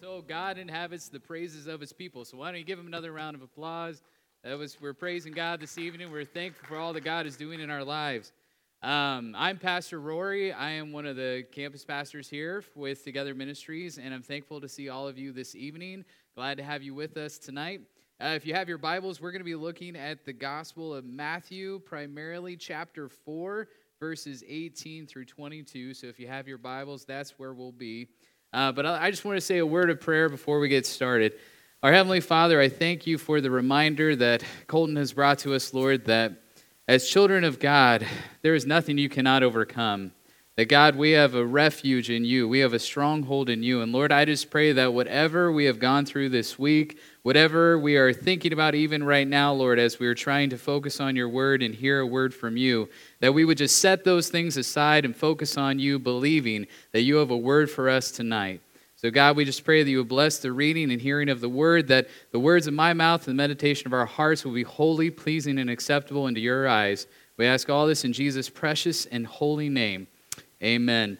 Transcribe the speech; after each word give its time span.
So 0.00 0.24
God 0.26 0.56
inhabits 0.56 1.10
the 1.10 1.20
praises 1.20 1.66
of 1.66 1.78
his 1.78 1.92
people. 1.92 2.24
So 2.24 2.38
why 2.38 2.50
don't 2.50 2.58
you 2.58 2.64
give 2.64 2.78
him 2.78 2.86
another 2.86 3.12
round 3.12 3.36
of 3.36 3.42
applause? 3.42 4.00
That 4.42 4.56
was 4.56 4.80
we're 4.80 4.94
praising 4.94 5.34
God 5.34 5.60
this 5.60 5.76
evening. 5.76 6.10
We're 6.10 6.24
thankful 6.24 6.66
for 6.66 6.78
all 6.78 6.94
that 6.94 7.04
God 7.04 7.26
is 7.26 7.36
doing 7.36 7.60
in 7.60 7.68
our 7.68 7.84
lives. 7.84 8.32
Um, 8.80 9.34
I'm 9.36 9.58
Pastor 9.58 10.00
Rory. 10.00 10.54
I 10.54 10.70
am 10.70 10.92
one 10.92 11.04
of 11.04 11.16
the 11.16 11.44
campus 11.52 11.84
pastors 11.84 12.30
here 12.30 12.64
with 12.74 13.04
Together 13.04 13.34
Ministries, 13.34 13.98
and 13.98 14.14
I'm 14.14 14.22
thankful 14.22 14.58
to 14.62 14.70
see 14.70 14.88
all 14.88 15.06
of 15.06 15.18
you 15.18 15.32
this 15.32 15.54
evening. 15.54 16.06
Glad 16.34 16.56
to 16.56 16.64
have 16.64 16.82
you 16.82 16.94
with 16.94 17.18
us 17.18 17.36
tonight. 17.36 17.82
Uh, 18.22 18.28
if 18.28 18.46
you 18.46 18.54
have 18.54 18.70
your 18.70 18.78
Bibles, 18.78 19.20
we're 19.20 19.32
going 19.32 19.40
to 19.40 19.44
be 19.44 19.54
looking 19.54 19.96
at 19.96 20.24
the 20.24 20.32
Gospel 20.32 20.94
of 20.94 21.04
Matthew, 21.04 21.78
primarily 21.80 22.56
chapter 22.56 23.10
4, 23.10 23.68
verses 24.00 24.42
18 24.48 25.06
through 25.06 25.26
22. 25.26 25.92
So 25.92 26.06
if 26.06 26.18
you 26.18 26.26
have 26.26 26.48
your 26.48 26.56
Bibles, 26.56 27.04
that's 27.04 27.38
where 27.38 27.52
we'll 27.52 27.70
be. 27.70 28.08
Uh, 28.52 28.72
but 28.72 28.84
I 28.84 29.12
just 29.12 29.24
want 29.24 29.36
to 29.36 29.40
say 29.40 29.58
a 29.58 29.66
word 29.66 29.90
of 29.90 30.00
prayer 30.00 30.28
before 30.28 30.58
we 30.58 30.68
get 30.68 30.84
started. 30.84 31.34
Our 31.84 31.92
Heavenly 31.92 32.20
Father, 32.20 32.60
I 32.60 32.68
thank 32.68 33.06
you 33.06 33.16
for 33.16 33.40
the 33.40 33.50
reminder 33.50 34.16
that 34.16 34.42
Colton 34.66 34.96
has 34.96 35.12
brought 35.12 35.38
to 35.40 35.54
us, 35.54 35.72
Lord, 35.72 36.06
that 36.06 36.32
as 36.88 37.08
children 37.08 37.44
of 37.44 37.60
God, 37.60 38.04
there 38.42 38.56
is 38.56 38.66
nothing 38.66 38.98
you 38.98 39.08
cannot 39.08 39.44
overcome. 39.44 40.10
That 40.56 40.68
God, 40.68 40.96
we 40.96 41.12
have 41.12 41.36
a 41.36 41.46
refuge 41.46 42.10
in 42.10 42.24
you. 42.24 42.48
We 42.48 42.58
have 42.58 42.72
a 42.72 42.80
stronghold 42.80 43.48
in 43.50 43.62
you. 43.62 43.82
And 43.82 43.92
Lord, 43.92 44.10
I 44.10 44.24
just 44.24 44.50
pray 44.50 44.72
that 44.72 44.92
whatever 44.92 45.52
we 45.52 45.66
have 45.66 45.78
gone 45.78 46.04
through 46.04 46.30
this 46.30 46.58
week, 46.58 46.98
whatever 47.22 47.78
we 47.78 47.96
are 47.96 48.12
thinking 48.12 48.52
about 48.52 48.74
even 48.74 49.02
right 49.02 49.26
now, 49.26 49.52
Lord, 49.52 49.78
as 49.78 49.98
we 49.98 50.06
are 50.06 50.14
trying 50.14 50.50
to 50.50 50.58
focus 50.58 51.00
on 51.00 51.16
your 51.16 51.28
word 51.28 51.62
and 51.62 51.74
hear 51.74 52.00
a 52.00 52.06
word 52.06 52.34
from 52.34 52.56
you, 52.56 52.88
that 53.20 53.34
we 53.34 53.44
would 53.44 53.58
just 53.58 53.78
set 53.78 54.04
those 54.04 54.28
things 54.28 54.56
aside 54.56 55.04
and 55.04 55.14
focus 55.14 55.56
on 55.56 55.78
you, 55.78 55.98
believing 55.98 56.66
that 56.92 57.02
you 57.02 57.16
have 57.16 57.30
a 57.30 57.36
word 57.36 57.70
for 57.70 57.88
us 57.88 58.10
tonight. 58.10 58.60
So, 58.96 59.10
God, 59.10 59.34
we 59.34 59.46
just 59.46 59.64
pray 59.64 59.82
that 59.82 59.90
you 59.90 59.98
would 59.98 60.08
bless 60.08 60.38
the 60.38 60.52
reading 60.52 60.92
and 60.92 61.00
hearing 61.00 61.30
of 61.30 61.40
the 61.40 61.48
word, 61.48 61.88
that 61.88 62.08
the 62.32 62.38
words 62.38 62.66
of 62.66 62.74
my 62.74 62.92
mouth 62.92 63.26
and 63.26 63.38
the 63.38 63.42
meditation 63.42 63.86
of 63.86 63.94
our 63.94 64.04
hearts 64.04 64.44
will 64.44 64.52
be 64.52 64.62
wholly 64.62 65.10
pleasing 65.10 65.58
and 65.58 65.70
acceptable 65.70 66.26
into 66.26 66.40
your 66.40 66.68
eyes. 66.68 67.06
We 67.38 67.46
ask 67.46 67.70
all 67.70 67.86
this 67.86 68.04
in 68.04 68.12
Jesus' 68.12 68.50
precious 68.50 69.06
and 69.06 69.26
holy 69.26 69.70
name. 69.70 70.06
Amen. 70.62 71.16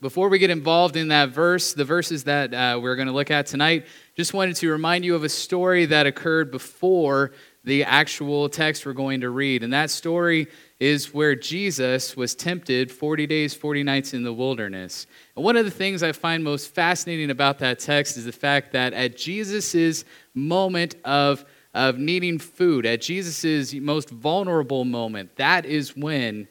Before 0.00 0.28
we 0.28 0.38
get 0.38 0.50
involved 0.50 0.94
in 0.94 1.08
that 1.08 1.30
verse, 1.30 1.72
the 1.72 1.84
verses 1.84 2.24
that 2.24 2.52
uh, 2.52 2.78
we're 2.82 2.96
going 2.96 3.08
to 3.08 3.14
look 3.14 3.30
at 3.30 3.46
tonight, 3.46 3.86
just 4.14 4.34
wanted 4.34 4.56
to 4.56 4.70
remind 4.70 5.06
you 5.06 5.14
of 5.14 5.24
a 5.24 5.28
story 5.28 5.86
that 5.86 6.06
occurred 6.06 6.50
before 6.50 7.32
the 7.64 7.82
actual 7.82 8.50
text 8.50 8.84
we're 8.84 8.92
going 8.92 9.22
to 9.22 9.30
read. 9.30 9.62
And 9.62 9.72
that 9.72 9.88
story 9.88 10.48
is 10.78 11.14
where 11.14 11.34
Jesus 11.34 12.14
was 12.14 12.34
tempted 12.34 12.92
40 12.92 13.26
days, 13.26 13.54
40 13.54 13.84
nights 13.84 14.12
in 14.12 14.22
the 14.22 14.34
wilderness. 14.34 15.06
And 15.34 15.42
one 15.42 15.56
of 15.56 15.64
the 15.64 15.70
things 15.70 16.02
I 16.02 16.12
find 16.12 16.44
most 16.44 16.74
fascinating 16.74 17.30
about 17.30 17.58
that 17.60 17.78
text 17.78 18.18
is 18.18 18.26
the 18.26 18.32
fact 18.32 18.72
that 18.72 18.92
at 18.92 19.16
Jesus' 19.16 20.04
moment 20.34 20.94
of, 21.06 21.44
of 21.72 21.98
needing 21.98 22.38
food, 22.38 22.84
at 22.84 23.00
Jesus' 23.00 23.72
most 23.72 24.10
vulnerable 24.10 24.84
moment, 24.84 25.36
that 25.36 25.64
is 25.64 25.96
when 25.96 26.48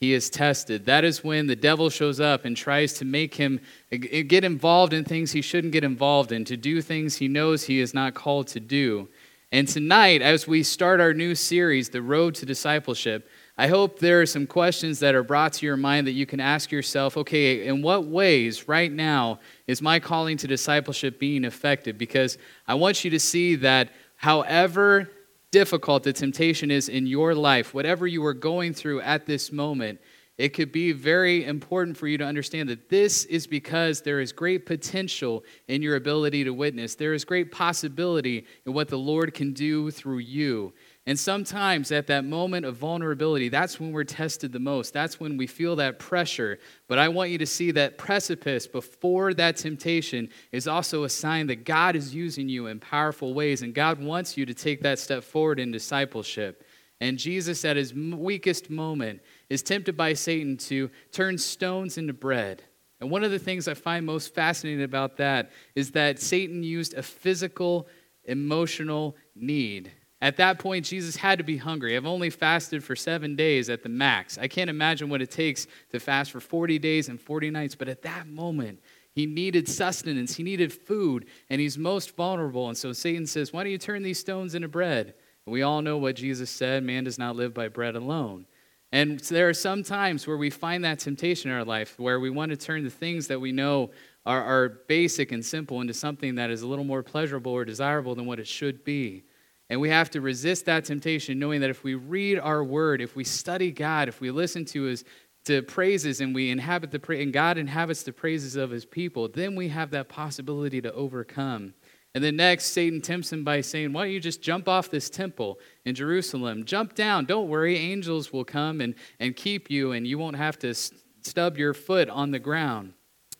he 0.00 0.12
is 0.12 0.30
tested. 0.30 0.86
That 0.86 1.04
is 1.04 1.24
when 1.24 1.48
the 1.48 1.56
devil 1.56 1.90
shows 1.90 2.20
up 2.20 2.44
and 2.44 2.56
tries 2.56 2.92
to 2.94 3.04
make 3.04 3.34
him 3.34 3.60
eh, 3.90 3.98
eh, 4.10 4.22
get 4.22 4.44
involved 4.44 4.92
in 4.92 5.04
things 5.04 5.32
he 5.32 5.42
shouldn't 5.42 5.72
get 5.72 5.84
involved 5.84 6.30
in, 6.30 6.44
to 6.44 6.56
do 6.56 6.80
things 6.80 7.16
he 7.16 7.26
knows 7.26 7.64
he 7.64 7.80
is 7.80 7.94
not 7.94 8.14
called 8.14 8.46
to 8.48 8.60
do. 8.60 9.08
And 9.50 9.66
tonight, 9.66 10.22
as 10.22 10.46
we 10.46 10.62
start 10.62 11.00
our 11.00 11.14
new 11.14 11.34
series, 11.34 11.88
The 11.88 12.02
Road 12.02 12.34
to 12.36 12.46
Discipleship, 12.46 13.28
I 13.56 13.66
hope 13.66 13.98
there 13.98 14.20
are 14.20 14.26
some 14.26 14.46
questions 14.46 15.00
that 15.00 15.16
are 15.16 15.24
brought 15.24 15.54
to 15.54 15.66
your 15.66 15.76
mind 15.76 16.06
that 16.06 16.12
you 16.12 16.26
can 16.26 16.38
ask 16.38 16.70
yourself 16.70 17.16
okay, 17.16 17.66
in 17.66 17.82
what 17.82 18.06
ways 18.06 18.68
right 18.68 18.92
now 18.92 19.40
is 19.66 19.82
my 19.82 19.98
calling 19.98 20.36
to 20.36 20.46
discipleship 20.46 21.18
being 21.18 21.44
effective? 21.44 21.98
Because 21.98 22.38
I 22.68 22.74
want 22.74 23.04
you 23.04 23.10
to 23.10 23.18
see 23.18 23.56
that 23.56 23.90
however 24.14 25.10
difficult 25.50 26.02
the 26.02 26.12
temptation 26.12 26.70
is 26.70 26.88
in 26.88 27.06
your 27.06 27.34
life, 27.34 27.74
whatever 27.74 28.06
you 28.06 28.24
are 28.24 28.34
going 28.34 28.74
through 28.74 29.00
at 29.00 29.26
this 29.26 29.50
moment, 29.50 30.00
it 30.38 30.50
could 30.50 30.70
be 30.70 30.92
very 30.92 31.44
important 31.44 31.96
for 31.96 32.06
you 32.06 32.16
to 32.18 32.24
understand 32.24 32.68
that 32.68 32.88
this 32.88 33.24
is 33.24 33.48
because 33.48 34.02
there 34.02 34.20
is 34.20 34.30
great 34.30 34.66
potential 34.66 35.44
in 35.66 35.82
your 35.82 35.96
ability 35.96 36.44
to 36.44 36.54
witness. 36.54 36.94
There 36.94 37.12
is 37.12 37.24
great 37.24 37.50
possibility 37.50 38.46
in 38.64 38.72
what 38.72 38.86
the 38.86 38.98
Lord 38.98 39.34
can 39.34 39.52
do 39.52 39.90
through 39.90 40.18
you. 40.18 40.72
And 41.08 41.18
sometimes 41.18 41.90
at 41.90 42.08
that 42.08 42.26
moment 42.26 42.66
of 42.66 42.76
vulnerability, 42.76 43.48
that's 43.48 43.80
when 43.80 43.92
we're 43.92 44.04
tested 44.04 44.52
the 44.52 44.58
most. 44.58 44.92
That's 44.92 45.18
when 45.18 45.38
we 45.38 45.46
feel 45.46 45.74
that 45.76 45.98
pressure. 45.98 46.58
But 46.86 46.98
I 46.98 47.08
want 47.08 47.30
you 47.30 47.38
to 47.38 47.46
see 47.46 47.70
that 47.70 47.96
precipice 47.96 48.66
before 48.66 49.32
that 49.32 49.56
temptation 49.56 50.28
is 50.52 50.68
also 50.68 51.04
a 51.04 51.08
sign 51.08 51.46
that 51.46 51.64
God 51.64 51.96
is 51.96 52.14
using 52.14 52.50
you 52.50 52.66
in 52.66 52.78
powerful 52.78 53.32
ways, 53.32 53.62
and 53.62 53.72
God 53.72 54.02
wants 54.02 54.36
you 54.36 54.44
to 54.44 54.52
take 54.52 54.82
that 54.82 54.98
step 54.98 55.24
forward 55.24 55.58
in 55.58 55.72
discipleship. 55.72 56.62
And 57.00 57.16
Jesus, 57.16 57.64
at 57.64 57.78
his 57.78 57.94
weakest 57.94 58.68
moment, 58.68 59.22
is 59.48 59.62
tempted 59.62 59.96
by 59.96 60.12
Satan 60.12 60.58
to 60.58 60.90
turn 61.10 61.38
stones 61.38 61.96
into 61.96 62.12
bread. 62.12 62.64
And 63.00 63.10
one 63.10 63.24
of 63.24 63.30
the 63.30 63.38
things 63.38 63.66
I 63.66 63.72
find 63.72 64.04
most 64.04 64.34
fascinating 64.34 64.84
about 64.84 65.16
that 65.16 65.52
is 65.74 65.92
that 65.92 66.18
Satan 66.18 66.62
used 66.62 66.92
a 66.92 67.02
physical, 67.02 67.88
emotional 68.24 69.16
need 69.34 69.90
at 70.20 70.36
that 70.38 70.58
point, 70.58 70.84
Jesus 70.84 71.16
had 71.16 71.38
to 71.38 71.44
be 71.44 71.56
hungry. 71.56 71.96
I've 71.96 72.06
only 72.06 72.30
fasted 72.30 72.82
for 72.82 72.96
seven 72.96 73.36
days 73.36 73.70
at 73.70 73.84
the 73.84 73.88
max. 73.88 74.36
I 74.36 74.48
can't 74.48 74.68
imagine 74.68 75.08
what 75.08 75.22
it 75.22 75.30
takes 75.30 75.68
to 75.92 76.00
fast 76.00 76.32
for 76.32 76.40
40 76.40 76.78
days 76.80 77.08
and 77.08 77.20
40 77.20 77.50
nights, 77.50 77.76
but 77.76 77.88
at 77.88 78.02
that 78.02 78.26
moment, 78.26 78.80
he 79.12 79.26
needed 79.26 79.68
sustenance, 79.68 80.34
he 80.34 80.42
needed 80.42 80.72
food, 80.72 81.26
and 81.50 81.60
he's 81.60 81.78
most 81.78 82.16
vulnerable. 82.16 82.68
And 82.68 82.76
so 82.76 82.92
Satan 82.92 83.26
says, 83.26 83.52
Why 83.52 83.62
don't 83.62 83.72
you 83.72 83.78
turn 83.78 84.02
these 84.02 84.18
stones 84.18 84.54
into 84.54 84.68
bread? 84.68 85.14
And 85.46 85.52
we 85.52 85.62
all 85.62 85.82
know 85.82 85.98
what 85.98 86.16
Jesus 86.16 86.50
said 86.50 86.82
man 86.82 87.04
does 87.04 87.18
not 87.18 87.36
live 87.36 87.54
by 87.54 87.68
bread 87.68 87.96
alone. 87.96 88.46
And 88.90 89.22
so 89.24 89.34
there 89.34 89.48
are 89.48 89.54
some 89.54 89.82
times 89.82 90.26
where 90.26 90.36
we 90.36 90.50
find 90.50 90.84
that 90.84 90.98
temptation 90.98 91.50
in 91.50 91.56
our 91.56 91.64
life 91.64 91.98
where 91.98 92.20
we 92.20 92.30
want 92.30 92.50
to 92.50 92.56
turn 92.56 92.84
the 92.84 92.90
things 92.90 93.28
that 93.28 93.40
we 93.40 93.52
know 93.52 93.90
are, 94.24 94.42
are 94.42 94.68
basic 94.88 95.30
and 95.30 95.44
simple 95.44 95.80
into 95.80 95.94
something 95.94 96.36
that 96.36 96.50
is 96.50 96.62
a 96.62 96.66
little 96.66 96.84
more 96.84 97.02
pleasurable 97.02 97.52
or 97.52 97.64
desirable 97.64 98.14
than 98.14 98.26
what 98.26 98.40
it 98.40 98.46
should 98.46 98.84
be. 98.84 99.24
And 99.70 99.80
we 99.80 99.90
have 99.90 100.10
to 100.10 100.20
resist 100.20 100.64
that 100.64 100.84
temptation, 100.84 101.38
knowing 101.38 101.60
that 101.60 101.70
if 101.70 101.84
we 101.84 101.94
read 101.94 102.38
our 102.38 102.64
word, 102.64 103.02
if 103.02 103.14
we 103.14 103.24
study 103.24 103.70
God, 103.70 104.08
if 104.08 104.20
we 104.20 104.30
listen 104.30 104.64
to 104.66 104.84
his 104.84 105.04
to 105.44 105.62
praises 105.62 106.20
and 106.20 106.34
we 106.34 106.50
inhabit 106.50 106.90
the 106.90 106.98
pra- 106.98 107.18
and 107.18 107.32
God 107.32 107.56
inhabits 107.56 108.02
the 108.02 108.12
praises 108.12 108.56
of 108.56 108.70
his 108.70 108.84
people, 108.84 109.28
then 109.28 109.56
we 109.56 109.68
have 109.68 109.90
that 109.92 110.08
possibility 110.08 110.80
to 110.82 110.92
overcome. 110.92 111.74
And 112.14 112.24
then 112.24 112.36
next, 112.36 112.66
Satan 112.66 113.00
tempts 113.00 113.32
him 113.32 113.44
by 113.44 113.60
saying, 113.60 113.92
Why 113.92 114.04
don't 114.04 114.12
you 114.12 114.20
just 114.20 114.42
jump 114.42 114.68
off 114.68 114.90
this 114.90 115.08
temple 115.08 115.58
in 115.84 115.94
Jerusalem? 115.94 116.64
Jump 116.64 116.94
down. 116.94 117.24
Don't 117.24 117.48
worry. 117.48 117.76
Angels 117.76 118.32
will 118.32 118.44
come 118.44 118.80
and, 118.80 118.94
and 119.20 119.36
keep 119.36 119.70
you, 119.70 119.92
and 119.92 120.06
you 120.06 120.18
won't 120.18 120.36
have 120.36 120.58
to 120.60 120.74
stub 120.74 121.56
your 121.56 121.74
foot 121.74 122.08
on 122.08 122.30
the 122.30 122.38
ground. 122.38 122.94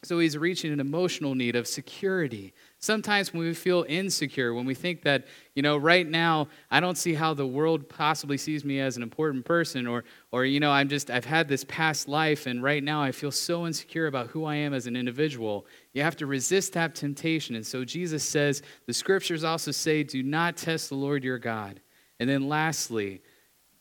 So 0.04 0.18
he's 0.18 0.38
reaching 0.38 0.72
an 0.72 0.80
emotional 0.80 1.34
need 1.34 1.56
of 1.56 1.66
security. 1.66 2.54
Sometimes 2.80 3.32
when 3.32 3.42
we 3.42 3.54
feel 3.54 3.84
insecure, 3.88 4.54
when 4.54 4.64
we 4.64 4.74
think 4.74 5.02
that, 5.02 5.26
you 5.54 5.62
know, 5.62 5.76
right 5.76 6.06
now 6.06 6.46
I 6.70 6.78
don't 6.78 6.96
see 6.96 7.12
how 7.12 7.34
the 7.34 7.46
world 7.46 7.88
possibly 7.88 8.38
sees 8.38 8.64
me 8.64 8.78
as 8.78 8.96
an 8.96 9.02
important 9.02 9.44
person, 9.44 9.88
or, 9.88 10.04
or 10.30 10.44
you 10.44 10.60
know, 10.60 10.70
I'm 10.70 10.88
just, 10.88 11.10
I've 11.10 11.24
had 11.24 11.48
this 11.48 11.64
past 11.64 12.06
life, 12.06 12.46
and 12.46 12.62
right 12.62 12.84
now 12.84 13.02
I 13.02 13.10
feel 13.10 13.32
so 13.32 13.66
insecure 13.66 14.06
about 14.06 14.28
who 14.28 14.44
I 14.44 14.54
am 14.54 14.74
as 14.74 14.86
an 14.86 14.94
individual. 14.94 15.66
You 15.92 16.02
have 16.02 16.16
to 16.18 16.26
resist 16.26 16.72
that 16.74 16.94
temptation. 16.94 17.56
And 17.56 17.66
so 17.66 17.84
Jesus 17.84 18.22
says, 18.22 18.62
the 18.86 18.94
scriptures 18.94 19.42
also 19.42 19.72
say, 19.72 20.04
do 20.04 20.22
not 20.22 20.56
test 20.56 20.88
the 20.88 20.94
Lord 20.94 21.24
your 21.24 21.38
God. 21.38 21.80
And 22.20 22.30
then 22.30 22.48
lastly, 22.48 23.22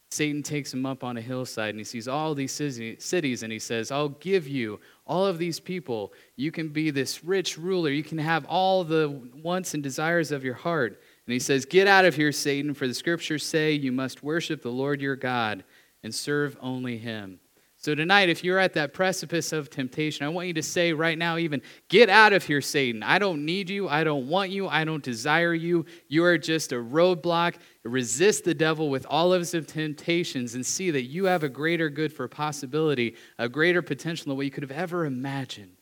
Satan 0.10 0.42
takes 0.42 0.74
him 0.74 0.86
up 0.86 1.04
on 1.04 1.18
a 1.18 1.22
hillside 1.22 1.72
and 1.72 1.80
he 1.80 1.84
sees 1.84 2.08
all 2.08 2.34
these 2.34 2.54
cities 2.54 3.44
and 3.44 3.52
he 3.52 3.60
says, 3.60 3.92
I'll 3.92 4.10
give 4.10 4.48
you 4.48 4.80
all 5.06 5.26
of 5.26 5.38
these 5.38 5.60
people. 5.60 6.14
You 6.38 6.52
can 6.52 6.70
be 6.70 6.92
this 6.92 7.26
rich 7.26 7.58
ruler. 7.58 7.90
You 7.90 8.04
can 8.04 8.18
have 8.18 8.46
all 8.46 8.84
the 8.86 9.22
wants 9.44 9.74
and 9.74 9.84
desires 9.84 10.32
of 10.32 10.46
your 10.46 10.54
heart. 10.54 11.02
And 11.26 11.34
he 11.34 11.40
says, 11.40 11.66
Get 11.66 11.88
out 11.88 12.06
of 12.06 12.16
here, 12.16 12.32
Satan, 12.32 12.74
for 12.74 12.88
the 12.88 12.94
scriptures 12.94 13.46
say 13.46 13.74
you 13.74 13.92
must 13.92 14.24
worship 14.24 14.62
the 14.62 14.72
Lord 14.72 15.02
your 15.02 15.18
God 15.18 15.66
and 16.04 16.16
serve 16.16 16.58
only 16.62 16.98
him. 16.98 17.42
So, 17.80 17.94
tonight, 17.94 18.28
if 18.28 18.44
you're 18.44 18.58
at 18.58 18.74
that 18.74 18.96
precipice 18.96 19.54
of 19.54 19.70
temptation, 19.70 20.26
I 20.26 20.30
want 20.30 20.48
you 20.48 20.54
to 20.56 20.64
say 20.64 20.94
right 20.94 21.16
now, 21.18 21.38
even, 21.38 21.62
get 21.90 22.10
out 22.10 22.34
of 22.34 22.44
here, 22.44 22.60
Satan. 22.60 23.04
I 23.04 23.20
don't 23.20 23.46
need 23.46 23.70
you. 23.70 23.88
I 23.88 24.04
don't 24.04 24.28
want 24.28 24.50
you. 24.50 24.68
I 24.68 24.84
don't 24.84 25.04
desire 25.04 25.54
you. 25.54 25.86
You 26.08 26.24
are 26.24 26.40
just 26.40 26.72
a 26.72 26.78
roadblock. 26.78 27.58
Resist 27.84 28.46
the 28.46 28.56
devil 28.56 28.90
with 28.90 29.06
all 29.08 29.32
of 29.32 29.42
his 29.42 29.52
temptations 29.68 30.56
and 30.56 30.66
see 30.66 30.90
that 30.90 31.04
you 31.04 31.26
have 31.26 31.44
a 31.44 31.50
greater 31.50 31.88
good 31.92 32.12
for 32.12 32.28
possibility, 32.28 33.16
a 33.38 33.48
greater 33.48 33.84
potential 33.84 34.26
than 34.26 34.38
what 34.38 34.46
you 34.46 34.52
could 34.52 34.64
have 34.64 34.72
ever 34.72 35.06
imagined. 35.06 35.78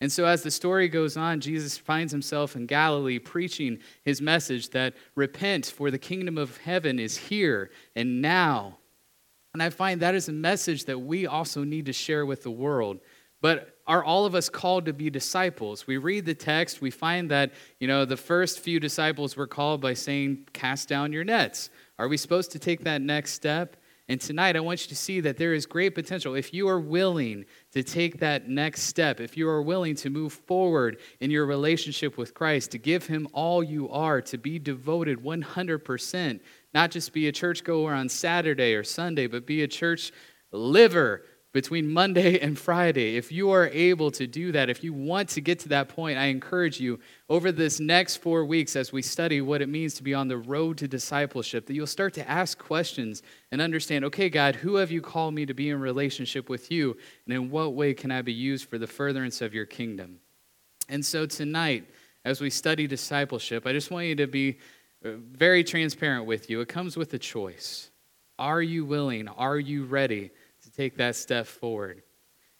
And 0.00 0.12
so, 0.12 0.24
as 0.24 0.44
the 0.44 0.50
story 0.50 0.88
goes 0.88 1.16
on, 1.16 1.40
Jesus 1.40 1.76
finds 1.76 2.12
himself 2.12 2.54
in 2.54 2.66
Galilee 2.66 3.18
preaching 3.18 3.80
his 4.04 4.20
message 4.20 4.70
that 4.70 4.94
repent, 5.16 5.66
for 5.66 5.90
the 5.90 5.98
kingdom 5.98 6.38
of 6.38 6.56
heaven 6.58 7.00
is 7.00 7.16
here 7.16 7.72
and 7.96 8.22
now. 8.22 8.78
And 9.54 9.62
I 9.62 9.68
find 9.68 10.00
that 10.00 10.14
is 10.14 10.28
a 10.28 10.32
message 10.32 10.86
that 10.86 10.98
we 10.98 11.26
also 11.26 11.62
need 11.62 11.86
to 11.86 11.92
share 11.92 12.24
with 12.24 12.42
the 12.42 12.50
world. 12.50 13.00
But 13.42 13.76
are 13.86 14.02
all 14.02 14.24
of 14.24 14.34
us 14.34 14.48
called 14.48 14.86
to 14.86 14.92
be 14.92 15.10
disciples? 15.10 15.86
We 15.86 15.98
read 15.98 16.24
the 16.24 16.34
text, 16.34 16.80
we 16.80 16.90
find 16.90 17.30
that, 17.30 17.52
you 17.80 17.88
know, 17.88 18.04
the 18.04 18.16
first 18.16 18.60
few 18.60 18.80
disciples 18.80 19.36
were 19.36 19.48
called 19.48 19.80
by 19.80 19.94
saying, 19.94 20.48
Cast 20.52 20.88
down 20.88 21.12
your 21.12 21.24
nets. 21.24 21.68
Are 21.98 22.08
we 22.08 22.16
supposed 22.16 22.52
to 22.52 22.58
take 22.58 22.84
that 22.84 23.02
next 23.02 23.32
step? 23.32 23.76
And 24.08 24.20
tonight, 24.20 24.56
I 24.56 24.60
want 24.60 24.82
you 24.82 24.88
to 24.88 24.96
see 24.96 25.20
that 25.20 25.36
there 25.36 25.54
is 25.54 25.64
great 25.64 25.94
potential. 25.94 26.34
If 26.34 26.52
you 26.52 26.68
are 26.68 26.80
willing 26.80 27.44
to 27.72 27.82
take 27.82 28.18
that 28.18 28.48
next 28.48 28.82
step, 28.82 29.20
if 29.20 29.36
you 29.36 29.48
are 29.48 29.62
willing 29.62 29.94
to 29.96 30.10
move 30.10 30.32
forward 30.32 30.98
in 31.20 31.30
your 31.30 31.46
relationship 31.46 32.18
with 32.18 32.34
Christ, 32.34 32.72
to 32.72 32.78
give 32.78 33.06
Him 33.06 33.28
all 33.32 33.62
you 33.62 33.88
are, 33.90 34.20
to 34.22 34.38
be 34.38 34.58
devoted 34.58 35.22
100%, 35.22 36.40
not 36.74 36.90
just 36.90 37.12
be 37.12 37.28
a 37.28 37.32
churchgoer 37.32 37.94
on 37.94 38.08
Saturday 38.08 38.74
or 38.74 38.84
Sunday, 38.84 39.26
but 39.26 39.46
be 39.46 39.62
a 39.62 39.68
church 39.68 40.12
liver 40.50 41.22
between 41.52 41.86
Monday 41.88 42.38
and 42.42 42.58
Friday. 42.58 43.16
If 43.16 43.30
you 43.30 43.50
are 43.50 43.68
able 43.68 44.10
to 44.12 44.26
do 44.26 44.52
that, 44.52 44.70
if 44.70 44.82
you 44.82 44.92
want 44.92 45.28
to 45.30 45.40
get 45.40 45.58
to 45.60 45.68
that 45.70 45.88
point, 45.88 46.18
I 46.18 46.26
encourage 46.26 46.80
you 46.80 46.98
over 47.28 47.52
this 47.52 47.78
next 47.78 48.16
four 48.16 48.44
weeks 48.44 48.74
as 48.74 48.92
we 48.92 49.02
study 49.02 49.40
what 49.40 49.62
it 49.62 49.68
means 49.68 49.94
to 49.94 50.02
be 50.02 50.14
on 50.14 50.28
the 50.28 50.38
road 50.38 50.78
to 50.78 50.88
discipleship, 50.88 51.66
that 51.66 51.74
you'll 51.74 51.86
start 51.86 52.14
to 52.14 52.28
ask 52.28 52.58
questions 52.58 53.22
and 53.50 53.60
understand 53.60 54.04
okay, 54.06 54.28
God, 54.28 54.56
who 54.56 54.76
have 54.76 54.90
you 54.90 55.00
called 55.00 55.34
me 55.34 55.46
to 55.46 55.54
be 55.54 55.70
in 55.70 55.80
relationship 55.80 56.48
with 56.48 56.70
you? 56.70 56.96
And 57.26 57.34
in 57.34 57.50
what 57.50 57.74
way 57.74 57.94
can 57.94 58.10
I 58.10 58.22
be 58.22 58.32
used 58.32 58.68
for 58.68 58.78
the 58.78 58.86
furtherance 58.86 59.40
of 59.40 59.54
your 59.54 59.66
kingdom? 59.66 60.18
And 60.88 61.04
so 61.04 61.26
tonight, 61.26 61.88
as 62.24 62.40
we 62.40 62.50
study 62.50 62.86
discipleship, 62.86 63.66
I 63.66 63.72
just 63.72 63.90
want 63.90 64.06
you 64.06 64.14
to 64.16 64.26
be 64.26 64.58
Uh, 65.04 65.12
very 65.32 65.64
transparent 65.64 66.26
with 66.26 66.48
you. 66.48 66.60
It 66.60 66.68
comes 66.68 66.96
with 66.96 67.12
a 67.14 67.18
choice. 67.18 67.90
Are 68.38 68.62
you 68.62 68.84
willing? 68.84 69.28
Are 69.28 69.58
you 69.58 69.84
ready? 69.84 70.30
To 70.62 70.70
take 70.70 70.96
that 70.98 71.16
step 71.16 71.46
forward. 71.46 72.02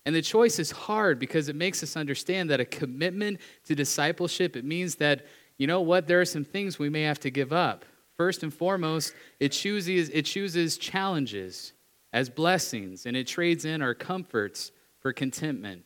And 0.04 0.12
the 0.12 0.22
choice 0.22 0.58
is 0.58 0.72
hard 0.72 1.20
because 1.20 1.48
it 1.48 1.54
makes 1.54 1.84
us 1.84 1.96
understand 1.96 2.50
that 2.50 2.58
a 2.58 2.64
commitment 2.64 3.40
to 3.66 3.76
discipleship, 3.76 4.56
it 4.56 4.64
means 4.64 4.96
that, 4.96 5.24
you 5.56 5.68
know 5.68 5.80
what, 5.80 6.08
there 6.08 6.20
are 6.20 6.24
some 6.24 6.44
things 6.44 6.80
we 6.80 6.88
may 6.88 7.02
have 7.02 7.20
to 7.20 7.30
give 7.30 7.52
up. 7.52 7.84
First 8.16 8.42
and 8.42 8.52
foremost, 8.52 9.14
it 9.38 9.50
chooses, 9.50 10.08
it 10.08 10.22
chooses 10.22 10.76
challenges 10.76 11.74
as 12.12 12.28
blessings, 12.28 13.06
and 13.06 13.16
it 13.16 13.28
trades 13.28 13.64
in 13.64 13.80
our 13.80 13.94
comforts 13.94 14.72
for 14.98 15.12
contentment. 15.12 15.84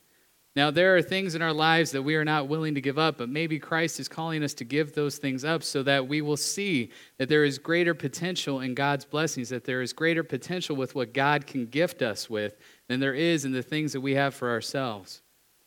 Now, 0.56 0.70
there 0.70 0.96
are 0.96 1.02
things 1.02 1.34
in 1.34 1.42
our 1.42 1.52
lives 1.52 1.90
that 1.90 2.00
we 2.00 2.16
are 2.16 2.24
not 2.24 2.48
willing 2.48 2.74
to 2.76 2.80
give 2.80 2.98
up, 2.98 3.18
but 3.18 3.28
maybe 3.28 3.58
Christ 3.58 4.00
is 4.00 4.08
calling 4.08 4.42
us 4.42 4.54
to 4.54 4.64
give 4.64 4.94
those 4.94 5.18
things 5.18 5.44
up 5.44 5.62
so 5.62 5.82
that 5.82 6.08
we 6.08 6.22
will 6.22 6.38
see 6.38 6.90
that 7.18 7.28
there 7.28 7.44
is 7.44 7.58
greater 7.58 7.92
potential 7.92 8.62
in 8.62 8.74
God's 8.74 9.04
blessings, 9.04 9.50
that 9.50 9.64
there 9.64 9.82
is 9.82 9.92
greater 9.92 10.24
potential 10.24 10.74
with 10.74 10.94
what 10.94 11.12
God 11.12 11.46
can 11.46 11.66
gift 11.66 12.00
us 12.00 12.30
with 12.30 12.56
than 12.88 13.00
there 13.00 13.14
is 13.14 13.44
in 13.44 13.52
the 13.52 13.62
things 13.62 13.92
that 13.92 14.00
we 14.00 14.14
have 14.14 14.34
for 14.34 14.48
ourselves. 14.48 15.20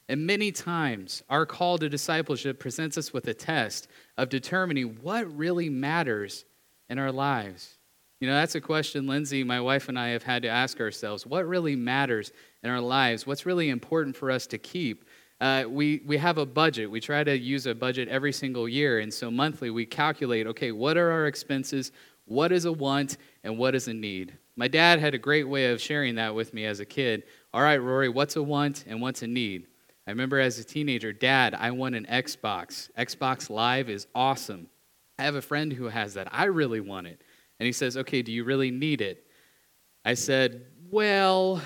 And 0.07 0.25
many 0.25 0.51
times, 0.51 1.21
our 1.29 1.45
call 1.45 1.77
to 1.77 1.87
discipleship 1.87 2.59
presents 2.59 2.97
us 2.97 3.13
with 3.13 3.27
a 3.27 3.33
test 3.35 3.87
of 4.17 4.29
determining 4.29 4.97
what 5.03 5.31
really 5.37 5.69
matters 5.69 6.45
in 6.89 6.97
our 6.97 7.11
lives. 7.11 7.77
You 8.19 8.27
know, 8.27 8.33
that's 8.33 8.55
a 8.55 8.61
question 8.61 9.07
Lindsay, 9.07 9.43
my 9.43 9.61
wife, 9.61 9.87
and 9.87 9.97
I 9.97 10.09
have 10.09 10.23
had 10.23 10.41
to 10.41 10.49
ask 10.49 10.81
ourselves. 10.81 11.27
What 11.27 11.47
really 11.47 11.75
matters 11.75 12.31
in 12.63 12.69
our 12.69 12.81
lives? 12.81 13.25
What's 13.25 13.45
really 13.45 13.69
important 13.69 14.15
for 14.15 14.31
us 14.31 14.47
to 14.47 14.57
keep? 14.57 15.05
Uh, 15.41 15.63
we, 15.69 16.01
we 16.05 16.17
have 16.17 16.37
a 16.37 16.45
budget. 16.45 16.91
We 16.91 16.99
try 16.99 17.23
to 17.23 17.37
use 17.37 17.65
a 17.65 17.73
budget 17.73 18.07
every 18.09 18.33
single 18.33 18.67
year. 18.67 18.99
And 18.99 19.13
so 19.13 19.31
monthly, 19.31 19.69
we 19.69 19.85
calculate 19.85 20.47
okay, 20.47 20.71
what 20.71 20.97
are 20.97 21.11
our 21.11 21.27
expenses? 21.27 21.91
What 22.25 22.51
is 22.51 22.65
a 22.65 22.71
want? 22.71 23.17
And 23.43 23.57
what 23.57 23.73
is 23.75 23.87
a 23.87 23.93
need? 23.93 24.37
My 24.55 24.67
dad 24.67 24.99
had 24.99 25.13
a 25.13 25.17
great 25.17 25.47
way 25.47 25.71
of 25.71 25.79
sharing 25.79 26.15
that 26.15 26.35
with 26.35 26.53
me 26.53 26.65
as 26.65 26.81
a 26.81 26.85
kid. 26.85 27.23
All 27.53 27.61
right, 27.61 27.77
Rory, 27.77 28.09
what's 28.09 28.35
a 28.35 28.43
want 28.43 28.83
and 28.87 29.01
what's 29.01 29.21
a 29.21 29.27
need? 29.27 29.67
I 30.05 30.11
remember 30.11 30.39
as 30.39 30.57
a 30.57 30.63
teenager, 30.63 31.13
Dad, 31.13 31.53
I 31.53 31.71
want 31.71 31.93
an 31.93 32.07
Xbox. 32.09 32.89
Xbox 32.97 33.49
Live 33.49 33.89
is 33.89 34.07
awesome. 34.15 34.67
I 35.19 35.23
have 35.23 35.35
a 35.35 35.41
friend 35.41 35.71
who 35.71 35.85
has 35.85 36.15
that. 36.15 36.27
I 36.31 36.45
really 36.45 36.79
want 36.79 37.07
it. 37.07 37.21
And 37.59 37.67
he 37.67 37.71
says, 37.71 37.95
Okay, 37.95 38.21
do 38.21 38.31
you 38.31 38.43
really 38.43 38.71
need 38.71 39.01
it? 39.01 39.27
I 40.03 40.15
said, 40.15 40.65
Well, 40.89 41.61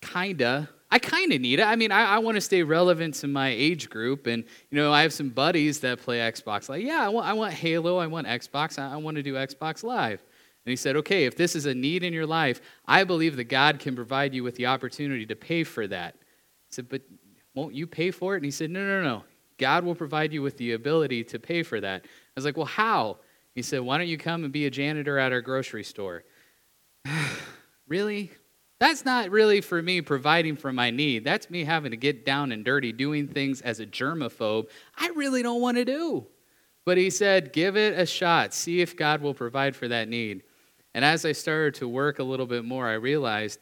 kinda. 0.00 0.68
I 0.92 0.98
kind 0.98 1.32
of 1.32 1.40
need 1.40 1.60
it. 1.60 1.62
I 1.62 1.76
mean, 1.76 1.92
I, 1.92 2.16
I 2.16 2.18
want 2.18 2.34
to 2.34 2.40
stay 2.40 2.64
relevant 2.64 3.14
to 3.16 3.28
my 3.28 3.48
age 3.48 3.88
group. 3.88 4.26
And, 4.26 4.42
you 4.70 4.76
know, 4.76 4.92
I 4.92 5.02
have 5.02 5.12
some 5.12 5.28
buddies 5.28 5.80
that 5.80 6.00
play 6.00 6.18
Xbox. 6.18 6.68
Like, 6.68 6.82
yeah, 6.82 7.04
I 7.04 7.08
want, 7.08 7.26
I 7.28 7.32
want 7.32 7.54
Halo. 7.54 7.98
I 7.98 8.08
want 8.08 8.26
Xbox. 8.26 8.76
I, 8.76 8.94
I 8.94 8.96
want 8.96 9.16
to 9.16 9.22
do 9.22 9.34
Xbox 9.34 9.84
Live. 9.84 10.20
And 10.64 10.70
he 10.70 10.76
said, 10.76 10.96
okay, 10.96 11.26
if 11.26 11.36
this 11.36 11.54
is 11.54 11.66
a 11.66 11.74
need 11.74 12.02
in 12.02 12.12
your 12.12 12.26
life, 12.26 12.60
I 12.86 13.04
believe 13.04 13.36
that 13.36 13.44
God 13.44 13.78
can 13.78 13.94
provide 13.94 14.34
you 14.34 14.42
with 14.42 14.56
the 14.56 14.66
opportunity 14.66 15.26
to 15.26 15.36
pay 15.36 15.62
for 15.62 15.86
that. 15.86 16.16
I 16.18 16.70
said, 16.70 16.88
but 16.88 17.02
won't 17.54 17.74
you 17.74 17.86
pay 17.86 18.10
for 18.10 18.34
it? 18.34 18.38
And 18.38 18.44
he 18.44 18.50
said, 18.50 18.70
no, 18.70 18.84
no, 18.84 19.02
no. 19.02 19.22
God 19.58 19.84
will 19.84 19.94
provide 19.94 20.32
you 20.32 20.42
with 20.42 20.56
the 20.56 20.72
ability 20.72 21.22
to 21.24 21.38
pay 21.38 21.62
for 21.62 21.80
that. 21.80 22.02
I 22.04 22.08
was 22.34 22.44
like, 22.44 22.56
well, 22.56 22.66
how? 22.66 23.18
He 23.54 23.62
said, 23.62 23.80
Why 23.80 23.98
don't 23.98 24.08
you 24.08 24.18
come 24.18 24.44
and 24.44 24.52
be 24.52 24.66
a 24.66 24.70
janitor 24.70 25.18
at 25.18 25.32
our 25.32 25.40
grocery 25.40 25.84
store? 25.84 26.24
really? 27.88 28.30
That's 28.80 29.04
not 29.04 29.30
really 29.30 29.60
for 29.60 29.82
me 29.82 30.00
providing 30.00 30.56
for 30.56 30.72
my 30.72 30.90
need. 30.90 31.22
That's 31.22 31.50
me 31.50 31.64
having 31.64 31.90
to 31.90 31.98
get 31.98 32.24
down 32.24 32.50
and 32.50 32.64
dirty, 32.64 32.92
doing 32.92 33.28
things 33.28 33.60
as 33.60 33.78
a 33.78 33.86
germaphobe 33.86 34.68
I 34.96 35.10
really 35.10 35.42
don't 35.42 35.60
want 35.60 35.76
to 35.76 35.84
do. 35.84 36.26
But 36.86 36.96
he 36.96 37.10
said, 37.10 37.52
Give 37.52 37.76
it 37.76 37.98
a 37.98 38.06
shot. 38.06 38.54
See 38.54 38.80
if 38.80 38.96
God 38.96 39.20
will 39.20 39.34
provide 39.34 39.76
for 39.76 39.86
that 39.88 40.08
need. 40.08 40.42
And 40.94 41.04
as 41.04 41.24
I 41.24 41.32
started 41.32 41.74
to 41.74 41.88
work 41.88 42.18
a 42.18 42.24
little 42.24 42.46
bit 42.46 42.64
more, 42.64 42.88
I 42.88 42.94
realized, 42.94 43.60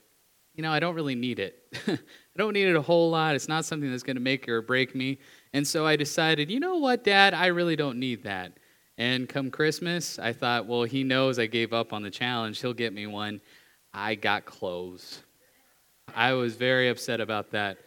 you 0.55 0.62
know, 0.62 0.73
I 0.73 0.81
don't 0.81 0.94
really 0.94 1.17
need 1.17 1.41
it. 1.41 1.62
I 1.88 1.99
don't 2.37 2.53
need 2.55 2.69
it 2.69 2.76
a 2.76 2.81
whole 2.81 3.11
lot. 3.11 3.35
It's 3.35 3.49
not 3.49 3.65
something 3.65 3.91
that's 3.91 4.05
going 4.05 4.17
to 4.17 4.23
make 4.23 4.49
or 4.49 4.62
break 4.62 4.94
me. 4.94 5.19
And 5.53 5.67
so 5.67 5.85
I 5.85 5.97
decided, 5.97 6.49
you 6.49 6.61
know 6.61 6.76
what, 6.76 7.05
Dad, 7.05 7.35
I 7.35 7.47
really 7.47 7.76
don't 7.76 7.99
need 7.99 8.23
that. 8.23 8.56
And 8.97 9.29
come 9.29 9.50
Christmas, 9.50 10.19
I 10.19 10.32
thought, 10.32 10.67
well, 10.67 10.85
he 10.85 11.05
knows 11.05 11.38
I 11.38 11.47
gave 11.47 11.73
up 11.73 11.93
on 11.93 12.03
the 12.03 12.11
challenge. 12.11 12.61
He'll 12.61 12.73
get 12.73 12.93
me 12.93 13.06
one. 13.06 13.41
I 13.93 14.14
got 14.14 14.44
clothes. 14.44 15.23
I 16.14 16.32
was 16.32 16.55
very 16.55 16.88
upset 16.88 17.20
about 17.20 17.50
that. 17.52 17.79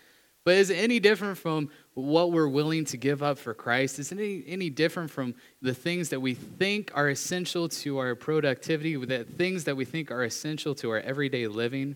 But 0.44 0.56
is 0.56 0.69
it 0.71 0.75
any 0.75 1.00
different 1.00 1.38
from 1.38 1.69
what 1.94 2.31
we're 2.31 2.48
willing 2.48 2.86
to 2.86 2.98
give 2.98 3.21
up 3.21 3.38
for 3.38 3.53
Christ? 3.53 4.00
Is 4.00 4.12
it 4.12 4.18
any, 4.18 4.44
any 4.48 4.69
different 4.69 5.12
from 5.12 5.36
the 5.62 5.74
things 5.74 6.09
that 6.09 6.19
we 6.19 6.33
think 6.33 6.92
are 6.95 7.09
essential 7.09 7.69
to 7.69 8.00
our 8.00 8.15
productivity, 8.15 8.95
the 8.95 9.24
things 9.24 9.65
that 9.65 9.75
we 9.75 9.86
think 9.86 10.09
are 10.09 10.24
essential 10.24 10.74
to 10.75 10.89
our 10.89 11.00
everyday 11.00 11.48
living? 11.48 11.95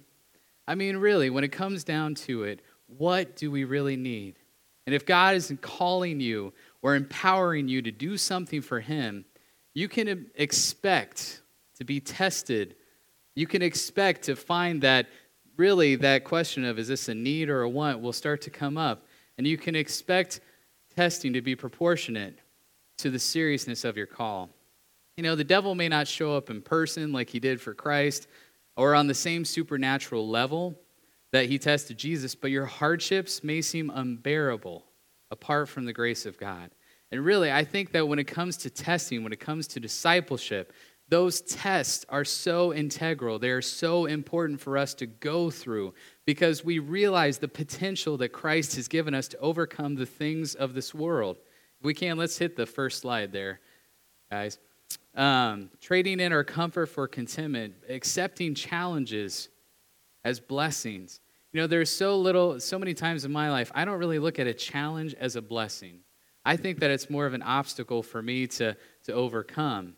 I 0.67 0.75
mean, 0.75 0.97
really, 0.97 1.29
when 1.29 1.43
it 1.43 1.51
comes 1.51 1.83
down 1.83 2.15
to 2.15 2.43
it, 2.43 2.61
what 2.87 3.35
do 3.35 3.49
we 3.49 3.63
really 3.63 3.95
need? 3.95 4.35
And 4.85 4.93
if 4.93 5.05
God 5.05 5.35
isn't 5.35 5.61
calling 5.61 6.19
you 6.19 6.53
or 6.81 6.95
empowering 6.95 7.67
you 7.67 7.81
to 7.81 7.91
do 7.91 8.17
something 8.17 8.61
for 8.61 8.79
Him, 8.79 9.25
you 9.73 9.87
can 9.87 10.27
expect 10.35 11.41
to 11.77 11.83
be 11.83 11.99
tested. 11.99 12.75
You 13.35 13.47
can 13.47 13.61
expect 13.61 14.23
to 14.23 14.35
find 14.35 14.81
that 14.81 15.07
really 15.57 15.95
that 15.95 16.23
question 16.23 16.65
of 16.65 16.79
is 16.79 16.87
this 16.87 17.09
a 17.09 17.15
need 17.15 17.49
or 17.49 17.61
a 17.61 17.69
want 17.69 18.01
will 18.01 18.13
start 18.13 18.41
to 18.41 18.49
come 18.49 18.77
up. 18.77 19.05
And 19.37 19.45
you 19.45 19.57
can 19.57 19.75
expect 19.75 20.39
testing 20.95 21.33
to 21.33 21.41
be 21.41 21.55
proportionate 21.55 22.39
to 22.97 23.09
the 23.09 23.19
seriousness 23.19 23.83
of 23.83 23.97
your 23.97 24.05
call. 24.05 24.49
You 25.17 25.23
know, 25.23 25.35
the 25.35 25.43
devil 25.43 25.75
may 25.75 25.89
not 25.89 26.07
show 26.07 26.35
up 26.35 26.49
in 26.49 26.61
person 26.61 27.11
like 27.11 27.29
he 27.29 27.39
did 27.39 27.61
for 27.61 27.73
Christ 27.73 28.27
or 28.77 28.95
on 28.95 29.07
the 29.07 29.13
same 29.13 29.45
supernatural 29.45 30.27
level 30.27 30.75
that 31.31 31.47
he 31.47 31.57
tested 31.57 31.97
Jesus, 31.97 32.35
but 32.35 32.51
your 32.51 32.65
hardships 32.65 33.43
may 33.43 33.61
seem 33.61 33.89
unbearable 33.93 34.85
apart 35.31 35.67
from 35.67 35.85
the 35.85 35.93
grace 35.93 36.25
of 36.25 36.37
God. 36.37 36.71
And 37.11 37.23
really, 37.23 37.51
I 37.51 37.63
think 37.63 37.91
that 37.91 38.07
when 38.07 38.19
it 38.19 38.25
comes 38.25 38.57
to 38.57 38.69
testing, 38.69 39.23
when 39.23 39.33
it 39.33 39.39
comes 39.39 39.67
to 39.67 39.79
discipleship, 39.79 40.73
those 41.07 41.41
tests 41.41 42.03
are 42.09 42.25
so 42.25 42.73
integral. 42.73 43.37
They 43.37 43.51
are 43.51 43.61
so 43.61 44.05
important 44.05 44.59
for 44.59 44.77
us 44.77 44.95
to 44.95 45.05
go 45.05 45.51
through 45.51 45.93
because 46.25 46.65
we 46.65 46.79
realize 46.79 47.37
the 47.37 47.47
potential 47.47 48.17
that 48.17 48.29
Christ 48.29 48.75
has 48.75 48.87
given 48.87 49.13
us 49.13 49.27
to 49.29 49.39
overcome 49.39 49.95
the 49.95 50.07
things 50.07 50.55
of 50.55 50.73
this 50.73 50.95
world. 50.95 51.37
If 51.79 51.85
we 51.85 51.93
can, 51.93 52.17
let's 52.17 52.37
hit 52.37 52.55
the 52.55 52.65
first 52.65 53.01
slide 53.01 53.31
there, 53.31 53.59
guys. 54.31 54.57
Um, 55.13 55.69
trading 55.79 56.19
in 56.19 56.33
our 56.33 56.43
comfort 56.43 56.87
for 56.87 57.07
contentment, 57.07 57.75
accepting 57.87 58.55
challenges 58.55 59.49
as 60.23 60.39
blessings. 60.39 61.19
You 61.53 61.61
know, 61.61 61.67
there's 61.67 61.89
so 61.89 62.17
little, 62.17 62.59
so 62.59 62.79
many 62.79 62.93
times 62.95 63.25
in 63.25 63.31
my 63.31 63.51
life, 63.51 63.71
I 63.75 63.85
don't 63.85 63.99
really 63.99 64.19
look 64.19 64.39
at 64.39 64.47
a 64.47 64.53
challenge 64.53 65.13
as 65.13 65.35
a 65.35 65.41
blessing. 65.41 65.99
I 66.43 66.57
think 66.57 66.79
that 66.79 66.91
it's 66.91 67.09
more 67.09 67.25
of 67.25 67.33
an 67.33 67.43
obstacle 67.43 68.03
for 68.03 68.21
me 68.21 68.47
to, 68.47 68.75
to 69.05 69.13
overcome. 69.13 69.95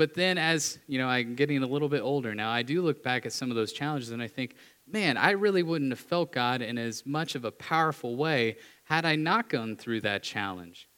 But 0.00 0.14
then, 0.14 0.38
as 0.38 0.78
you 0.86 0.96
know, 0.96 1.08
I'm 1.08 1.34
getting 1.34 1.62
a 1.62 1.66
little 1.66 1.90
bit 1.90 2.00
older 2.00 2.34
now, 2.34 2.50
I 2.50 2.62
do 2.62 2.80
look 2.80 3.02
back 3.02 3.26
at 3.26 3.34
some 3.34 3.50
of 3.50 3.54
those 3.54 3.70
challenges 3.70 4.12
and 4.12 4.22
I 4.22 4.28
think, 4.28 4.54
man, 4.90 5.18
I 5.18 5.32
really 5.32 5.62
wouldn't 5.62 5.90
have 5.90 6.00
felt 6.00 6.32
God 6.32 6.62
in 6.62 6.78
as 6.78 7.04
much 7.04 7.34
of 7.34 7.44
a 7.44 7.52
powerful 7.52 8.16
way 8.16 8.56
had 8.84 9.04
I 9.04 9.16
not 9.16 9.50
gone 9.50 9.76
through 9.76 10.00
that 10.00 10.22
challenge. 10.22 10.88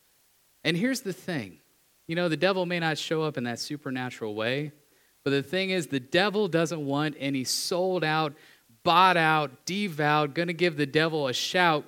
And 0.62 0.76
here's 0.76 1.00
the 1.00 1.12
thing 1.12 1.58
you 2.06 2.14
know, 2.14 2.28
the 2.28 2.36
devil 2.36 2.64
may 2.64 2.78
not 2.78 2.96
show 2.96 3.24
up 3.24 3.36
in 3.36 3.42
that 3.42 3.58
supernatural 3.58 4.36
way, 4.36 4.70
but 5.24 5.30
the 5.30 5.42
thing 5.42 5.70
is, 5.70 5.88
the 5.88 5.98
devil 5.98 6.46
doesn't 6.46 6.86
want 6.86 7.16
any 7.18 7.42
sold 7.42 8.04
out 8.04 8.34
bought 8.84 9.16
out, 9.16 9.64
devout, 9.64 10.34
going 10.34 10.48
to 10.48 10.54
give 10.54 10.76
the 10.76 10.86
devil 10.86 11.28
a 11.28 11.32
shout 11.32 11.84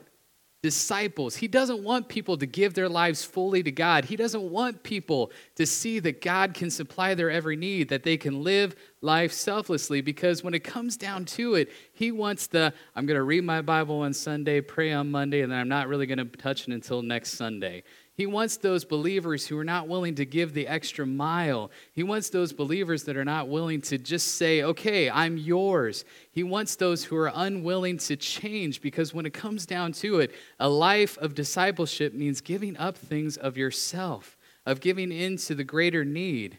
disciples. 0.64 1.37
He 1.37 1.47
doesn't 1.47 1.85
want 1.85 2.09
people 2.09 2.38
to 2.38 2.47
give 2.47 2.73
their 2.73 2.88
lives 2.88 3.23
fully 3.23 3.62
to 3.62 3.71
God. 3.71 4.06
He 4.06 4.16
doesn't 4.16 4.50
want 4.50 4.83
people 4.83 5.30
to 5.56 5.66
see 5.66 5.99
that 5.99 6.23
God 6.23 6.54
can 6.54 6.71
supply 6.71 7.14
their 7.14 7.30
every 7.30 7.54
need, 7.54 7.90
that 7.90 8.02
they 8.02 8.16
can 8.16 8.42
live 8.42 8.75
life 9.02 9.30
selflessly. 9.30 10.00
Because 10.00 10.42
when 10.42 10.54
it 10.54 10.64
comes 10.64 10.97
down 10.97 11.26
to 11.26 11.54
it, 11.56 11.71
He 11.92 12.12
wants 12.12 12.47
the 12.47 12.73
I'm 12.97 13.04
going 13.04 13.18
to 13.18 13.25
read 13.25 13.44
my 13.44 13.61
Bible 13.61 14.00
on 14.00 14.14
Sunday, 14.14 14.62
pray 14.62 14.94
on 14.94 15.11
Monday, 15.11 15.42
and 15.42 15.52
then 15.52 15.59
I'm 15.59 15.68
not 15.68 15.87
really 15.87 16.06
going 16.06 16.16
to 16.16 16.25
touch 16.25 16.66
it 16.66 16.73
until 16.73 17.02
next 17.02 17.33
Sunday. 17.33 17.83
He 18.16 18.26
wants 18.26 18.56
those 18.56 18.85
believers 18.85 19.49
who 19.49 19.59
are 19.59 19.64
not 19.64 19.88
willing 19.88 20.14
to 20.14 20.25
give 20.25 20.54
the 20.54 20.68
extra 20.68 21.04
mile. 21.04 21.73
He 21.92 22.04
wants 22.04 22.30
those 22.30 22.52
believers 22.52 23.04
that 23.04 23.16
are 23.16 23.25
not 23.25 23.49
willing 23.49 23.80
to 23.83 23.99
just 23.99 24.37
say, 24.37 24.62
okay, 24.62 25.11
I'm 25.11 25.37
yours. 25.37 26.04
He 26.30 26.44
wants 26.44 26.76
those 26.76 27.04
who 27.04 27.16
are 27.16 27.33
unwilling 27.35 27.99
to 27.99 28.16
change 28.16 28.80
because 28.80 29.12
when 29.12 29.26
it 29.26 29.35
comes 29.35 29.66
down 29.66 29.92
to 29.94 30.21
it, 30.21 30.33
a 30.61 30.68
life 30.68 31.18
of 31.18 31.35
discipleship 31.35 32.14
means 32.14 32.40
giving 32.40 32.76
up 32.76 32.97
things 32.97 33.37
of 33.37 33.56
yourself, 33.56 34.37
of 34.64 34.80
giving 34.80 35.11
in 35.11 35.37
to 35.38 35.56
the 35.56 35.64
greater 35.64 36.04
need. 36.04 36.59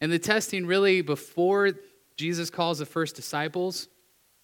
And 0.00 0.10
the 0.10 0.18
testing 0.18 0.66
really, 0.66 1.00
before 1.00 1.72
Jesus 2.16 2.50
calls 2.50 2.80
the 2.80 2.86
first 2.86 3.14
disciples, 3.14 3.86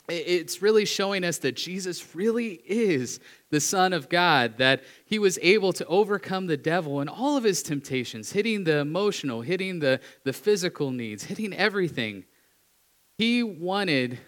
it's 0.08 0.60
really 0.60 0.84
showing 0.84 1.24
us 1.24 1.38
that 1.38 1.56
Jesus 1.56 2.14
really 2.14 2.60
is 2.66 3.20
the 3.50 3.60
Son 3.60 3.92
of 3.92 4.08
God, 4.08 4.58
that 4.58 4.82
he 5.06 5.18
was 5.18 5.38
able 5.40 5.72
to 5.72 5.86
overcome 5.86 6.46
the 6.46 6.56
devil 6.56 7.00
and 7.00 7.08
all 7.08 7.36
of 7.36 7.44
his 7.44 7.62
temptations, 7.62 8.32
hitting 8.32 8.64
the 8.64 8.78
emotional, 8.78 9.40
hitting 9.40 9.78
the, 9.78 10.00
the 10.24 10.32
physical 10.32 10.90
needs, 10.90 11.24
hitting 11.24 11.54
everything. 11.54 12.24
He 13.16 13.42
wanted 13.42 14.18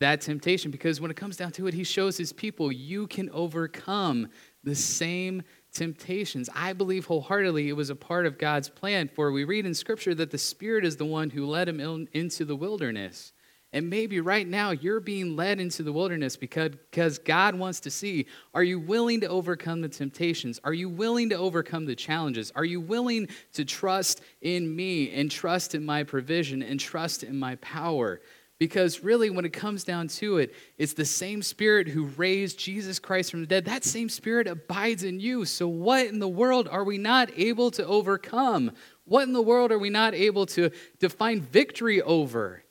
that 0.00 0.20
temptation 0.20 0.70
because 0.70 1.00
when 1.00 1.10
it 1.10 1.16
comes 1.16 1.36
down 1.36 1.52
to 1.52 1.66
it, 1.66 1.74
he 1.74 1.84
shows 1.84 2.16
his 2.16 2.32
people 2.32 2.70
you 2.70 3.06
can 3.06 3.30
overcome 3.30 4.28
the 4.62 4.74
same 4.74 5.42
temptations. 5.72 6.50
I 6.54 6.72
believe 6.72 7.06
wholeheartedly 7.06 7.68
it 7.68 7.76
was 7.76 7.90
a 7.90 7.96
part 7.96 8.26
of 8.26 8.36
God's 8.38 8.68
plan, 8.68 9.08
for 9.08 9.32
we 9.32 9.44
read 9.44 9.66
in 9.66 9.74
Scripture 9.74 10.14
that 10.16 10.30
the 10.30 10.38
Spirit 10.38 10.84
is 10.84 10.96
the 10.96 11.04
one 11.04 11.30
who 11.30 11.46
led 11.46 11.68
him 11.68 11.80
in, 11.80 12.08
into 12.12 12.44
the 12.44 12.56
wilderness. 12.56 13.32
And 13.74 13.90
maybe 13.90 14.20
right 14.20 14.46
now 14.46 14.70
you're 14.70 15.00
being 15.00 15.34
led 15.34 15.58
into 15.58 15.82
the 15.82 15.92
wilderness 15.92 16.36
because, 16.36 16.70
because 16.70 17.18
God 17.18 17.56
wants 17.56 17.80
to 17.80 17.90
see 17.90 18.26
are 18.54 18.62
you 18.62 18.78
willing 18.78 19.20
to 19.22 19.26
overcome 19.26 19.80
the 19.80 19.88
temptations? 19.88 20.60
Are 20.62 20.72
you 20.72 20.88
willing 20.88 21.30
to 21.30 21.36
overcome 21.36 21.84
the 21.84 21.96
challenges? 21.96 22.52
Are 22.54 22.64
you 22.64 22.80
willing 22.80 23.26
to 23.54 23.64
trust 23.64 24.20
in 24.40 24.74
me 24.74 25.10
and 25.10 25.28
trust 25.28 25.74
in 25.74 25.84
my 25.84 26.04
provision 26.04 26.62
and 26.62 26.78
trust 26.78 27.24
in 27.24 27.36
my 27.36 27.56
power? 27.56 28.20
Because 28.60 29.02
really, 29.02 29.30
when 29.30 29.44
it 29.44 29.52
comes 29.52 29.82
down 29.82 30.06
to 30.06 30.38
it, 30.38 30.54
it's 30.78 30.92
the 30.92 31.04
same 31.04 31.42
spirit 31.42 31.88
who 31.88 32.04
raised 32.04 32.60
Jesus 32.60 33.00
Christ 33.00 33.32
from 33.32 33.40
the 33.40 33.46
dead. 33.48 33.64
That 33.64 33.82
same 33.82 34.08
spirit 34.08 34.46
abides 34.46 35.02
in 35.02 35.18
you. 35.18 35.44
So, 35.44 35.66
what 35.66 36.06
in 36.06 36.20
the 36.20 36.28
world 36.28 36.68
are 36.68 36.84
we 36.84 36.96
not 36.96 37.28
able 37.36 37.72
to 37.72 37.84
overcome? 37.84 38.70
What 39.04 39.24
in 39.24 39.32
the 39.32 39.42
world 39.42 39.72
are 39.72 39.78
we 39.80 39.90
not 39.90 40.14
able 40.14 40.46
to, 40.46 40.70
to 41.00 41.08
find 41.10 41.42
victory 41.42 42.00
over? 42.00 42.63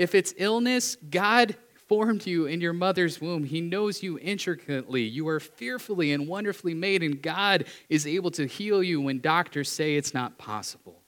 If 0.00 0.14
it's 0.14 0.32
illness, 0.38 0.96
God 1.10 1.56
formed 1.86 2.26
you 2.26 2.46
in 2.46 2.62
your 2.62 2.72
mother's 2.72 3.20
womb. 3.20 3.44
He 3.44 3.60
knows 3.60 4.02
you 4.02 4.18
intricately. 4.18 5.02
You 5.02 5.28
are 5.28 5.38
fearfully 5.38 6.12
and 6.12 6.26
wonderfully 6.26 6.72
made, 6.72 7.02
and 7.02 7.20
God 7.20 7.66
is 7.90 8.06
able 8.06 8.30
to 8.30 8.46
heal 8.46 8.82
you 8.82 9.02
when 9.02 9.20
doctors 9.20 9.70
say 9.70 9.96
it's 9.96 10.14
not 10.14 10.38
possible. 10.38 11.02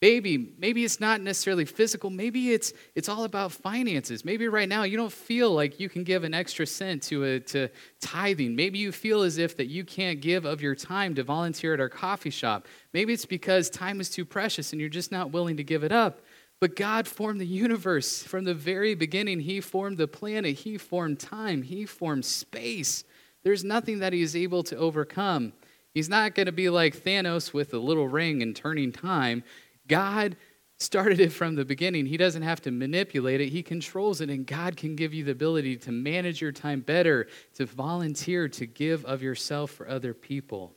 Baby, 0.00 0.54
maybe 0.58 0.84
it's 0.84 1.00
not 1.00 1.22
necessarily 1.22 1.64
physical. 1.64 2.08
Maybe 2.08 2.52
it's 2.52 2.72
it's 2.94 3.08
all 3.08 3.24
about 3.24 3.50
finances. 3.50 4.24
Maybe 4.24 4.46
right 4.46 4.68
now 4.68 4.84
you 4.84 4.96
don't 4.96 5.12
feel 5.12 5.50
like 5.50 5.80
you 5.80 5.88
can 5.88 6.04
give 6.04 6.22
an 6.22 6.34
extra 6.34 6.68
cent 6.68 7.02
to 7.04 7.24
a, 7.24 7.40
to 7.40 7.68
tithing. 8.00 8.54
Maybe 8.54 8.78
you 8.78 8.92
feel 8.92 9.22
as 9.22 9.38
if 9.38 9.56
that 9.56 9.66
you 9.66 9.84
can't 9.84 10.20
give 10.20 10.44
of 10.44 10.62
your 10.62 10.76
time 10.76 11.16
to 11.16 11.24
volunteer 11.24 11.74
at 11.74 11.80
our 11.80 11.88
coffee 11.88 12.30
shop. 12.30 12.68
Maybe 12.92 13.12
it's 13.12 13.26
because 13.26 13.68
time 13.68 14.00
is 14.00 14.08
too 14.08 14.24
precious 14.24 14.70
and 14.70 14.80
you're 14.80 14.88
just 14.88 15.10
not 15.10 15.32
willing 15.32 15.56
to 15.56 15.64
give 15.64 15.82
it 15.82 15.90
up. 15.90 16.20
But 16.60 16.74
God 16.74 17.06
formed 17.06 17.40
the 17.40 17.46
universe 17.46 18.22
from 18.22 18.44
the 18.44 18.54
very 18.54 18.94
beginning. 18.94 19.40
He 19.40 19.60
formed 19.60 19.98
the 19.98 20.08
planet, 20.08 20.56
He 20.56 20.76
formed 20.76 21.20
time, 21.20 21.62
He 21.62 21.86
formed 21.86 22.24
space. 22.24 23.04
There's 23.44 23.64
nothing 23.64 24.00
that 24.00 24.12
He 24.12 24.22
is 24.22 24.34
able 24.34 24.64
to 24.64 24.76
overcome. 24.76 25.52
He's 25.94 26.08
not 26.08 26.34
going 26.34 26.46
to 26.46 26.52
be 26.52 26.68
like 26.68 26.96
Thanos 26.96 27.52
with 27.52 27.72
a 27.74 27.78
little 27.78 28.08
ring 28.08 28.42
and 28.42 28.54
turning 28.54 28.92
time. 28.92 29.42
God 29.86 30.36
started 30.78 31.18
it 31.18 31.32
from 31.32 31.54
the 31.54 31.64
beginning. 31.64 32.06
He 32.06 32.16
doesn't 32.16 32.42
have 32.42 32.60
to 32.62 32.70
manipulate 32.70 33.40
it, 33.40 33.48
He 33.48 33.62
controls 33.62 34.20
it, 34.20 34.30
and 34.30 34.46
God 34.46 34.76
can 34.76 34.96
give 34.96 35.14
you 35.14 35.24
the 35.24 35.32
ability 35.32 35.76
to 35.78 35.92
manage 35.92 36.40
your 36.40 36.52
time 36.52 36.80
better, 36.80 37.28
to 37.54 37.66
volunteer, 37.66 38.48
to 38.48 38.66
give 38.66 39.04
of 39.04 39.22
yourself 39.22 39.70
for 39.70 39.88
other 39.88 40.14
people. 40.14 40.74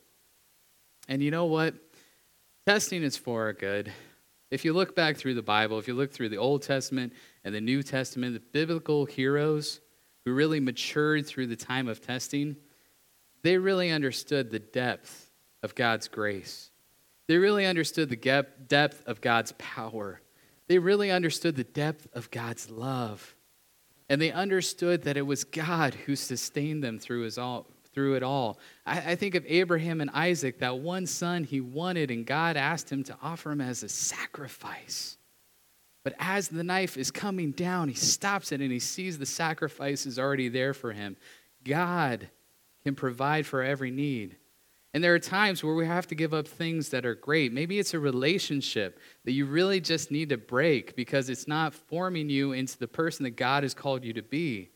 And 1.07 1.21
you 1.21 1.31
know 1.31 1.45
what? 1.45 1.73
Testing 2.67 3.01
is 3.03 3.17
for 3.17 3.41
our 3.43 3.53
good. 3.53 3.91
If 4.51 4.65
you 4.65 4.73
look 4.73 4.95
back 4.95 5.15
through 5.15 5.35
the 5.35 5.41
Bible, 5.41 5.79
if 5.79 5.87
you 5.87 5.93
look 5.93 6.11
through 6.11 6.29
the 6.29 6.37
Old 6.37 6.61
Testament 6.61 7.13
and 7.45 7.55
the 7.55 7.61
New 7.61 7.81
Testament, 7.81 8.33
the 8.33 8.41
biblical 8.41 9.05
heroes 9.05 9.79
who 10.25 10.33
really 10.33 10.59
matured 10.59 11.25
through 11.25 11.47
the 11.47 11.55
time 11.55 11.87
of 11.87 12.01
testing, 12.01 12.57
they 13.43 13.57
really 13.57 13.89
understood 13.89 14.51
the 14.51 14.59
depth 14.59 15.31
of 15.63 15.73
God's 15.73 16.09
grace. 16.09 16.69
They 17.27 17.37
really 17.37 17.65
understood 17.65 18.09
the 18.09 18.15
depth 18.15 19.03
of 19.07 19.21
God's 19.21 19.53
power. 19.53 20.21
They 20.67 20.79
really 20.79 21.09
understood 21.09 21.55
the 21.55 21.63
depth 21.63 22.07
of 22.13 22.29
God's 22.29 22.69
love. 22.69 23.35
And 24.09 24.21
they 24.21 24.31
understood 24.31 25.03
that 25.03 25.15
it 25.15 25.25
was 25.25 25.45
God 25.45 25.93
who 25.93 26.17
sustained 26.17 26.83
them 26.83 26.99
through, 26.99 27.21
his 27.23 27.37
all, 27.37 27.67
through 27.93 28.15
it 28.15 28.23
all. 28.23 28.59
I, 28.85 29.11
I, 29.11 29.15
think 29.15 29.35
of 29.35 29.45
Abraham 29.47 30.01
and 30.01 30.09
Isaac, 30.11 30.59
that 30.59 30.79
one 30.79 31.05
son 31.05 31.43
he 31.43 31.61
wanted, 31.61 32.11
and 32.11 32.25
God 32.25 32.57
asked 32.57 32.91
him 32.91 33.03
to 33.05 33.17
offer 33.21 33.51
him 33.51 33.61
as 33.61 33.83
a 33.83 33.89
sacrifice. 33.89 35.17
But 36.03 36.15
as 36.19 36.47
the 36.47 36.63
knife 36.63 36.97
is 36.97 37.11
coming 37.11 37.51
down, 37.51 37.89
he 37.89 37.95
stops 37.95 38.51
it 38.51 38.61
and 38.61 38.71
he 38.71 38.79
sees 38.79 39.19
the 39.19 39.25
sacrifice 39.25 40.05
is 40.05 40.17
already 40.17 40.49
there 40.49 40.73
for 40.73 40.91
him. 40.93 41.15
God 41.63 42.29
can 42.83 42.95
provide 42.95 43.45
for 43.45 43.61
every 43.61 43.91
need. 43.91 44.37
And 44.93 45.03
there 45.03 45.13
are 45.13 45.19
times 45.19 45.63
where 45.63 45.75
we 45.75 45.85
have 45.85 46.07
to 46.07 46.15
give 46.15 46.33
up 46.33 46.47
things 46.47 46.89
that 46.89 47.05
are 47.05 47.15
great. 47.15 47.53
Maybe 47.53 47.79
it's 47.79 47.93
a 47.93 47.99
relationship 47.99 48.99
that 49.23 49.31
you 49.31 49.45
really 49.45 49.79
just 49.79 50.11
need 50.11 50.29
to 50.29 50.37
break 50.37 50.95
because 50.95 51.29
it's 51.29 51.47
not 51.47 51.73
forming 51.73 52.29
you 52.29 52.51
into 52.51 52.77
the 52.77 52.89
person 52.89 53.23
that 53.23 53.37
God 53.37 53.63
has 53.63 53.73
called 53.73 54.03
you 54.03 54.11
to 54.13 54.21
be. 54.21 54.70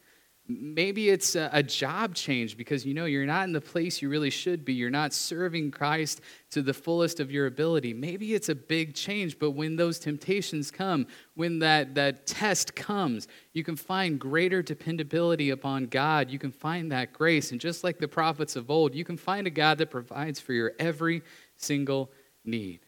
Maybe 0.47 1.09
it's 1.09 1.35
a, 1.35 1.63
job 1.63 2.13
change 2.13 2.55
because 2.55 2.85
you 2.85 2.93
know 2.93 3.05
you're 3.05 3.25
not 3.25 3.45
in 3.45 3.51
the 3.51 3.59
place 3.59 3.99
you 3.99 4.09
really 4.09 4.29
should 4.29 4.63
be. 4.63 4.73
You're 4.73 4.91
not 4.91 5.11
serving 5.11 5.71
Christ 5.71 6.21
to 6.51 6.61
the 6.61 6.73
fullest 6.73 7.19
of 7.19 7.31
your 7.31 7.47
ability. 7.47 7.95
Maybe 7.95 8.35
it's 8.35 8.49
a 8.49 8.53
big 8.53 8.93
change, 8.93 9.39
but 9.39 9.51
when 9.51 9.75
those 9.75 9.97
temptations 9.97 10.69
come, 10.69 11.07
when 11.33 11.57
that, 11.59 11.95
that 11.95 12.27
test 12.27 12.75
comes, 12.75 13.27
you 13.53 13.63
can 13.63 13.75
find 13.75 14.19
greater 14.19 14.61
dependability 14.61 15.49
upon 15.49 15.87
God. 15.87 16.29
You 16.29 16.37
can 16.37 16.51
find 16.51 16.91
that 16.91 17.11
grace. 17.11 17.51
And 17.51 17.59
just 17.59 17.83
like 17.83 17.97
the 17.97 18.07
prophets 18.07 18.55
of 18.55 18.69
old, 18.69 18.93
you 18.93 19.03
can 19.03 19.17
find 19.17 19.47
a 19.47 19.51
God 19.51 19.79
that 19.79 19.89
provides 19.89 20.39
for 20.39 20.53
your 20.53 20.73
every 20.77 21.23
single 21.57 22.11
need. 22.43 22.81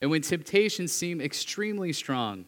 And 0.00 0.10
when 0.10 0.22
temptations 0.22 0.92
seem 0.92 1.20
extremely 1.20 1.92
strong, 1.92 2.46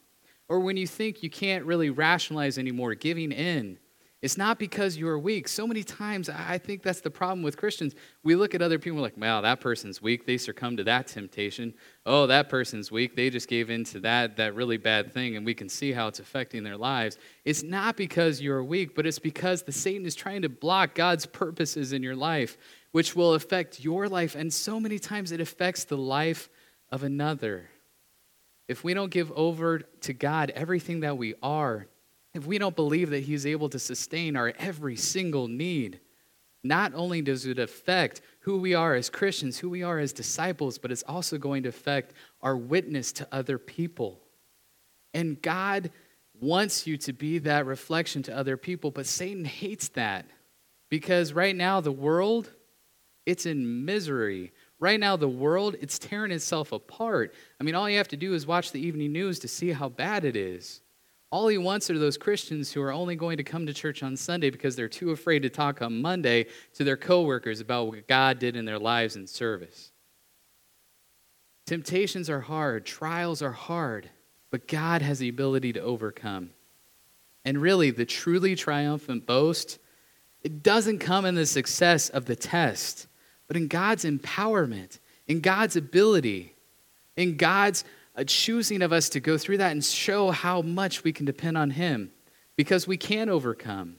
or 0.48 0.60
when 0.60 0.78
you 0.78 0.86
think 0.86 1.22
you 1.22 1.28
can't 1.28 1.66
really 1.66 1.90
rationalize 1.90 2.56
anymore, 2.56 2.94
giving 2.94 3.30
in, 3.30 3.78
it's 4.22 4.38
not 4.38 4.56
because 4.56 4.96
you 4.96 5.08
are 5.08 5.18
weak. 5.18 5.48
So 5.48 5.66
many 5.66 5.82
times, 5.82 6.28
I 6.28 6.56
think 6.56 6.84
that's 6.84 7.00
the 7.00 7.10
problem 7.10 7.42
with 7.42 7.56
Christians. 7.56 7.96
We 8.22 8.36
look 8.36 8.54
at 8.54 8.62
other 8.62 8.78
people 8.78 9.00
like, 9.00 9.16
wow, 9.16 9.40
that 9.40 9.60
person's 9.60 10.00
weak. 10.00 10.26
They 10.26 10.38
succumbed 10.38 10.78
to 10.78 10.84
that 10.84 11.08
temptation. 11.08 11.74
Oh, 12.06 12.28
that 12.28 12.48
person's 12.48 12.92
weak. 12.92 13.16
They 13.16 13.30
just 13.30 13.48
gave 13.48 13.68
in 13.68 13.82
to 13.86 13.98
that, 14.00 14.36
that 14.36 14.54
really 14.54 14.76
bad 14.76 15.12
thing, 15.12 15.36
and 15.36 15.44
we 15.44 15.54
can 15.54 15.68
see 15.68 15.90
how 15.90 16.06
it's 16.06 16.20
affecting 16.20 16.62
their 16.62 16.76
lives. 16.76 17.18
It's 17.44 17.64
not 17.64 17.96
because 17.96 18.40
you're 18.40 18.62
weak, 18.62 18.94
but 18.94 19.06
it's 19.06 19.18
because 19.18 19.64
the 19.64 19.72
Satan 19.72 20.06
is 20.06 20.14
trying 20.14 20.42
to 20.42 20.48
block 20.48 20.94
God's 20.94 21.26
purposes 21.26 21.92
in 21.92 22.04
your 22.04 22.16
life, 22.16 22.56
which 22.92 23.16
will 23.16 23.34
affect 23.34 23.80
your 23.80 24.08
life. 24.08 24.36
And 24.36 24.54
so 24.54 24.78
many 24.78 25.00
times 25.00 25.32
it 25.32 25.40
affects 25.40 25.82
the 25.82 25.98
life 25.98 26.48
of 26.92 27.02
another. 27.02 27.68
If 28.68 28.84
we 28.84 28.94
don't 28.94 29.10
give 29.10 29.32
over 29.32 29.80
to 29.80 30.12
God 30.12 30.50
everything 30.50 31.00
that 31.00 31.18
we 31.18 31.34
are, 31.42 31.88
if 32.34 32.46
we 32.46 32.58
don't 32.58 32.76
believe 32.76 33.10
that 33.10 33.24
He's 33.24 33.46
able 33.46 33.68
to 33.70 33.78
sustain 33.78 34.36
our 34.36 34.52
every 34.58 34.96
single 34.96 35.48
need, 35.48 36.00
not 36.64 36.94
only 36.94 37.22
does 37.22 37.46
it 37.46 37.58
affect 37.58 38.20
who 38.40 38.58
we 38.58 38.74
are 38.74 38.94
as 38.94 39.10
Christians, 39.10 39.58
who 39.58 39.68
we 39.68 39.82
are 39.82 39.98
as 39.98 40.12
disciples, 40.12 40.78
but 40.78 40.92
it's 40.92 41.02
also 41.02 41.38
going 41.38 41.64
to 41.64 41.68
affect 41.68 42.14
our 42.40 42.56
witness 42.56 43.12
to 43.12 43.28
other 43.32 43.58
people. 43.58 44.20
And 45.12 45.40
God 45.42 45.90
wants 46.40 46.86
you 46.86 46.96
to 46.98 47.12
be 47.12 47.38
that 47.38 47.66
reflection 47.66 48.22
to 48.24 48.36
other 48.36 48.56
people, 48.56 48.90
but 48.90 49.06
Satan 49.06 49.44
hates 49.44 49.88
that 49.90 50.26
because 50.88 51.32
right 51.32 51.54
now 51.54 51.80
the 51.80 51.92
world, 51.92 52.50
it's 53.26 53.46
in 53.46 53.84
misery. 53.84 54.52
Right 54.78 54.98
now, 54.98 55.16
the 55.16 55.28
world, 55.28 55.76
it's 55.80 55.98
tearing 55.98 56.32
itself 56.32 56.72
apart. 56.72 57.34
I 57.60 57.64
mean, 57.64 57.76
all 57.76 57.88
you 57.88 57.98
have 57.98 58.08
to 58.08 58.16
do 58.16 58.34
is 58.34 58.46
watch 58.46 58.72
the 58.72 58.84
evening 58.84 59.12
news 59.12 59.38
to 59.40 59.48
see 59.48 59.70
how 59.70 59.88
bad 59.88 60.24
it 60.24 60.34
is. 60.34 60.80
All 61.32 61.48
he 61.48 61.56
wants 61.56 61.88
are 61.88 61.98
those 61.98 62.18
Christians 62.18 62.70
who 62.70 62.82
are 62.82 62.92
only 62.92 63.16
going 63.16 63.38
to 63.38 63.42
come 63.42 63.64
to 63.64 63.72
church 63.72 64.02
on 64.02 64.18
Sunday 64.18 64.50
because 64.50 64.76
they're 64.76 64.86
too 64.86 65.12
afraid 65.12 65.40
to 65.42 65.48
talk 65.48 65.80
on 65.80 66.02
Monday 66.02 66.44
to 66.74 66.84
their 66.84 66.98
coworkers 66.98 67.58
about 67.58 67.86
what 67.86 68.06
God 68.06 68.38
did 68.38 68.54
in 68.54 68.66
their 68.66 68.78
lives 68.78 69.16
in 69.16 69.26
service. 69.26 69.92
Temptations 71.64 72.28
are 72.28 72.40
hard, 72.40 72.84
trials 72.84 73.40
are 73.40 73.52
hard, 73.52 74.10
but 74.50 74.68
God 74.68 75.00
has 75.00 75.20
the 75.20 75.30
ability 75.30 75.72
to 75.72 75.80
overcome. 75.80 76.50
And 77.46 77.62
really, 77.62 77.90
the 77.90 78.04
truly 78.04 78.54
triumphant 78.54 79.26
boast, 79.26 79.78
it 80.42 80.62
doesn't 80.62 80.98
come 80.98 81.24
in 81.24 81.34
the 81.34 81.46
success 81.46 82.10
of 82.10 82.26
the 82.26 82.36
test, 82.36 83.06
but 83.48 83.56
in 83.56 83.68
God's 83.68 84.04
empowerment, 84.04 84.98
in 85.26 85.40
God's 85.40 85.76
ability, 85.76 86.54
in 87.16 87.38
God's 87.38 87.84
a 88.14 88.24
choosing 88.24 88.82
of 88.82 88.92
us 88.92 89.08
to 89.10 89.20
go 89.20 89.38
through 89.38 89.58
that 89.58 89.72
and 89.72 89.84
show 89.84 90.30
how 90.30 90.62
much 90.62 91.04
we 91.04 91.12
can 91.12 91.26
depend 91.26 91.56
on 91.56 91.70
Him 91.70 92.10
because 92.56 92.86
we 92.86 92.96
can 92.96 93.28
overcome. 93.28 93.96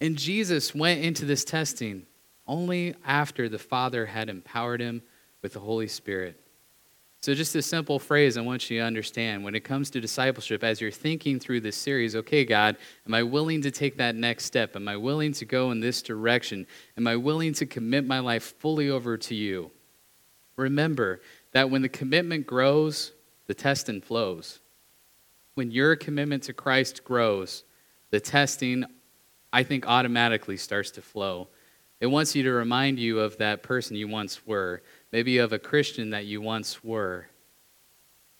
And 0.00 0.16
Jesus 0.16 0.74
went 0.74 1.00
into 1.00 1.24
this 1.24 1.44
testing 1.44 2.06
only 2.46 2.94
after 3.04 3.48
the 3.48 3.58
Father 3.58 4.06
had 4.06 4.28
empowered 4.28 4.80
him 4.80 5.02
with 5.42 5.52
the 5.54 5.60
Holy 5.60 5.88
Spirit. 5.88 6.40
So, 7.20 7.34
just 7.34 7.56
a 7.56 7.62
simple 7.62 7.98
phrase 7.98 8.36
I 8.36 8.42
want 8.42 8.70
you 8.70 8.78
to 8.78 8.84
understand 8.84 9.42
when 9.42 9.56
it 9.56 9.64
comes 9.64 9.90
to 9.90 10.00
discipleship, 10.00 10.62
as 10.62 10.80
you're 10.80 10.90
thinking 10.92 11.40
through 11.40 11.60
this 11.60 11.76
series, 11.76 12.14
okay, 12.14 12.44
God, 12.44 12.76
am 13.06 13.14
I 13.14 13.22
willing 13.22 13.62
to 13.62 13.70
take 13.70 13.96
that 13.96 14.14
next 14.14 14.44
step? 14.44 14.76
Am 14.76 14.86
I 14.86 14.96
willing 14.96 15.32
to 15.32 15.44
go 15.44 15.72
in 15.72 15.80
this 15.80 16.02
direction? 16.02 16.66
Am 16.96 17.06
I 17.06 17.16
willing 17.16 17.52
to 17.54 17.66
commit 17.66 18.06
my 18.06 18.20
life 18.20 18.54
fully 18.60 18.90
over 18.90 19.16
to 19.16 19.34
you? 19.34 19.72
Remember 20.56 21.20
that 21.52 21.68
when 21.68 21.82
the 21.82 21.88
commitment 21.88 22.46
grows, 22.46 23.12
the 23.46 23.54
testing 23.54 24.00
flows. 24.00 24.60
When 25.54 25.70
your 25.70 25.96
commitment 25.96 26.44
to 26.44 26.52
Christ 26.52 27.04
grows, 27.04 27.64
the 28.10 28.20
testing, 28.20 28.84
I 29.52 29.62
think, 29.62 29.86
automatically 29.86 30.56
starts 30.56 30.90
to 30.92 31.02
flow. 31.02 31.48
It 32.00 32.06
wants 32.06 32.34
you 32.34 32.42
to 32.42 32.52
remind 32.52 32.98
you 32.98 33.20
of 33.20 33.38
that 33.38 33.62
person 33.62 33.96
you 33.96 34.08
once 34.08 34.46
were, 34.46 34.82
maybe 35.12 35.38
of 35.38 35.52
a 35.52 35.58
Christian 35.58 36.10
that 36.10 36.26
you 36.26 36.40
once 36.40 36.84
were. 36.84 37.26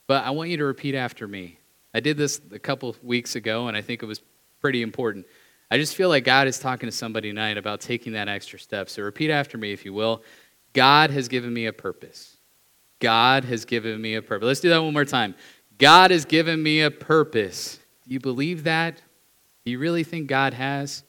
But 0.06 0.24
I 0.24 0.30
want 0.30 0.50
you 0.50 0.58
to 0.58 0.64
repeat 0.64 0.94
after 0.94 1.26
me. 1.26 1.58
I 1.94 2.00
did 2.00 2.18
this 2.18 2.40
a 2.52 2.58
couple 2.58 2.94
weeks 3.02 3.34
ago, 3.34 3.68
and 3.68 3.76
I 3.76 3.80
think 3.80 4.02
it 4.02 4.06
was 4.06 4.20
pretty 4.60 4.82
important. 4.82 5.26
I 5.70 5.78
just 5.78 5.96
feel 5.96 6.08
like 6.08 6.24
God 6.24 6.46
is 6.46 6.58
talking 6.58 6.86
to 6.86 6.94
somebody 6.94 7.30
tonight 7.30 7.56
about 7.56 7.80
taking 7.80 8.12
that 8.12 8.28
extra 8.28 8.58
step. 8.58 8.88
So 8.90 9.02
repeat 9.02 9.30
after 9.30 9.56
me, 9.58 9.72
if 9.72 9.84
you 9.84 9.92
will. 9.92 10.22
God 10.74 11.10
has 11.10 11.28
given 11.28 11.52
me 11.52 11.66
a 11.66 11.72
purpose. 11.72 12.35
God 13.00 13.44
has 13.44 13.64
given 13.64 14.00
me 14.00 14.14
a 14.14 14.22
purpose. 14.22 14.46
Let's 14.46 14.60
do 14.60 14.70
that 14.70 14.82
one 14.82 14.92
more 14.92 15.04
time. 15.04 15.34
God 15.78 16.10
has 16.10 16.24
given 16.24 16.62
me 16.62 16.80
a 16.80 16.90
purpose. 16.90 17.78
Do 18.06 18.14
you 18.14 18.20
believe 18.20 18.64
that? 18.64 19.00
Do 19.64 19.70
you 19.70 19.78
really 19.78 20.04
think 20.04 20.28
God 20.28 20.54
has? 20.54 21.02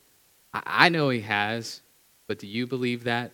I 0.54 0.90
know 0.90 1.10
He 1.10 1.22
has, 1.22 1.82
but 2.28 2.40
do 2.40 2.48
you 2.48 2.68
believe 2.68 3.06
that? 3.06 3.32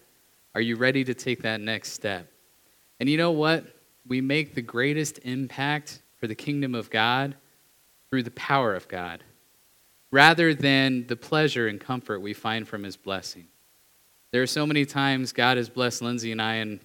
Are 0.55 0.61
you 0.61 0.75
ready 0.75 1.03
to 1.05 1.13
take 1.13 1.41
that 1.43 1.61
next 1.61 1.93
step? 1.93 2.27
And 2.99 3.09
you 3.09 3.17
know 3.17 3.31
what? 3.31 3.65
We 4.07 4.21
make 4.21 4.53
the 4.53 4.61
greatest 4.61 5.19
impact 5.23 6.01
for 6.17 6.27
the 6.27 6.35
kingdom 6.35 6.75
of 6.75 6.89
God 6.89 7.35
through 8.09 8.23
the 8.23 8.31
power 8.31 8.75
of 8.75 8.87
God 8.87 9.23
rather 10.11 10.53
than 10.53 11.07
the 11.07 11.15
pleasure 11.15 11.67
and 11.67 11.79
comfort 11.79 12.19
we 12.19 12.33
find 12.33 12.67
from 12.67 12.83
His 12.83 12.95
blessing. 12.95 13.47
There 14.31 14.43
are 14.43 14.47
so 14.47 14.67
many 14.67 14.85
times 14.85 15.33
God 15.33 15.57
has 15.57 15.69
blessed 15.69 16.03
Lindsay 16.03 16.31
and 16.31 16.41
I, 16.41 16.55
and 16.55 16.79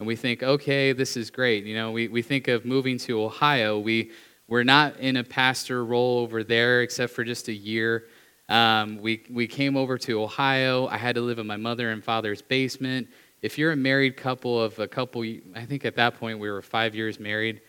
and 0.00 0.06
we 0.06 0.16
think, 0.16 0.42
okay, 0.42 0.92
this 0.92 1.14
is 1.14 1.30
great. 1.30 1.64
You 1.64 1.74
know, 1.74 1.92
we, 1.92 2.08
we 2.08 2.22
think 2.22 2.48
of 2.48 2.64
moving 2.64 2.96
to 3.00 3.22
Ohio. 3.22 3.78
We, 3.78 4.12
we're 4.48 4.64
not 4.64 4.98
in 4.98 5.18
a 5.18 5.22
pastor 5.22 5.84
role 5.84 6.20
over 6.20 6.42
there 6.42 6.80
except 6.80 7.12
for 7.12 7.22
just 7.22 7.48
a 7.48 7.52
year. 7.52 8.06
Um, 8.48 8.96
we, 8.96 9.22
we 9.30 9.46
came 9.46 9.76
over 9.76 9.98
to 9.98 10.22
Ohio. 10.22 10.86
I 10.86 10.96
had 10.96 11.16
to 11.16 11.20
live 11.20 11.38
in 11.38 11.46
my 11.46 11.58
mother 11.58 11.90
and 11.90 12.02
father's 12.02 12.40
basement. 12.40 13.08
If 13.42 13.58
you're 13.58 13.72
a 13.72 13.76
married 13.76 14.16
couple 14.16 14.60
of 14.60 14.78
a 14.78 14.88
couple, 14.88 15.22
I 15.54 15.66
think 15.66 15.84
at 15.84 15.96
that 15.96 16.14
point 16.18 16.38
we 16.38 16.50
were 16.50 16.62
five 16.62 16.94
years 16.94 17.20
married, 17.20 17.60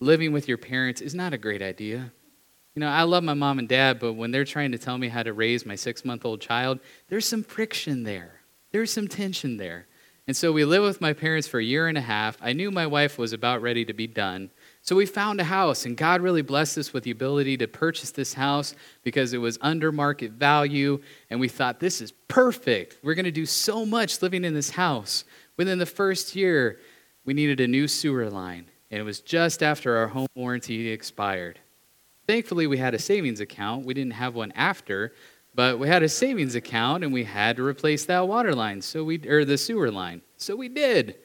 living 0.00 0.32
with 0.32 0.48
your 0.48 0.58
parents 0.58 1.00
is 1.00 1.14
not 1.14 1.32
a 1.32 1.38
great 1.38 1.62
idea. 1.62 2.12
You 2.74 2.80
know, 2.80 2.88
I 2.88 3.04
love 3.04 3.22
my 3.22 3.34
mom 3.34 3.60
and 3.60 3.68
dad, 3.68 4.00
but 4.00 4.14
when 4.14 4.32
they're 4.32 4.44
trying 4.44 4.72
to 4.72 4.78
tell 4.78 4.98
me 4.98 5.06
how 5.06 5.22
to 5.22 5.32
raise 5.32 5.64
my 5.64 5.76
six 5.76 6.04
month 6.04 6.24
old 6.24 6.40
child, 6.40 6.80
there's 7.08 7.28
some 7.28 7.44
friction 7.44 8.02
there. 8.02 8.40
There's 8.72 8.92
some 8.92 9.06
tension 9.06 9.56
there. 9.56 9.86
And 10.26 10.34
so 10.34 10.52
we 10.52 10.64
lived 10.64 10.86
with 10.86 11.02
my 11.02 11.12
parents 11.12 11.46
for 11.46 11.60
a 11.60 11.64
year 11.64 11.86
and 11.86 11.98
a 11.98 12.02
half. 12.02 12.38
I 12.40 12.54
knew 12.54 12.70
my 12.70 12.86
wife 12.86 13.18
was 13.18 13.34
about 13.34 13.60
ready 13.60 13.84
to 13.84 13.92
be 13.92 14.06
done. 14.06 14.50
So 14.80 14.96
we 14.96 15.04
found 15.04 15.38
a 15.38 15.44
house, 15.44 15.84
and 15.84 15.98
God 15.98 16.22
really 16.22 16.40
blessed 16.40 16.78
us 16.78 16.94
with 16.94 17.04
the 17.04 17.10
ability 17.10 17.58
to 17.58 17.68
purchase 17.68 18.10
this 18.10 18.32
house 18.32 18.74
because 19.02 19.34
it 19.34 19.38
was 19.38 19.58
under 19.60 19.92
market 19.92 20.32
value. 20.32 21.02
And 21.28 21.40
we 21.40 21.48
thought, 21.48 21.78
this 21.78 22.00
is 22.00 22.12
perfect. 22.28 22.98
We're 23.02 23.14
going 23.14 23.26
to 23.26 23.30
do 23.30 23.44
so 23.44 23.84
much 23.84 24.22
living 24.22 24.44
in 24.44 24.54
this 24.54 24.70
house. 24.70 25.24
Within 25.58 25.78
the 25.78 25.86
first 25.86 26.34
year, 26.34 26.78
we 27.26 27.34
needed 27.34 27.60
a 27.60 27.68
new 27.68 27.86
sewer 27.86 28.30
line, 28.30 28.66
and 28.90 29.00
it 29.00 29.04
was 29.04 29.20
just 29.20 29.62
after 29.62 29.96
our 29.96 30.08
home 30.08 30.26
warranty 30.34 30.88
expired. 30.88 31.60
Thankfully, 32.26 32.66
we 32.66 32.78
had 32.78 32.94
a 32.94 32.98
savings 32.98 33.40
account. 33.40 33.84
We 33.84 33.92
didn't 33.92 34.14
have 34.14 34.34
one 34.34 34.52
after, 34.52 35.12
but 35.54 35.78
we 35.78 35.88
had 35.88 36.02
a 36.02 36.08
savings 36.08 36.54
account 36.54 37.04
and 37.04 37.12
we 37.12 37.24
had 37.24 37.56
to 37.56 37.64
replace 37.64 38.04
that 38.06 38.26
water 38.26 38.54
line, 38.54 38.82
so 38.82 39.04
we 39.04 39.20
or 39.28 39.44
the 39.44 39.58
sewer 39.58 39.90
line. 39.90 40.22
So 40.36 40.56
we 40.56 40.68
did. 40.68 41.16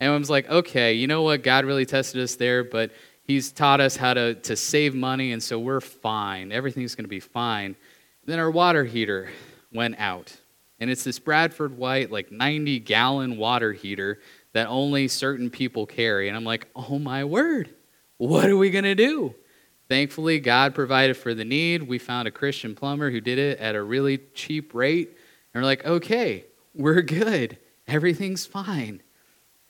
And 0.00 0.12
I 0.12 0.16
was 0.16 0.30
like, 0.30 0.48
okay, 0.48 0.94
you 0.94 1.06
know 1.06 1.22
what? 1.22 1.42
God 1.42 1.64
really 1.64 1.86
tested 1.86 2.22
us 2.22 2.36
there, 2.36 2.64
but 2.64 2.90
He's 3.24 3.52
taught 3.52 3.80
us 3.80 3.96
how 3.96 4.14
to, 4.14 4.34
to 4.34 4.56
save 4.56 4.94
money, 4.94 5.32
and 5.32 5.42
so 5.42 5.58
we're 5.58 5.80
fine. 5.80 6.50
Everything's 6.50 6.94
going 6.94 7.04
to 7.04 7.08
be 7.08 7.20
fine. 7.20 7.76
Then 8.24 8.38
our 8.38 8.50
water 8.50 8.84
heater 8.84 9.30
went 9.72 9.96
out. 9.98 10.36
And 10.80 10.90
it's 10.90 11.04
this 11.04 11.20
Bradford 11.20 11.78
White, 11.78 12.10
like 12.10 12.32
90 12.32 12.80
gallon 12.80 13.36
water 13.36 13.72
heater 13.72 14.18
that 14.52 14.66
only 14.66 15.06
certain 15.06 15.50
people 15.50 15.86
carry. 15.86 16.26
And 16.26 16.36
I'm 16.36 16.44
like, 16.44 16.66
oh 16.74 16.98
my 16.98 17.24
word, 17.24 17.72
what 18.16 18.50
are 18.50 18.56
we 18.56 18.70
going 18.70 18.84
to 18.84 18.96
do? 18.96 19.34
Thankfully, 19.92 20.40
God 20.40 20.74
provided 20.74 21.18
for 21.18 21.34
the 21.34 21.44
need. 21.44 21.82
We 21.82 21.98
found 21.98 22.26
a 22.26 22.30
Christian 22.30 22.74
plumber 22.74 23.10
who 23.10 23.20
did 23.20 23.38
it 23.38 23.58
at 23.58 23.74
a 23.74 23.82
really 23.82 24.16
cheap 24.32 24.72
rate. 24.72 25.08
And 25.52 25.62
we're 25.62 25.66
like, 25.66 25.84
okay, 25.84 26.46
we're 26.74 27.02
good. 27.02 27.58
Everything's 27.86 28.46
fine. 28.46 29.02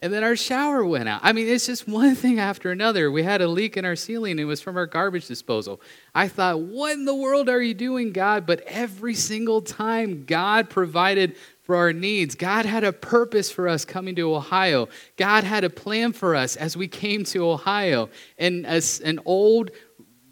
And 0.01 0.13
then 0.13 0.23
our 0.23 0.37
shower 0.37 0.85
went 0.85 1.09
out. 1.09 1.19
I 1.23 1.33
mean, 1.33 1.49
it's 1.49 1.65
just 1.65 1.89
one 1.89 2.15
thing 2.15 2.39
after 2.39 2.71
another. 2.71 3.11
We 3.11 3.23
had 3.23 3.41
a 3.41 3.49
leak 3.49 3.75
in 3.75 3.83
our 3.83 3.97
ceiling. 3.97 4.39
It 4.39 4.45
was 4.45 4.61
from 4.61 4.77
our 4.77 4.85
garbage 4.85 5.27
disposal. 5.27 5.81
I 6.15 6.29
thought, 6.29 6.61
what 6.61 6.93
in 6.93 7.03
the 7.03 7.15
world 7.15 7.49
are 7.49 7.61
you 7.61 7.73
doing, 7.73 8.13
God? 8.13 8.45
But 8.45 8.61
every 8.61 9.15
single 9.15 9.61
time, 9.61 10.23
God 10.23 10.69
provided 10.69 11.35
for 11.63 11.77
our 11.77 11.93
needs. 11.93 12.35
God 12.35 12.65
had 12.65 12.83
a 12.83 12.91
purpose 12.91 13.49
for 13.49 13.69
us 13.69 13.85
coming 13.85 14.15
to 14.15 14.33
Ohio. 14.33 14.89
God 15.17 15.45
had 15.45 15.63
a 15.63 15.69
plan 15.69 16.11
for 16.11 16.35
us 16.35 16.57
as 16.57 16.75
we 16.75 16.87
came 16.87 17.23
to 17.25 17.49
Ohio. 17.49 18.09
And 18.37 18.65
as 18.65 18.99
an 18.99 19.19
old 19.25 19.71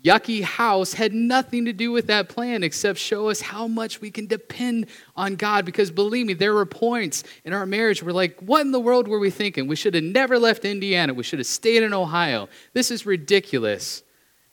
yucky 0.03 0.43
house 0.43 0.93
had 0.93 1.13
nothing 1.13 1.65
to 1.65 1.73
do 1.73 1.91
with 1.91 2.07
that 2.07 2.29
plan 2.29 2.63
except 2.63 2.99
show 2.99 3.29
us 3.29 3.41
how 3.41 3.67
much 3.67 4.01
we 4.01 4.09
can 4.11 4.27
depend 4.27 4.87
on 5.15 5.35
God. 5.35 5.65
Because 5.65 5.91
believe 5.91 6.25
me, 6.25 6.33
there 6.33 6.53
were 6.53 6.65
points 6.65 7.23
in 7.45 7.53
our 7.53 7.65
marriage 7.65 8.01
where, 8.01 8.13
like, 8.13 8.39
what 8.39 8.61
in 8.61 8.71
the 8.71 8.79
world 8.79 9.07
were 9.07 9.19
we 9.19 9.29
thinking? 9.29 9.67
We 9.67 9.75
should 9.75 9.93
have 9.93 10.03
never 10.03 10.39
left 10.39 10.65
Indiana. 10.65 11.13
We 11.13 11.23
should 11.23 11.39
have 11.39 11.47
stayed 11.47 11.83
in 11.83 11.93
Ohio. 11.93 12.49
This 12.73 12.91
is 12.91 13.05
ridiculous. 13.05 14.03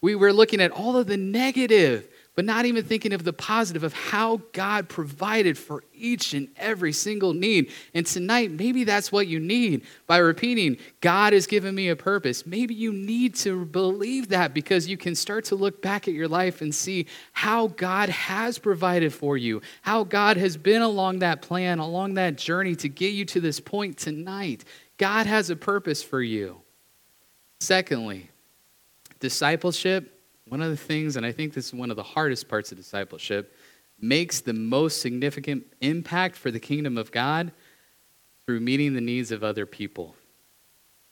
We 0.01 0.15
were 0.15 0.33
looking 0.33 0.61
at 0.61 0.71
all 0.71 0.97
of 0.97 1.07
the 1.07 1.17
negative 1.17 2.09
but 2.39 2.45
not 2.45 2.67
even 2.67 2.85
thinking 2.85 3.13
of 3.13 3.25
the 3.25 3.33
positive 3.33 3.83
of 3.83 3.93
how 3.93 4.41
God 4.53 4.89
provided 4.89 5.59
for 5.59 5.83
each 5.93 6.35
and 6.35 6.47
every 6.57 6.93
single 6.93 7.33
need. 7.33 7.73
And 7.95 8.07
tonight, 8.07 8.53
maybe 8.53 8.85
that's 8.85 9.11
what 9.11 9.27
you 9.27 9.41
need 9.41 9.85
by 10.07 10.19
repeating, 10.19 10.77
God 11.01 11.33
has 11.33 11.49
given 11.49 11.75
me 11.75 11.89
a 11.89 11.97
purpose. 11.97 12.47
Maybe 12.47 12.75
you 12.75 12.93
need 12.93 13.35
to 13.39 13.65
believe 13.65 14.29
that 14.29 14.55
because 14.55 14.87
you 14.87 14.97
can 14.97 15.17
start 15.17 15.47
to 15.47 15.57
look 15.57 15.83
back 15.83 16.07
at 16.07 16.15
your 16.15 16.29
life 16.29 16.61
and 16.61 16.73
see 16.73 17.07
how 17.33 17.67
God 17.67 18.09
has 18.09 18.57
provided 18.57 19.13
for 19.13 19.37
you, 19.37 19.61
how 19.83 20.05
God 20.05 20.37
has 20.37 20.57
been 20.57 20.83
along 20.83 21.19
that 21.19 21.43
plan, 21.43 21.81
along 21.81 22.15
that 22.15 22.37
journey 22.37 22.77
to 22.77 22.89
get 22.89 23.15
you 23.15 23.25
to 23.25 23.41
this 23.41 23.59
point 23.59 23.99
tonight. 23.99 24.65
God 24.97 25.27
has 25.27 25.51
a 25.51 25.57
purpose 25.57 26.05
for 26.05 26.23
you. 26.23 26.61
Secondly, 27.59 28.31
discipleship 29.19 30.15
one 30.49 30.63
of 30.63 30.71
the 30.71 30.77
things, 30.77 31.17
and 31.17 31.25
I 31.25 31.33
think 31.33 31.55
this 31.55 31.67
is 31.67 31.75
one 31.75 31.91
of 31.91 31.97
the 31.97 32.03
hardest 32.03 32.49
parts 32.49 32.73
of 32.73 32.79
discipleship, 32.79 33.55
makes 34.01 34.41
the 34.41 34.53
most 34.53 35.01
significant 35.01 35.65
impact 35.81 36.37
for 36.37 36.51
the 36.51 36.61
kingdom 36.61 36.97
of 36.97 37.11
God 37.11 37.53
through 38.47 38.61
meeting 38.61 38.95
the 38.95 39.01
needs 39.01 39.33
of 39.33 39.45
other 39.45 39.67
people. 39.67 40.15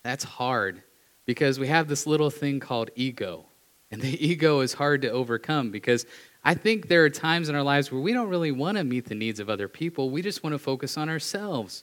That's 0.03 0.25
hard 0.25 0.83
because 1.27 1.59
we 1.59 1.67
have 1.67 1.89
this 1.89 2.07
little 2.07 2.31
thing 2.31 2.61
called 2.61 2.91
ego. 2.95 3.47
And 3.91 4.01
the 4.01 4.27
ego 4.27 4.61
is 4.61 4.73
hard 4.73 5.03
to 5.03 5.11
overcome 5.11 5.71
because 5.71 6.07
I 6.45 6.55
think 6.55 6.89
there 6.89 7.05
are 7.05 7.11
times 7.11 7.49
in 7.49 7.57
our 7.57 7.63
lives 7.63 7.91
where 7.91 8.01
we 8.01 8.13
don't 8.13 8.29
really 8.29 8.53
want 8.53 8.79
to 8.79 8.85
meet 8.85 9.07
the 9.07 9.15
needs 9.17 9.41
of 9.41 9.51
other 9.51 9.69
people. 9.69 10.11
We 10.11 10.23
just 10.23 10.45
want 10.45 10.55
to 10.55 10.59
focus 10.59 10.97
on 10.97 11.09
ourselves. 11.09 11.83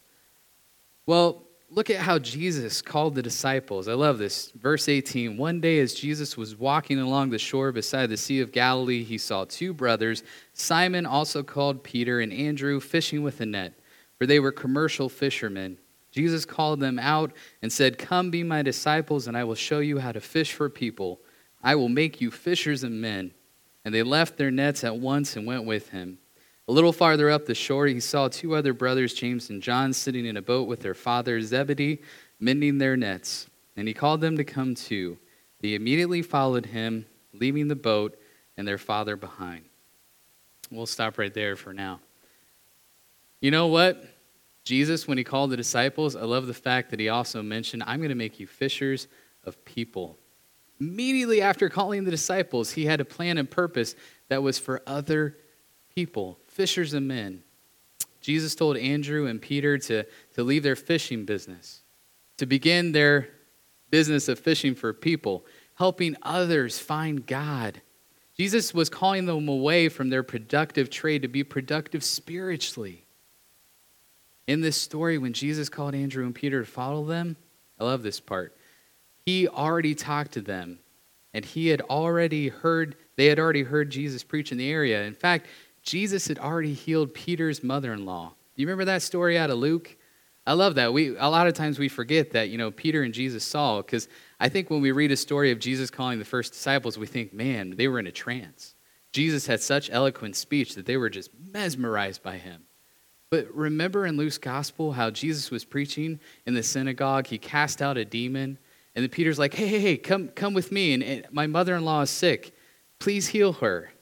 Well, 1.06 1.44
look 1.74 1.90
at 1.90 1.98
how 1.98 2.20
Jesus 2.20 2.82
called 2.82 3.16
the 3.16 3.22
disciples. 3.22 3.88
I 3.88 3.94
love 3.94 4.20
this. 4.20 4.52
Verse 4.52 4.88
18 4.88 5.38
One 5.38 5.60
day, 5.60 5.80
as 5.80 5.94
Jesus 5.94 6.38
was 6.38 6.56
walking 6.56 7.00
along 7.00 7.30
the 7.30 7.40
shore 7.40 7.72
beside 7.72 8.10
the 8.10 8.18
Sea 8.18 8.42
of 8.42 8.52
Galilee, 8.52 9.04
he 9.04 9.18
saw 9.18 9.46
two 9.46 9.74
brothers, 9.74 10.24
Simon, 10.54 11.06
also 11.06 11.42
called 11.42 11.84
Peter, 11.84 12.20
and 12.20 12.32
Andrew, 12.32 12.80
fishing 12.80 13.24
with 13.24 13.42
a 13.42 13.46
net, 13.46 13.74
for 14.18 14.26
they 14.26 14.40
were 14.40 14.52
commercial 14.52 15.10
fishermen. 15.10 15.78
Jesus 16.12 16.46
called 16.46 16.80
them 16.80 17.00
out 17.00 17.32
and 17.64 17.72
said, 17.72 17.98
Come 17.98 18.30
be 18.30 18.44
my 18.44 18.62
disciples, 18.62 19.28
and 19.28 19.36
I 19.36 19.44
will 19.44 19.56
show 19.56 19.80
you 19.80 19.98
how 19.98 20.12
to 20.12 20.22
fish 20.22 20.54
for 20.54 20.70
people. 20.70 21.22
I 21.64 21.76
will 21.76 21.90
make 21.90 22.22
you 22.22 22.30
fishers 22.30 22.84
of 22.84 22.92
men. 22.92 23.34
And 23.84 23.94
they 23.94 24.04
left 24.04 24.38
their 24.38 24.52
nets 24.52 24.84
at 24.84 24.96
once 24.96 25.36
and 25.36 25.46
went 25.46 25.66
with 25.66 25.90
him. 25.90 26.20
A 26.68 26.72
little 26.72 26.94
farther 26.94 27.30
up 27.30 27.46
the 27.46 27.56
shore, 27.56 27.88
he 27.88 28.00
saw 28.00 28.28
two 28.28 28.56
other 28.56 28.74
brothers, 28.74 29.14
James 29.14 29.50
and 29.50 29.62
John, 29.62 29.92
sitting 29.92 30.26
in 30.26 30.38
a 30.38 30.42
boat 30.42 30.68
with 30.68 30.80
their 30.80 30.94
father 30.94 31.42
Zebedee, 31.42 32.02
mending 32.40 32.78
their 32.78 32.96
nets. 32.96 33.48
And 33.76 33.88
he 33.88 33.94
called 33.94 34.22
them 34.22 34.38
to 34.38 34.44
come 34.44 34.76
too. 34.76 35.18
They 35.60 35.74
immediately 35.74 36.22
followed 36.22 36.68
him, 36.68 37.06
leaving 37.34 37.68
the 37.68 37.76
boat 37.76 38.18
and 38.56 38.68
their 38.68 38.78
father 38.78 39.16
behind. 39.16 39.66
We'll 40.72 40.86
stop 40.86 41.18
right 41.18 41.34
there 41.34 41.56
for 41.56 41.74
now. 41.74 42.00
You 43.42 43.52
know 43.52 43.68
what? 43.68 44.04
Jesus, 44.64 45.08
when 45.08 45.18
he 45.18 45.26
called 45.26 45.52
the 45.52 45.58
disciples, 45.58 46.16
I 46.16 46.22
love 46.22 46.48
the 46.48 46.54
fact 46.54 46.92
that 46.92 47.00
he 47.00 47.10
also 47.10 47.44
mentioned, 47.44 47.84
I'm 47.86 48.00
going 48.00 48.10
to 48.10 48.16
make 48.16 48.40
you 48.40 48.48
fishers 48.48 49.08
of 49.44 49.64
people. 49.66 50.18
Immediately 50.80 51.42
after 51.42 51.68
calling 51.68 52.06
the 52.06 52.12
disciples, 52.12 52.72
he 52.72 52.86
had 52.86 53.02
a 53.02 53.06
plan 53.06 53.38
and 53.38 53.50
purpose 53.50 53.96
that 54.30 54.42
was 54.42 54.58
for 54.58 54.82
other 54.88 55.38
people, 55.94 56.40
fishers 56.54 56.94
of 56.94 57.04
men. 57.04 57.44
Jesus 58.22 58.56
told 58.56 58.78
Andrew 58.78 59.28
and 59.28 59.42
Peter 59.42 59.78
to, 59.78 60.06
to 60.36 60.44
leave 60.44 60.64
their 60.64 60.76
fishing 60.76 61.26
business, 61.26 61.82
to 62.38 62.46
begin 62.46 62.94
their 62.94 63.30
business 63.90 64.28
of 64.30 64.40
fishing 64.40 64.76
for 64.76 64.94
people, 64.94 65.46
helping 65.76 66.16
others 66.24 66.80
find 66.80 67.28
God. 67.28 67.82
Jesus 68.38 68.74
was 68.74 68.90
calling 68.90 69.26
them 69.26 69.48
away 69.48 69.90
from 69.90 70.10
their 70.10 70.24
productive 70.24 70.90
trade 70.90 71.22
to 71.22 71.28
be 71.28 71.44
productive 71.44 72.04
spiritually. 72.04 73.06
In 74.48 74.62
this 74.62 74.78
story, 74.78 75.18
when 75.18 75.34
Jesus 75.34 75.70
called 75.70 75.94
Andrew 75.94 76.26
and 76.26 76.34
Peter 76.34 76.62
to 76.62 76.70
follow 76.70 77.06
them, 77.06 77.36
I 77.80 77.84
love 77.84 78.04
this 78.04 78.20
part. 78.20 78.56
He 79.26 79.48
already 79.48 79.96
talked 79.96 80.34
to 80.34 80.42
them, 80.42 80.80
and 81.34 81.46
he 81.46 81.68
had 81.68 81.82
already 81.82 82.50
heard, 82.50 82.96
they 83.16 83.28
had 83.28 83.40
already 83.40 83.64
heard 83.64 83.90
Jesus 83.90 84.24
preach 84.24 84.52
in 84.52 84.58
the 84.58 84.70
area. 84.70 85.04
In 85.04 85.14
fact, 85.14 85.48
Jesus 85.84 86.28
had 86.28 86.40
already 86.40 86.74
healed 86.74 87.14
Peter's 87.14 87.62
mother 87.62 87.94
in 87.94 88.06
law. 88.06 88.34
You 88.56 88.66
remember 88.66 88.86
that 88.86 89.02
story 89.02 89.38
out 89.38 89.50
of 89.50 89.58
Luke? 89.58 89.96
I 90.46 90.54
love 90.54 90.76
that. 90.76 90.92
We 90.92 91.16
a 91.18 91.28
lot 91.28 91.48
of 91.48 91.54
times 91.54 91.80
we 91.80 91.90
forget 91.90 92.32
that, 92.32 92.50
you 92.50 92.58
know, 92.58 92.72
Peter 92.72 93.04
and 93.04 93.14
Jesus 93.14 93.44
saw 93.44 93.82
because 93.82 94.08
I 94.40 94.50
think 94.50 94.70
when 94.70 94.82
we 94.82 94.92
read 94.92 95.12
a 95.12 95.18
story 95.18 95.52
of 95.52 95.60
Jesus 95.60 95.90
calling 95.90 96.20
the 96.20 96.26
first 96.26 96.54
disciples, 96.54 96.98
we 96.98 97.08
think, 97.08 97.34
man, 97.34 97.76
they 97.76 97.88
were 97.88 98.00
in 98.00 98.08
a 98.08 98.12
trance. 98.12 98.76
Jesus 99.12 99.46
had 99.46 99.62
such 99.62 99.90
eloquent 99.92 100.36
speech 100.36 100.76
that 100.76 100.86
they 100.86 100.98
were 100.98 101.10
just 101.10 101.30
mesmerized 101.52 102.24
by 102.24 102.38
him. 102.38 102.64
But 103.30 103.54
remember 103.54 104.06
in 104.06 104.18
Luke's 104.18 104.38
gospel 104.38 104.92
how 104.92 105.10
Jesus 105.10 105.50
was 105.50 105.66
preaching 105.66 106.20
in 106.46 106.54
the 106.54 106.64
synagogue, 106.64 107.28
he 107.28 107.38
cast 107.38 107.82
out 107.82 107.98
a 107.98 108.06
demon, 108.06 108.58
and 108.96 109.04
then 109.04 109.10
Peter's 109.10 109.40
like, 109.40 109.54
hey, 109.54 109.68
hey, 109.68 109.80
hey, 109.80 109.98
come, 109.98 110.28
come 110.30 110.54
with 110.54 110.72
me, 110.72 110.94
and, 110.94 111.04
and 111.04 111.26
my 111.32 111.48
mother-in-law 111.48 112.02
is 112.02 112.10
sick. 112.10 112.56
Please 113.00 113.28
heal 113.28 113.54
her 113.54 113.93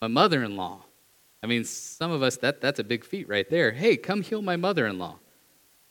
my 0.00 0.08
mother 0.08 0.42
in 0.42 0.56
law. 0.56 0.82
I 1.42 1.46
mean, 1.46 1.64
some 1.64 2.10
of 2.10 2.22
us, 2.22 2.36
that, 2.38 2.60
that's 2.60 2.78
a 2.78 2.84
big 2.84 3.04
feat 3.04 3.28
right 3.28 3.48
there. 3.48 3.72
Hey, 3.72 3.96
come 3.96 4.22
heal 4.22 4.42
my 4.42 4.56
mother 4.56 4.86
in 4.86 4.98
law. 4.98 5.18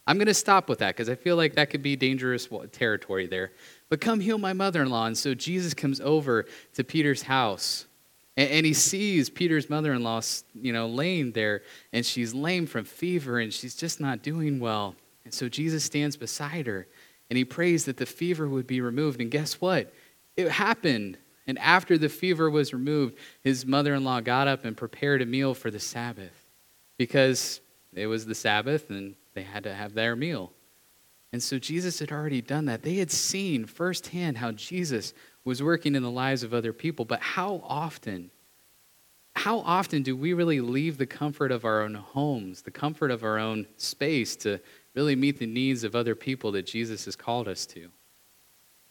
I'm 0.05 0.17
going 0.17 0.27
to 0.27 0.33
stop 0.33 0.69
with 0.69 0.79
that 0.79 0.95
because 0.95 1.09
I 1.09 1.15
feel 1.15 1.35
like 1.35 1.53
that 1.55 1.69
could 1.69 1.83
be 1.83 1.95
dangerous 1.95 2.47
territory 2.71 3.27
there. 3.27 3.51
But 3.89 4.01
come 4.01 4.19
heal 4.19 4.37
my 4.37 4.53
mother 4.53 4.81
in 4.81 4.89
law. 4.89 5.05
And 5.05 5.17
so 5.17 5.33
Jesus 5.33 5.73
comes 5.73 6.01
over 6.01 6.45
to 6.73 6.83
Peter's 6.83 7.23
house 7.23 7.85
and, 8.35 8.49
and 8.49 8.65
he 8.65 8.73
sees 8.73 9.29
Peter's 9.29 9.69
mother 9.69 9.93
in 9.93 10.01
law, 10.01 10.21
you 10.55 10.73
know, 10.73 10.87
laying 10.87 11.31
there 11.33 11.61
and 11.93 12.05
she's 12.05 12.33
lame 12.33 12.65
from 12.65 12.85
fever 12.85 13.39
and 13.39 13.53
she's 13.53 13.75
just 13.75 13.99
not 13.99 14.23
doing 14.23 14.59
well. 14.59 14.95
And 15.25 15.33
so 15.33 15.47
Jesus 15.47 15.83
stands 15.83 16.17
beside 16.17 16.65
her 16.65 16.87
and 17.29 17.37
he 17.37 17.45
prays 17.45 17.85
that 17.85 17.97
the 17.97 18.05
fever 18.05 18.47
would 18.47 18.65
be 18.65 18.81
removed. 18.81 19.21
And 19.21 19.29
guess 19.29 19.61
what? 19.61 19.93
It 20.35 20.49
happened. 20.49 21.17
And 21.49 21.57
after 21.57 21.97
the 21.97 22.09
fever 22.09 22.47
was 22.47 22.73
removed, 22.73 23.17
his 23.41 23.65
mother 23.65 23.95
in 23.95 24.03
law 24.03 24.19
got 24.19 24.47
up 24.47 24.65
and 24.65 24.77
prepared 24.77 25.19
a 25.23 25.25
meal 25.25 25.55
for 25.55 25.71
the 25.71 25.79
Sabbath 25.79 26.45
because 26.95 27.59
it 27.95 28.05
was 28.05 28.27
the 28.27 28.35
Sabbath 28.35 28.91
and 28.91 29.15
they 29.33 29.41
had 29.41 29.63
to 29.63 29.73
have 29.73 29.95
their 29.95 30.15
meal. 30.15 30.53
And 31.33 31.41
so 31.41 31.57
Jesus 31.57 31.97
had 31.97 32.11
already 32.11 32.43
done 32.43 32.65
that. 32.65 32.83
They 32.83 32.97
had 32.97 33.09
seen 33.09 33.65
firsthand 33.65 34.37
how 34.37 34.51
Jesus 34.51 35.15
was 35.43 35.63
working 35.63 35.95
in 35.95 36.03
the 36.03 36.11
lives 36.11 36.43
of 36.43 36.53
other 36.53 36.71
people. 36.71 37.03
But 37.03 37.19
how 37.19 37.63
often, 37.65 38.29
how 39.35 39.61
often 39.61 40.03
do 40.03 40.15
we 40.15 40.33
really 40.33 40.61
leave 40.61 40.99
the 40.99 41.07
comfort 41.07 41.51
of 41.51 41.65
our 41.65 41.81
own 41.81 41.95
homes, 41.95 42.61
the 42.61 42.69
comfort 42.69 43.09
of 43.09 43.23
our 43.23 43.39
own 43.39 43.65
space 43.75 44.35
to 44.35 44.59
really 44.93 45.15
meet 45.15 45.39
the 45.39 45.47
needs 45.47 45.83
of 45.83 45.95
other 45.95 46.13
people 46.13 46.51
that 46.51 46.67
Jesus 46.67 47.05
has 47.05 47.15
called 47.15 47.47
us 47.47 47.65
to? 47.65 47.89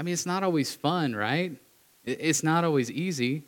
I 0.00 0.02
mean, 0.02 0.12
it's 0.12 0.26
not 0.26 0.42
always 0.42 0.74
fun, 0.74 1.14
right? 1.14 1.56
It's 2.08 2.42
not 2.42 2.64
always 2.64 2.90
easy. 2.90 3.44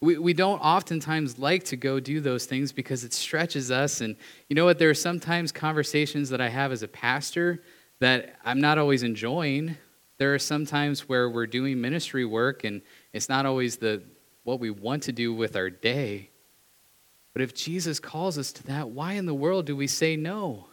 We, 0.00 0.18
we 0.18 0.34
don't 0.34 0.58
oftentimes 0.58 1.38
like 1.38 1.64
to 1.64 1.76
go 1.76 2.00
do 2.00 2.20
those 2.20 2.44
things 2.46 2.72
because 2.72 3.04
it 3.04 3.12
stretches 3.12 3.70
us. 3.70 4.00
And 4.00 4.16
you 4.48 4.56
know 4.56 4.64
what? 4.64 4.78
There 4.78 4.90
are 4.90 4.94
sometimes 4.94 5.52
conversations 5.52 6.28
that 6.30 6.40
I 6.40 6.48
have 6.48 6.72
as 6.72 6.82
a 6.82 6.88
pastor 6.88 7.62
that 8.00 8.36
I'm 8.44 8.60
not 8.60 8.76
always 8.78 9.02
enjoying. 9.02 9.76
There 10.18 10.34
are 10.34 10.38
some 10.38 10.66
times 10.66 11.08
where 11.08 11.30
we're 11.30 11.46
doing 11.46 11.80
ministry 11.80 12.24
work 12.24 12.64
and 12.64 12.82
it's 13.12 13.28
not 13.28 13.46
always 13.46 13.76
the 13.76 14.02
what 14.44 14.60
we 14.60 14.70
want 14.70 15.02
to 15.04 15.12
do 15.12 15.34
with 15.34 15.56
our 15.56 15.70
day. 15.70 16.30
But 17.32 17.42
if 17.42 17.54
Jesus 17.54 17.98
calls 18.00 18.38
us 18.38 18.52
to 18.52 18.62
that, 18.64 18.90
why 18.90 19.14
in 19.14 19.26
the 19.26 19.34
world 19.34 19.66
do 19.66 19.76
we 19.76 19.86
say 19.86 20.16
no? 20.16 20.68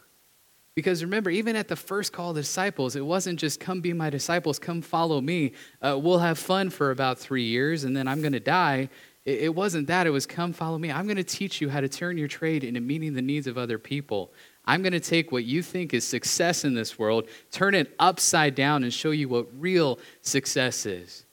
Because 0.74 1.04
remember, 1.04 1.30
even 1.30 1.54
at 1.54 1.68
the 1.68 1.76
first 1.76 2.12
call 2.12 2.32
the 2.32 2.40
disciples, 2.40 2.96
it 2.96 3.06
wasn't 3.06 3.38
just 3.38 3.60
come 3.60 3.80
be 3.80 3.92
my 3.92 4.10
disciples, 4.10 4.58
come 4.58 4.82
follow 4.82 5.20
me. 5.20 5.52
Uh, 5.80 5.98
we'll 6.00 6.18
have 6.18 6.38
fun 6.38 6.68
for 6.70 6.90
about 6.90 7.18
three 7.18 7.44
years 7.44 7.84
and 7.84 7.96
then 7.96 8.08
I'm 8.08 8.20
going 8.20 8.32
to 8.32 8.40
die. 8.40 8.88
It, 9.24 9.42
it 9.42 9.54
wasn't 9.54 9.86
that. 9.86 10.06
It 10.06 10.10
was 10.10 10.26
come 10.26 10.52
follow 10.52 10.78
me. 10.78 10.90
I'm 10.90 11.06
going 11.06 11.16
to 11.16 11.24
teach 11.24 11.60
you 11.60 11.68
how 11.68 11.80
to 11.80 11.88
turn 11.88 12.18
your 12.18 12.26
trade 12.26 12.64
into 12.64 12.80
meeting 12.80 13.14
the 13.14 13.22
needs 13.22 13.46
of 13.46 13.56
other 13.56 13.78
people. 13.78 14.32
I'm 14.64 14.82
going 14.82 14.92
to 14.92 15.00
take 15.00 15.30
what 15.30 15.44
you 15.44 15.62
think 15.62 15.94
is 15.94 16.04
success 16.06 16.64
in 16.64 16.74
this 16.74 16.98
world, 16.98 17.28
turn 17.52 17.74
it 17.74 17.94
upside 17.98 18.54
down, 18.54 18.82
and 18.82 18.92
show 18.92 19.10
you 19.10 19.28
what 19.28 19.46
real 19.58 19.98
success 20.22 20.86
is. 20.86 21.24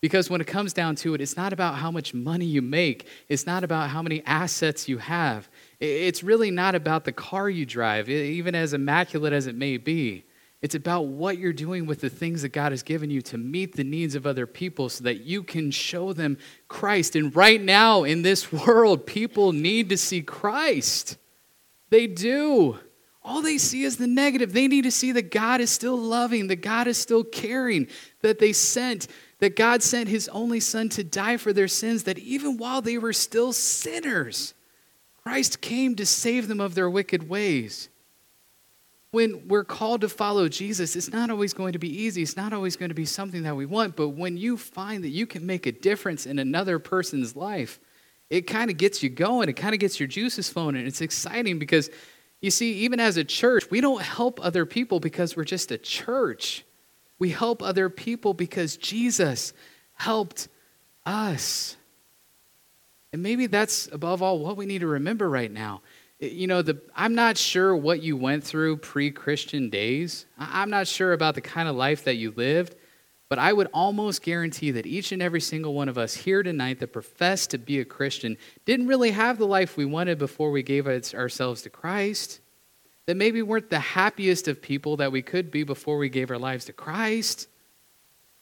Because 0.00 0.30
when 0.30 0.40
it 0.40 0.46
comes 0.46 0.72
down 0.72 0.94
to 0.96 1.14
it, 1.14 1.20
it's 1.20 1.36
not 1.36 1.52
about 1.52 1.74
how 1.74 1.90
much 1.90 2.14
money 2.14 2.44
you 2.44 2.62
make, 2.62 3.08
it's 3.28 3.46
not 3.46 3.64
about 3.64 3.90
how 3.90 4.00
many 4.00 4.22
assets 4.24 4.88
you 4.88 4.98
have. 4.98 5.48
It's 5.80 6.22
really 6.22 6.50
not 6.50 6.74
about 6.74 7.04
the 7.04 7.12
car 7.12 7.48
you 7.48 7.64
drive, 7.64 8.08
even 8.08 8.54
as 8.54 8.72
immaculate 8.72 9.32
as 9.32 9.46
it 9.46 9.54
may 9.54 9.76
be. 9.76 10.24
It's 10.60 10.74
about 10.74 11.06
what 11.06 11.38
you're 11.38 11.52
doing 11.52 11.86
with 11.86 12.00
the 12.00 12.10
things 12.10 12.42
that 12.42 12.48
God 12.48 12.72
has 12.72 12.82
given 12.82 13.10
you 13.10 13.22
to 13.22 13.38
meet 13.38 13.76
the 13.76 13.84
needs 13.84 14.16
of 14.16 14.26
other 14.26 14.46
people 14.46 14.88
so 14.88 15.04
that 15.04 15.20
you 15.20 15.44
can 15.44 15.70
show 15.70 16.12
them 16.12 16.36
Christ. 16.66 17.14
And 17.14 17.34
right 17.34 17.62
now 17.62 18.02
in 18.02 18.22
this 18.22 18.52
world, 18.66 19.06
people 19.06 19.52
need 19.52 19.88
to 19.90 19.96
see 19.96 20.20
Christ. 20.20 21.16
They 21.90 22.08
do. 22.08 22.78
All 23.22 23.40
they 23.40 23.58
see 23.58 23.84
is 23.84 23.98
the 23.98 24.06
negative. 24.06 24.52
They 24.52 24.66
need 24.66 24.82
to 24.82 24.90
see 24.90 25.12
that 25.12 25.30
God 25.30 25.60
is 25.60 25.70
still 25.70 25.96
loving, 25.96 26.48
that 26.48 26.56
God 26.56 26.88
is 26.88 26.98
still 26.98 27.22
caring, 27.22 27.86
that 28.22 28.40
they 28.40 28.52
sent, 28.52 29.06
that 29.38 29.54
God 29.54 29.82
sent 29.82 30.08
his 30.08 30.28
only 30.30 30.60
son 30.60 30.88
to 30.90 31.04
die 31.04 31.36
for 31.36 31.52
their 31.52 31.68
sins, 31.68 32.02
that 32.04 32.18
even 32.18 32.56
while 32.56 32.82
they 32.82 32.98
were 32.98 33.12
still 33.12 33.52
sinners, 33.52 34.54
Christ 35.28 35.60
came 35.60 35.94
to 35.96 36.06
save 36.06 36.48
them 36.48 36.58
of 36.58 36.74
their 36.74 36.88
wicked 36.88 37.28
ways. 37.28 37.90
When 39.10 39.46
we're 39.46 39.62
called 39.62 40.00
to 40.00 40.08
follow 40.08 40.48
Jesus, 40.48 40.96
it's 40.96 41.12
not 41.12 41.28
always 41.28 41.52
going 41.52 41.74
to 41.74 41.78
be 41.78 42.02
easy. 42.02 42.22
It's 42.22 42.34
not 42.34 42.54
always 42.54 42.76
going 42.76 42.88
to 42.88 42.94
be 42.94 43.04
something 43.04 43.42
that 43.42 43.54
we 43.54 43.66
want. 43.66 43.94
But 43.94 44.08
when 44.10 44.38
you 44.38 44.56
find 44.56 45.04
that 45.04 45.10
you 45.10 45.26
can 45.26 45.44
make 45.44 45.66
a 45.66 45.72
difference 45.72 46.24
in 46.24 46.38
another 46.38 46.78
person's 46.78 47.36
life, 47.36 47.78
it 48.30 48.46
kind 48.46 48.70
of 48.70 48.78
gets 48.78 49.02
you 49.02 49.10
going. 49.10 49.50
It 49.50 49.52
kind 49.52 49.74
of 49.74 49.80
gets 49.80 50.00
your 50.00 50.06
juices 50.06 50.48
flowing. 50.48 50.76
And 50.76 50.86
it's 50.86 51.02
exciting 51.02 51.58
because, 51.58 51.90
you 52.40 52.50
see, 52.50 52.72
even 52.78 52.98
as 52.98 53.18
a 53.18 53.24
church, 53.24 53.70
we 53.70 53.82
don't 53.82 54.00
help 54.00 54.40
other 54.42 54.64
people 54.64 54.98
because 54.98 55.36
we're 55.36 55.44
just 55.44 55.70
a 55.70 55.76
church. 55.76 56.64
We 57.18 57.28
help 57.28 57.62
other 57.62 57.90
people 57.90 58.32
because 58.32 58.78
Jesus 58.78 59.52
helped 59.92 60.48
us. 61.04 61.76
And 63.12 63.22
maybe 63.22 63.46
that's 63.46 63.88
above 63.92 64.22
all 64.22 64.38
what 64.38 64.56
we 64.56 64.66
need 64.66 64.80
to 64.80 64.86
remember 64.86 65.28
right 65.30 65.50
now. 65.50 65.82
You 66.20 66.46
know, 66.46 66.62
the, 66.62 66.80
I'm 66.96 67.14
not 67.14 67.38
sure 67.38 67.76
what 67.76 68.02
you 68.02 68.16
went 68.16 68.44
through 68.44 68.78
pre 68.78 69.10
Christian 69.10 69.70
days. 69.70 70.26
I'm 70.36 70.70
not 70.70 70.88
sure 70.88 71.12
about 71.12 71.34
the 71.34 71.40
kind 71.40 71.68
of 71.68 71.76
life 71.76 72.04
that 72.04 72.16
you 72.16 72.32
lived, 72.32 72.74
but 73.28 73.38
I 73.38 73.52
would 73.52 73.68
almost 73.72 74.22
guarantee 74.22 74.72
that 74.72 74.84
each 74.86 75.12
and 75.12 75.22
every 75.22 75.40
single 75.40 75.74
one 75.74 75.88
of 75.88 75.96
us 75.96 76.14
here 76.14 76.42
tonight 76.42 76.80
that 76.80 76.92
profess 76.92 77.46
to 77.48 77.58
be 77.58 77.78
a 77.78 77.84
Christian 77.84 78.36
didn't 78.64 78.88
really 78.88 79.12
have 79.12 79.38
the 79.38 79.46
life 79.46 79.76
we 79.76 79.84
wanted 79.84 80.18
before 80.18 80.50
we 80.50 80.62
gave 80.62 80.86
ourselves 80.88 81.62
to 81.62 81.70
Christ. 81.70 82.40
that 83.06 83.16
maybe 83.16 83.40
weren't 83.40 83.70
the 83.70 83.78
happiest 83.78 84.48
of 84.48 84.60
people 84.60 84.98
that 84.98 85.10
we 85.10 85.22
could 85.22 85.50
be 85.50 85.62
before 85.62 85.96
we 85.96 86.10
gave 86.10 86.30
our 86.30 86.38
lives 86.38 86.66
to 86.66 86.74
Christ. 86.74 87.48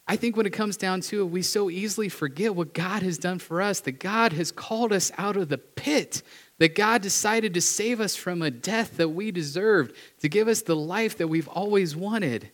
I 0.09 0.17
think 0.17 0.37
when 0.37 0.47
it 0.47 0.53
comes 0.53 0.77
down 0.77 1.01
to 1.03 1.23
it, 1.23 1.31
we 1.31 1.43
so 1.43 1.69
easily 1.69 2.09
forget 2.09 2.55
what 2.55 2.73
God 2.73 3.03
has 3.03 3.19
done 3.19 3.41
for 3.41 3.61
us, 3.61 3.81
that 3.81 3.99
God 3.99 4.33
has 4.35 4.53
called 4.53 4.93
us 4.93 5.11
out 5.19 5.37
of 5.37 5.49
the 5.49 5.59
pit, 5.59 6.23
that 6.59 6.77
God 6.77 7.03
decided 7.03 7.55
to 7.55 7.61
save 7.61 8.01
us 8.01 8.15
from 8.15 8.41
a 8.41 8.51
death 8.51 8.99
that 8.99 9.09
we 9.09 9.33
deserved, 9.33 9.97
to 10.21 10.29
give 10.29 10.47
us 10.47 10.63
the 10.63 10.77
life 10.77 11.19
that 11.19 11.27
we've 11.27 11.49
always 11.49 11.97
wanted. 11.97 12.51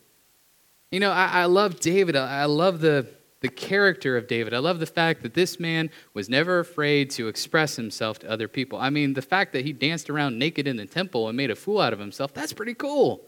You 0.91 0.99
know, 0.99 1.11
I, 1.11 1.27
I 1.27 1.45
love 1.45 1.79
David. 1.79 2.15
I, 2.15 2.41
I 2.41 2.45
love 2.45 2.79
the, 2.79 3.07
the 3.41 3.49
character 3.49 4.17
of 4.17 4.27
David. 4.27 4.55
I 4.55 4.59
love 4.59 4.79
the 4.79 4.87
fact 4.87 5.21
that 5.21 5.35
this 5.35 5.59
man 5.59 5.91
was 6.15 6.29
never 6.29 6.57
afraid 6.57 7.11
to 7.11 7.27
express 7.27 7.75
himself 7.75 8.17
to 8.19 8.29
other 8.31 8.47
people. 8.47 8.79
I 8.79 8.89
mean, 8.89 9.13
the 9.13 9.21
fact 9.21 9.53
that 9.53 9.63
he 9.63 9.73
danced 9.73 10.09
around 10.09 10.39
naked 10.39 10.67
in 10.67 10.77
the 10.77 10.87
temple 10.87 11.27
and 11.27 11.37
made 11.37 11.51
a 11.51 11.55
fool 11.55 11.79
out 11.79 11.93
of 11.93 11.99
himself, 11.99 12.33
that's 12.33 12.53
pretty 12.53 12.73
cool. 12.73 13.21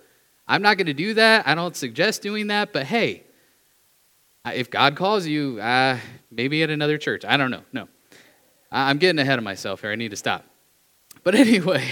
I'm 0.47 0.63
not 0.63 0.77
going 0.77 0.87
to 0.87 0.93
do 0.93 1.13
that. 1.13 1.47
I 1.47 1.53
don't 1.53 1.75
suggest 1.75 2.23
doing 2.23 2.47
that, 2.47 2.73
but 2.73 2.87
hey, 2.87 3.23
if 4.53 4.69
God 4.69 4.95
calls 4.95 5.25
you, 5.25 5.59
uh, 5.59 5.97
maybe 6.29 6.61
at 6.63 6.69
another 6.69 6.97
church. 6.97 7.25
I 7.25 7.37
don't 7.37 7.51
know. 7.51 7.63
No. 7.73 7.87
I'm 8.71 8.97
getting 8.97 9.19
ahead 9.19 9.37
of 9.37 9.43
myself 9.43 9.81
here. 9.81 9.91
I 9.91 9.95
need 9.95 10.11
to 10.11 10.17
stop. 10.17 10.45
But 11.23 11.35
anyway, 11.35 11.87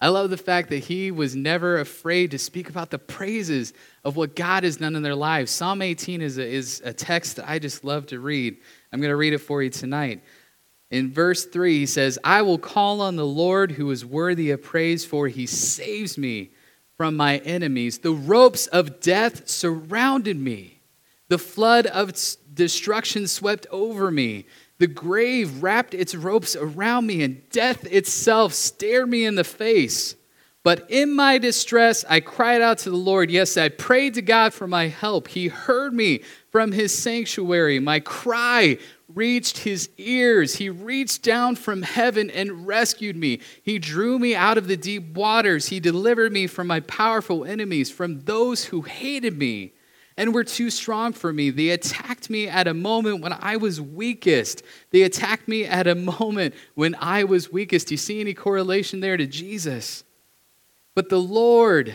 I 0.00 0.08
love 0.08 0.30
the 0.30 0.36
fact 0.36 0.70
that 0.70 0.78
he 0.78 1.10
was 1.10 1.36
never 1.36 1.78
afraid 1.78 2.30
to 2.30 2.38
speak 2.38 2.68
about 2.68 2.90
the 2.90 2.98
praises 2.98 3.72
of 4.02 4.16
what 4.16 4.34
God 4.34 4.64
has 4.64 4.78
done 4.78 4.96
in 4.96 5.02
their 5.02 5.14
lives. 5.14 5.50
Psalm 5.50 5.82
18 5.82 6.22
is 6.22 6.38
a, 6.38 6.46
is 6.46 6.80
a 6.84 6.92
text 6.92 7.36
that 7.36 7.48
I 7.48 7.58
just 7.58 7.84
love 7.84 8.06
to 8.06 8.18
read. 8.18 8.56
I'm 8.92 9.00
going 9.00 9.10
to 9.10 9.16
read 9.16 9.34
it 9.34 9.38
for 9.38 9.62
you 9.62 9.70
tonight. 9.70 10.22
In 10.90 11.12
verse 11.12 11.44
3, 11.44 11.78
he 11.78 11.86
says, 11.86 12.18
I 12.24 12.42
will 12.42 12.58
call 12.58 13.00
on 13.00 13.16
the 13.16 13.26
Lord 13.26 13.72
who 13.72 13.90
is 13.90 14.04
worthy 14.04 14.50
of 14.50 14.62
praise, 14.62 15.04
for 15.04 15.28
he 15.28 15.46
saves 15.46 16.18
me 16.18 16.50
from 16.96 17.16
my 17.16 17.38
enemies. 17.38 17.98
The 17.98 18.12
ropes 18.12 18.66
of 18.68 19.00
death 19.00 19.48
surrounded 19.48 20.36
me, 20.38 20.79
the 21.30 21.38
flood 21.38 21.86
of 21.86 22.12
destruction 22.52 23.28
swept 23.28 23.64
over 23.70 24.10
me. 24.10 24.46
The 24.78 24.88
grave 24.88 25.62
wrapped 25.62 25.94
its 25.94 26.14
ropes 26.14 26.56
around 26.56 27.06
me, 27.06 27.22
and 27.22 27.48
death 27.50 27.86
itself 27.86 28.52
stared 28.52 29.08
me 29.08 29.24
in 29.24 29.36
the 29.36 29.44
face. 29.44 30.16
But 30.64 30.90
in 30.90 31.14
my 31.14 31.38
distress, 31.38 32.04
I 32.08 32.18
cried 32.18 32.60
out 32.60 32.78
to 32.78 32.90
the 32.90 32.96
Lord. 32.96 33.30
Yes, 33.30 33.56
I 33.56 33.68
prayed 33.68 34.14
to 34.14 34.22
God 34.22 34.52
for 34.52 34.66
my 34.66 34.88
help. 34.88 35.28
He 35.28 35.46
heard 35.46 35.94
me 35.94 36.22
from 36.50 36.72
his 36.72 36.92
sanctuary. 36.98 37.78
My 37.78 38.00
cry 38.00 38.76
reached 39.14 39.58
his 39.58 39.88
ears. 39.98 40.56
He 40.56 40.68
reached 40.68 41.22
down 41.22 41.54
from 41.54 41.82
heaven 41.82 42.28
and 42.28 42.66
rescued 42.66 43.16
me. 43.16 43.38
He 43.62 43.78
drew 43.78 44.18
me 44.18 44.34
out 44.34 44.58
of 44.58 44.66
the 44.66 44.76
deep 44.76 45.14
waters. 45.14 45.68
He 45.68 45.78
delivered 45.78 46.32
me 46.32 46.48
from 46.48 46.66
my 46.66 46.80
powerful 46.80 47.44
enemies, 47.44 47.88
from 47.88 48.22
those 48.22 48.64
who 48.64 48.82
hated 48.82 49.38
me 49.38 49.74
and 50.20 50.34
were 50.34 50.44
too 50.44 50.68
strong 50.68 51.14
for 51.14 51.32
me. 51.32 51.48
They 51.48 51.70
attacked 51.70 52.28
me 52.28 52.46
at 52.46 52.68
a 52.68 52.74
moment 52.74 53.22
when 53.22 53.32
I 53.32 53.56
was 53.56 53.80
weakest. 53.80 54.62
They 54.90 55.00
attacked 55.00 55.48
me 55.48 55.64
at 55.64 55.86
a 55.86 55.94
moment 55.94 56.54
when 56.74 56.94
I 56.96 57.24
was 57.24 57.50
weakest. 57.50 57.88
Do 57.88 57.94
you 57.94 57.98
see 57.98 58.20
any 58.20 58.34
correlation 58.34 59.00
there 59.00 59.16
to 59.16 59.26
Jesus? 59.26 60.04
But 60.94 61.08
the 61.08 61.18
Lord 61.18 61.94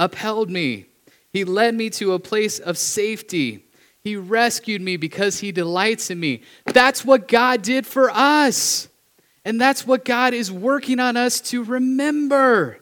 upheld 0.00 0.50
me. 0.50 0.86
He 1.32 1.44
led 1.44 1.76
me 1.76 1.90
to 1.90 2.12
a 2.12 2.18
place 2.18 2.58
of 2.58 2.76
safety. 2.76 3.64
He 4.02 4.16
rescued 4.16 4.82
me 4.82 4.96
because 4.96 5.38
He 5.38 5.52
delights 5.52 6.10
in 6.10 6.18
me. 6.18 6.42
That's 6.64 7.04
what 7.04 7.28
God 7.28 7.62
did 7.62 7.86
for 7.86 8.10
us. 8.10 8.88
And 9.44 9.60
that's 9.60 9.86
what 9.86 10.04
God 10.04 10.34
is 10.34 10.50
working 10.50 10.98
on 10.98 11.16
us 11.16 11.40
to 11.42 11.62
remember. 11.62 12.79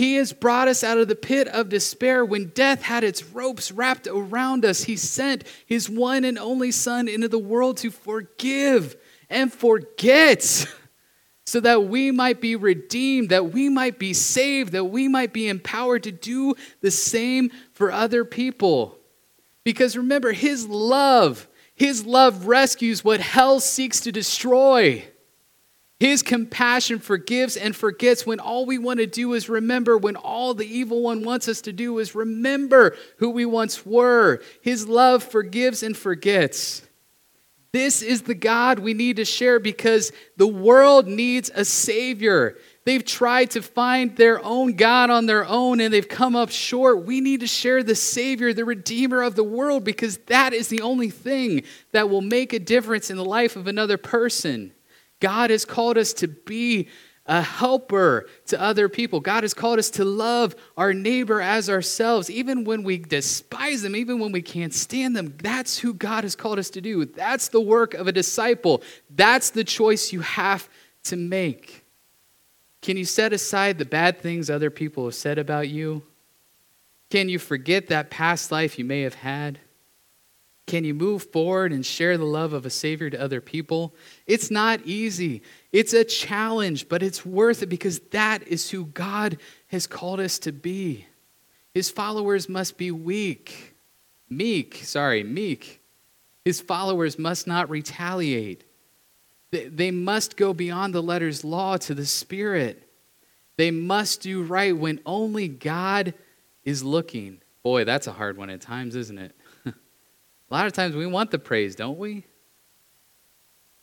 He 0.00 0.14
has 0.14 0.32
brought 0.32 0.66
us 0.66 0.82
out 0.82 0.96
of 0.96 1.08
the 1.08 1.14
pit 1.14 1.46
of 1.48 1.68
despair. 1.68 2.24
When 2.24 2.52
death 2.54 2.80
had 2.80 3.04
its 3.04 3.22
ropes 3.22 3.70
wrapped 3.70 4.06
around 4.06 4.64
us, 4.64 4.84
He 4.84 4.96
sent 4.96 5.44
His 5.66 5.90
one 5.90 6.24
and 6.24 6.38
only 6.38 6.70
Son 6.70 7.06
into 7.06 7.28
the 7.28 7.38
world 7.38 7.76
to 7.76 7.90
forgive 7.90 8.96
and 9.28 9.52
forget 9.52 10.66
so 11.44 11.60
that 11.60 11.84
we 11.84 12.12
might 12.12 12.40
be 12.40 12.56
redeemed, 12.56 13.28
that 13.28 13.52
we 13.52 13.68
might 13.68 13.98
be 13.98 14.14
saved, 14.14 14.72
that 14.72 14.86
we 14.86 15.06
might 15.06 15.34
be 15.34 15.48
empowered 15.48 16.04
to 16.04 16.12
do 16.12 16.54
the 16.80 16.90
same 16.90 17.50
for 17.74 17.92
other 17.92 18.24
people. 18.24 18.96
Because 19.64 19.98
remember, 19.98 20.32
His 20.32 20.66
love, 20.66 21.46
His 21.74 22.06
love 22.06 22.46
rescues 22.46 23.04
what 23.04 23.20
hell 23.20 23.60
seeks 23.60 24.00
to 24.00 24.12
destroy. 24.12 25.09
His 26.00 26.22
compassion 26.22 26.98
forgives 26.98 27.58
and 27.58 27.76
forgets 27.76 28.24
when 28.24 28.40
all 28.40 28.64
we 28.64 28.78
want 28.78 29.00
to 29.00 29.06
do 29.06 29.34
is 29.34 29.50
remember, 29.50 29.98
when 29.98 30.16
all 30.16 30.54
the 30.54 30.66
evil 30.66 31.02
one 31.02 31.22
wants 31.22 31.46
us 31.46 31.60
to 31.60 31.74
do 31.74 31.98
is 31.98 32.14
remember 32.14 32.96
who 33.18 33.28
we 33.28 33.44
once 33.44 33.84
were. 33.84 34.40
His 34.62 34.88
love 34.88 35.22
forgives 35.22 35.82
and 35.82 35.94
forgets. 35.94 36.80
This 37.72 38.00
is 38.00 38.22
the 38.22 38.34
God 38.34 38.78
we 38.78 38.94
need 38.94 39.16
to 39.16 39.26
share 39.26 39.60
because 39.60 40.10
the 40.38 40.46
world 40.46 41.06
needs 41.06 41.50
a 41.54 41.66
Savior. 41.66 42.56
They've 42.86 43.04
tried 43.04 43.50
to 43.50 43.60
find 43.60 44.16
their 44.16 44.42
own 44.42 44.76
God 44.76 45.10
on 45.10 45.26
their 45.26 45.44
own 45.44 45.80
and 45.80 45.92
they've 45.92 46.08
come 46.08 46.34
up 46.34 46.48
short. 46.48 47.04
We 47.04 47.20
need 47.20 47.40
to 47.40 47.46
share 47.46 47.82
the 47.82 47.94
Savior, 47.94 48.54
the 48.54 48.64
Redeemer 48.64 49.20
of 49.22 49.34
the 49.34 49.44
world, 49.44 49.84
because 49.84 50.16
that 50.28 50.54
is 50.54 50.68
the 50.68 50.80
only 50.80 51.10
thing 51.10 51.64
that 51.92 52.08
will 52.08 52.22
make 52.22 52.54
a 52.54 52.58
difference 52.58 53.10
in 53.10 53.18
the 53.18 53.24
life 53.24 53.54
of 53.54 53.66
another 53.66 53.98
person. 53.98 54.72
God 55.20 55.50
has 55.50 55.64
called 55.64 55.98
us 55.98 56.12
to 56.14 56.28
be 56.28 56.88
a 57.26 57.42
helper 57.42 58.26
to 58.46 58.60
other 58.60 58.88
people. 58.88 59.20
God 59.20 59.44
has 59.44 59.54
called 59.54 59.78
us 59.78 59.90
to 59.90 60.04
love 60.04 60.56
our 60.76 60.92
neighbor 60.92 61.40
as 61.40 61.70
ourselves, 61.70 62.28
even 62.28 62.64
when 62.64 62.82
we 62.82 62.98
despise 62.98 63.82
them, 63.82 63.94
even 63.94 64.18
when 64.18 64.32
we 64.32 64.42
can't 64.42 64.74
stand 64.74 65.14
them. 65.14 65.36
That's 65.40 65.78
who 65.78 65.94
God 65.94 66.24
has 66.24 66.34
called 66.34 66.58
us 66.58 66.70
to 66.70 66.80
do. 66.80 67.04
That's 67.04 67.48
the 67.48 67.60
work 67.60 67.94
of 67.94 68.08
a 68.08 68.12
disciple. 68.12 68.82
That's 69.10 69.50
the 69.50 69.62
choice 69.62 70.12
you 70.12 70.22
have 70.22 70.68
to 71.04 71.16
make. 71.16 71.84
Can 72.82 72.96
you 72.96 73.04
set 73.04 73.32
aside 73.32 73.78
the 73.78 73.84
bad 73.84 74.18
things 74.18 74.50
other 74.50 74.70
people 74.70 75.04
have 75.04 75.14
said 75.14 75.38
about 75.38 75.68
you? 75.68 76.02
Can 77.10 77.28
you 77.28 77.38
forget 77.38 77.88
that 77.88 78.10
past 78.10 78.50
life 78.50 78.78
you 78.78 78.84
may 78.84 79.02
have 79.02 79.14
had? 79.14 79.58
Can 80.70 80.84
you 80.84 80.94
move 80.94 81.24
forward 81.24 81.72
and 81.72 81.84
share 81.84 82.16
the 82.16 82.24
love 82.24 82.52
of 82.52 82.64
a 82.64 82.70
Savior 82.70 83.10
to 83.10 83.20
other 83.20 83.40
people? 83.40 83.92
It's 84.28 84.52
not 84.52 84.80
easy. 84.84 85.42
It's 85.72 85.92
a 85.92 86.04
challenge, 86.04 86.88
but 86.88 87.02
it's 87.02 87.26
worth 87.26 87.64
it 87.64 87.66
because 87.66 87.98
that 88.12 88.46
is 88.46 88.70
who 88.70 88.84
God 88.84 89.38
has 89.66 89.88
called 89.88 90.20
us 90.20 90.38
to 90.38 90.52
be. 90.52 91.06
His 91.74 91.90
followers 91.90 92.48
must 92.48 92.78
be 92.78 92.92
weak, 92.92 93.74
meek, 94.28 94.76
sorry, 94.84 95.24
meek. 95.24 95.80
His 96.44 96.60
followers 96.60 97.18
must 97.18 97.48
not 97.48 97.68
retaliate. 97.68 98.62
They 99.50 99.90
must 99.90 100.36
go 100.36 100.54
beyond 100.54 100.94
the 100.94 101.02
letter's 101.02 101.42
law 101.42 101.78
to 101.78 101.96
the 101.96 102.06
Spirit. 102.06 102.88
They 103.56 103.72
must 103.72 104.20
do 104.20 104.44
right 104.44 104.76
when 104.76 105.00
only 105.04 105.48
God 105.48 106.14
is 106.62 106.84
looking. 106.84 107.40
Boy, 107.64 107.82
that's 107.82 108.06
a 108.06 108.12
hard 108.12 108.36
one 108.36 108.50
at 108.50 108.60
times, 108.60 108.94
isn't 108.94 109.18
it? 109.18 109.34
A 110.50 110.54
lot 110.54 110.66
of 110.66 110.72
times 110.72 110.96
we 110.96 111.06
want 111.06 111.30
the 111.30 111.38
praise, 111.38 111.76
don't 111.76 111.98
we? 111.98 112.24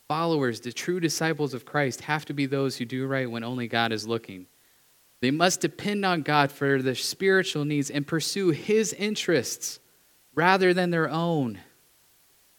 Followers, 0.07 0.61
the 0.61 0.71
true 0.71 0.99
disciples 0.99 1.53
of 1.53 1.65
Christ, 1.65 2.01
have 2.01 2.25
to 2.25 2.33
be 2.33 2.45
those 2.45 2.77
who 2.77 2.85
do 2.85 3.07
right 3.07 3.29
when 3.29 3.43
only 3.43 3.67
God 3.67 3.91
is 3.91 4.07
looking. 4.07 4.47
They 5.21 5.31
must 5.31 5.61
depend 5.61 6.05
on 6.05 6.21
God 6.21 6.51
for 6.51 6.81
their 6.81 6.95
spiritual 6.95 7.65
needs 7.65 7.89
and 7.89 8.05
pursue 8.05 8.49
His 8.49 8.93
interests 8.93 9.79
rather 10.35 10.73
than 10.73 10.91
their 10.91 11.09
own. 11.09 11.59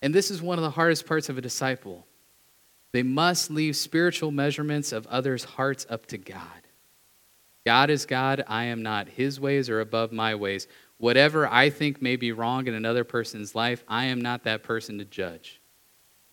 And 0.02 0.14
this 0.14 0.30
is 0.30 0.42
one 0.42 0.58
of 0.58 0.64
the 0.64 0.70
hardest 0.70 1.06
parts 1.06 1.28
of 1.28 1.38
a 1.38 1.42
disciple. 1.42 2.06
They 2.92 3.02
must 3.02 3.50
leave 3.50 3.76
spiritual 3.76 4.30
measurements 4.30 4.92
of 4.92 5.06
others' 5.06 5.44
hearts 5.44 5.86
up 5.88 6.06
to 6.06 6.18
God. 6.18 6.40
God 7.64 7.90
is 7.90 8.06
God, 8.06 8.44
I 8.48 8.64
am 8.64 8.82
not. 8.82 9.08
His 9.08 9.38
ways 9.38 9.68
are 9.68 9.80
above 9.80 10.10
my 10.10 10.34
ways. 10.34 10.66
Whatever 10.98 11.46
I 11.46 11.70
think 11.70 12.02
may 12.02 12.16
be 12.16 12.32
wrong 12.32 12.66
in 12.66 12.74
another 12.74 13.04
person's 13.04 13.54
life, 13.54 13.84
I 13.88 14.06
am 14.06 14.20
not 14.20 14.44
that 14.44 14.62
person 14.62 14.98
to 14.98 15.04
judge. 15.04 15.60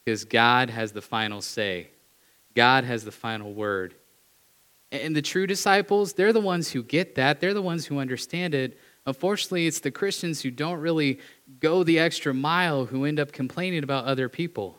Because 0.04 0.26
God 0.26 0.70
has 0.70 0.92
the 0.92 1.02
final 1.02 1.42
say, 1.42 1.90
God 2.56 2.84
has 2.84 3.04
the 3.04 3.12
final 3.12 3.54
word. 3.54 3.96
And 4.92 5.16
the 5.16 5.22
true 5.22 5.48
disciples, 5.48 6.14
they're 6.14 6.34
the 6.34 6.40
ones 6.40 6.72
who 6.72 6.84
get 6.84 7.16
that, 7.16 7.40
they're 7.40 7.54
the 7.54 7.62
ones 7.62 7.86
who 7.86 8.00
understand 8.00 8.54
it. 8.54 8.80
Unfortunately, 9.06 9.68
it's 9.68 9.80
the 9.80 9.92
Christians 9.92 10.42
who 10.42 10.50
don't 10.50 10.80
really 10.80 11.20
go 11.60 11.84
the 11.84 12.00
extra 12.00 12.34
mile 12.34 12.86
who 12.86 13.06
end 13.06 13.20
up 13.20 13.32
complaining 13.32 13.84
about 13.84 14.06
other 14.06 14.30
people. 14.30 14.78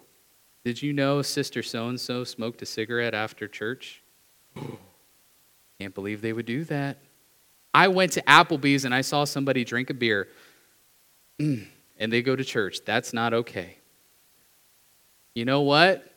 Did 0.64 0.83
you 0.83 0.92
know 0.92 1.22
Sister 1.22 1.62
so 1.62 1.88
and 1.88 2.01
so 2.01 2.25
smoked 2.25 2.61
a 2.62 2.66
cigarette 2.66 3.14
after 3.14 3.46
church? 3.46 4.03
Can't 5.79 5.94
believe 5.94 6.22
they 6.22 6.33
would 6.33 6.46
do 6.46 6.64
that. 6.64 6.99
I 7.76 7.88
went 7.88 8.12
to 8.12 8.22
Applebee's 8.22 8.86
and 8.86 8.94
I 8.94 9.02
saw 9.02 9.24
somebody 9.24 9.62
drink 9.62 9.90
a 9.90 9.94
beer 9.94 10.28
and 11.38 11.68
they 11.98 12.22
go 12.22 12.34
to 12.34 12.42
church. 12.42 12.78
That's 12.86 13.12
not 13.12 13.34
okay. 13.34 13.76
You 15.34 15.44
know 15.44 15.60
what? 15.60 16.10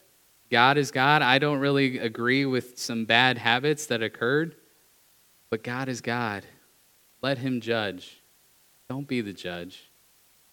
God 0.49 0.77
is 0.77 0.89
God. 0.89 1.21
I 1.21 1.37
don't 1.37 1.59
really 1.59 1.97
agree 1.97 2.45
with 2.45 2.79
some 2.79 3.03
bad 3.03 3.37
habits 3.37 3.87
that 3.87 4.01
occurred, 4.01 4.55
but 5.49 5.61
God 5.61 5.89
is 5.89 5.99
God. 5.99 6.45
let 7.21 7.39
him 7.39 7.59
judge. 7.59 8.21
Don't 8.89 9.05
be 9.05 9.19
the 9.19 9.33
judge. 9.33 9.91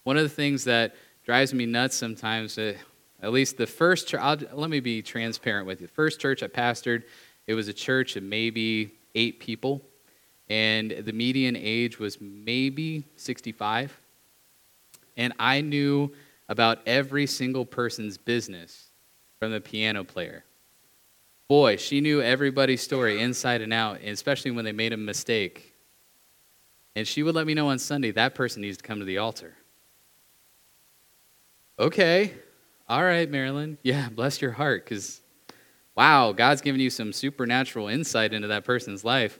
One 0.02 0.16
of 0.16 0.24
the 0.24 0.28
things 0.28 0.64
that 0.64 0.96
drives 1.24 1.54
me 1.54 1.66
nuts 1.66 1.94
sometimes, 1.94 2.58
uh, 2.58 2.74
at 3.22 3.30
least 3.30 3.58
the 3.58 3.66
first 3.68 4.08
church, 4.08 4.42
let 4.52 4.70
me 4.70 4.80
be 4.80 5.02
transparent 5.02 5.68
with 5.68 5.80
you. 5.80 5.86
The 5.86 5.92
first 5.92 6.18
church 6.18 6.42
I 6.42 6.48
pastored, 6.48 7.04
it 7.46 7.54
was 7.54 7.68
a 7.68 7.72
church 7.72 8.16
of 8.16 8.24
maybe 8.24 8.90
eight 9.14 9.38
people, 9.38 9.82
and 10.48 10.90
the 10.90 11.12
median 11.12 11.56
age 11.56 11.98
was 11.98 12.20
maybe 12.20 13.04
65. 13.16 13.98
And 15.16 15.32
I 15.38 15.60
knew 15.60 16.12
about 16.48 16.78
every 16.86 17.26
single 17.26 17.64
person's 17.64 18.16
business 18.18 18.88
from 19.38 19.52
the 19.52 19.60
piano 19.60 20.04
player. 20.04 20.44
Boy, 21.48 21.76
she 21.76 22.00
knew 22.00 22.20
everybody's 22.22 22.82
story 22.82 23.20
inside 23.20 23.62
and 23.62 23.72
out, 23.72 24.00
especially 24.02 24.50
when 24.50 24.64
they 24.64 24.72
made 24.72 24.92
a 24.92 24.96
mistake. 24.96 25.74
And 26.94 27.06
she 27.06 27.22
would 27.22 27.34
let 27.34 27.46
me 27.46 27.54
know 27.54 27.68
on 27.68 27.78
Sunday 27.78 28.10
that 28.12 28.34
person 28.34 28.62
needs 28.62 28.78
to 28.78 28.82
come 28.82 28.98
to 28.98 29.04
the 29.04 29.18
altar. 29.18 29.54
Okay, 31.78 32.32
all 32.88 33.04
right, 33.04 33.30
Marilyn. 33.30 33.78
Yeah, 33.82 34.08
bless 34.08 34.40
your 34.40 34.52
heart, 34.52 34.84
because 34.84 35.20
wow, 35.94 36.32
God's 36.32 36.62
given 36.62 36.80
you 36.80 36.90
some 36.90 37.12
supernatural 37.12 37.88
insight 37.88 38.32
into 38.32 38.48
that 38.48 38.64
person's 38.64 39.04
life. 39.04 39.38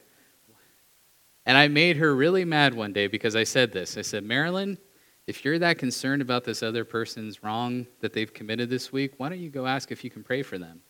And 1.46 1.56
I 1.56 1.68
made 1.68 1.96
her 1.96 2.14
really 2.14 2.44
mad 2.44 2.74
one 2.74 2.92
day 2.92 3.06
because 3.06 3.37
I 3.37 3.44
said 3.44 3.72
this. 3.72 3.96
I 3.96 4.02
said, 4.02 4.24
Marilyn, 4.24 4.76
if 5.28 5.44
you're 5.44 5.61
that 5.61 5.78
concerned 5.78 6.20
about 6.20 6.44
this 6.44 6.62
other 6.62 6.85
person's 6.85 7.42
wrong 7.42 7.87
that 8.00 8.12
they've 8.12 8.32
committed 8.32 8.68
this 8.68 8.92
week, 8.92 9.14
why 9.18 9.28
don't 9.28 9.38
you 9.38 9.48
go 9.48 9.66
ask 9.66 9.92
if 9.92 10.02
you 10.02 10.11
can 10.11 10.24
pray 10.24 10.42
for 10.42 10.59
them? 10.59 10.82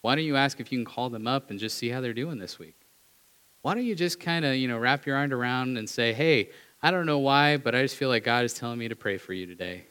Why 0.00 0.14
don't 0.14 0.24
you 0.24 0.36
ask 0.36 0.60
if 0.60 0.70
you 0.72 0.78
can 0.78 0.84
call 0.84 1.10
them 1.10 1.26
up 1.26 1.50
and 1.50 1.58
just 1.58 1.76
see 1.76 1.88
how 1.88 2.00
they're 2.00 2.12
doing 2.12 2.38
this 2.38 2.58
week? 2.58 2.76
Why 3.62 3.74
don't 3.74 3.84
you 3.84 3.94
just 3.94 4.18
kind 4.18 4.44
of, 4.44 4.56
you 4.56 4.68
know, 4.68 4.78
wrap 4.78 5.06
your 5.06 5.16
arm 5.16 5.32
around 5.32 5.76
and 5.76 5.88
say, 5.88 6.12
hey, 6.12 6.50
I 6.82 6.90
don't 6.90 7.06
know 7.06 7.18
why, 7.18 7.56
but 7.56 7.74
I 7.74 7.82
just 7.82 7.96
feel 7.96 8.08
like 8.08 8.24
God 8.24 8.44
is 8.44 8.54
telling 8.54 8.78
me 8.78 8.88
to 8.88 8.96
pray 8.96 9.18
for 9.18 9.32
you 9.32 9.46
today. 9.46 9.86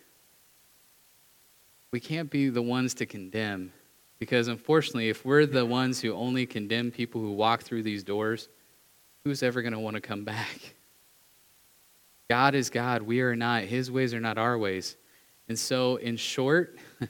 We 1.91 2.01
can't 2.01 2.29
be 2.29 2.49
the 2.49 2.61
ones 2.61 2.93
to 2.95 3.05
condemn 3.05 3.71
because 4.19 4.49
unfortunately, 4.49 5.09
if 5.09 5.25
we're 5.25 5.45
the 5.45 5.65
ones 5.65 6.01
who 6.01 6.13
only 6.13 6.45
condemn 6.45 6.91
people 6.91 7.21
who 7.21 7.31
walk 7.31 7.63
through 7.63 7.83
these 7.83 8.03
doors, 8.03 8.49
who's 9.23 9.43
ever 9.43 9.61
going 9.61 9.73
to 9.73 9.79
want 9.79 9.95
to 9.95 10.01
come 10.01 10.23
back? 10.23 10.75
God 12.29 12.55
is 12.55 12.69
God. 12.69 13.01
We 13.01 13.21
are 13.21 13.35
not. 13.35 13.63
His 13.63 13.91
ways 13.91 14.13
are 14.13 14.19
not 14.19 14.37
our 14.37 14.57
ways. 14.57 14.95
And 15.49 15.59
so, 15.59 15.97
in 15.97 16.15
short, 16.15 16.77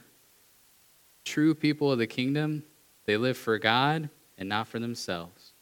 true 1.26 1.54
people 1.54 1.92
of 1.92 2.00
the 2.00 2.08
kingdom, 2.08 2.64
they 3.06 3.18
live 3.18 3.38
for 3.38 3.60
God 3.60 4.10
and 4.38 4.50
not 4.50 4.68
for 4.68 4.80
themselves. 4.80 5.54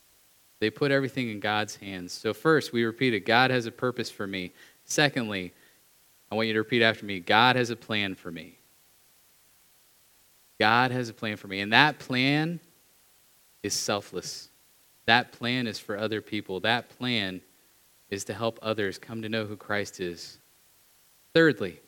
They 0.59 0.69
put 0.69 0.91
everything 0.91 1.29
in 1.29 1.39
God's 1.39 1.75
hands. 1.75 2.13
So, 2.13 2.33
first, 2.33 2.71
we 2.71 2.83
repeat 2.83 3.13
it 3.13 3.21
God 3.21 3.51
has 3.51 3.65
a 3.65 3.71
purpose 3.71 4.09
for 4.09 4.27
me. 4.27 4.53
Secondly, 4.85 5.53
I 6.31 6.35
want 6.35 6.47
you 6.47 6.53
to 6.53 6.59
repeat 6.59 6.81
after 6.81 7.05
me 7.05 7.19
God 7.19 7.55
has 7.55 7.69
a 7.69 7.75
plan 7.75 8.15
for 8.15 8.31
me. 8.31 8.59
God 10.59 10.91
has 10.91 11.09
a 11.09 11.13
plan 11.13 11.37
for 11.37 11.47
me. 11.47 11.61
And 11.61 11.73
that 11.73 11.99
plan 11.99 12.59
is 13.63 13.73
selfless. 13.73 14.48
That 15.09 15.31
plan 15.31 15.65
is 15.65 15.79
for 15.79 15.97
other 15.97 16.21
people. 16.21 16.59
That 16.59 16.87
plan 16.87 17.41
is 18.11 18.25
to 18.25 18.33
help 18.35 18.59
others 18.61 18.99
come 18.99 19.23
to 19.23 19.27
know 19.27 19.45
who 19.45 19.57
Christ 19.57 19.99
is. 19.99 20.37
Thirdly, 21.33 21.79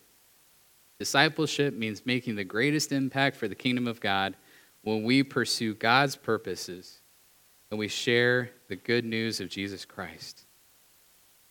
discipleship 0.97 1.75
means 1.75 2.03
making 2.03 2.35
the 2.35 2.43
greatest 2.43 2.91
impact 2.91 3.35
for 3.35 3.47
the 3.47 3.53
kingdom 3.53 3.87
of 3.87 4.01
God 4.01 4.35
when 4.81 5.03
we 5.03 5.21
pursue 5.21 5.75
God's 5.75 6.15
purposes 6.15 7.01
and 7.69 7.77
we 7.79 7.87
share 7.87 8.49
the 8.69 8.75
good 8.75 9.05
news 9.05 9.39
of 9.39 9.49
Jesus 9.49 9.85
Christ. 9.85 10.47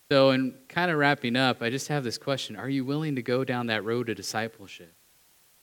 So, 0.09 0.31
in 0.31 0.55
kind 0.67 0.91
of 0.91 0.97
wrapping 0.97 1.37
up, 1.37 1.61
I 1.61 1.69
just 1.69 1.87
have 1.87 2.03
this 2.03 2.17
question 2.17 2.57
Are 2.57 2.67
you 2.67 2.83
willing 2.83 3.15
to 3.15 3.21
go 3.21 3.45
down 3.45 3.67
that 3.67 3.85
road 3.85 4.07
to 4.07 4.13
discipleship? 4.13 4.93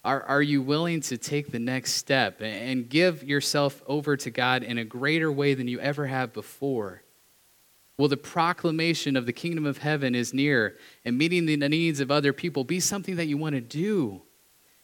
Are, 0.04 0.22
are 0.22 0.42
you 0.42 0.62
willing 0.62 1.00
to 1.02 1.18
take 1.18 1.50
the 1.50 1.58
next 1.58 1.94
step 1.94 2.40
and 2.40 2.88
give 2.88 3.24
yourself 3.24 3.82
over 3.87 4.16
to 4.16 4.30
God 4.30 4.62
in 4.62 4.78
a 4.78 4.84
greater 4.84 5.30
way 5.30 5.54
than 5.54 5.68
you 5.68 5.80
ever 5.80 6.06
have 6.06 6.32
before? 6.32 7.02
Will 7.98 8.08
the 8.08 8.16
proclamation 8.16 9.16
of 9.16 9.26
the 9.26 9.32
kingdom 9.32 9.66
of 9.66 9.78
heaven 9.78 10.14
is 10.14 10.32
near 10.32 10.76
and 11.04 11.18
meeting 11.18 11.46
the 11.46 11.56
needs 11.68 11.98
of 11.98 12.12
other 12.12 12.32
people 12.32 12.62
be 12.62 12.78
something 12.78 13.16
that 13.16 13.26
you 13.26 13.37
want 13.37 13.56
to 13.56 13.61
do? 13.61 14.22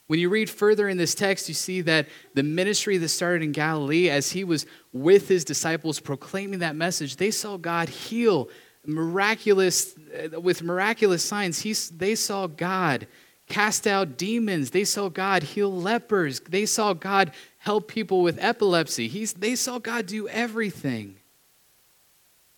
When 0.07 0.19
you 0.19 0.29
read 0.29 0.49
further 0.49 0.87
in 0.87 0.97
this 0.97 1.15
text, 1.15 1.47
you 1.47 1.55
see 1.55 1.81
that 1.81 2.07
the 2.35 2.43
ministry 2.43 2.97
that 2.97 3.09
started 3.09 3.41
in 3.41 3.53
Galilee, 3.53 4.09
as 4.09 4.31
he 4.31 4.43
was 4.43 4.65
with 4.93 5.29
his 5.29 5.43
disciples 5.43 5.99
proclaiming 5.99 6.59
that 6.59 6.75
message, 6.75 7.15
they 7.15 7.31
saw 7.31 7.57
God 7.57 7.89
heal 7.89 8.49
miraculous, 8.85 9.95
uh, 10.35 10.39
with 10.39 10.61
miraculous 10.61 11.23
signs. 11.23 11.59
He, 11.59 11.73
they 11.95 12.13
saw 12.13 12.45
God 12.45 13.07
cast 13.47 13.85
out 13.87 14.17
demons. 14.17 14.71
They 14.71 14.83
saw 14.83 15.09
God 15.09 15.43
heal 15.43 15.71
lepers. 15.71 16.39
They 16.41 16.65
saw 16.65 16.93
God 16.93 17.31
help 17.57 17.87
people 17.87 18.21
with 18.21 18.37
epilepsy. 18.41 19.07
He's, 19.07 19.33
they 19.33 19.55
saw 19.55 19.79
God 19.79 20.05
do 20.05 20.27
everything 20.27 21.17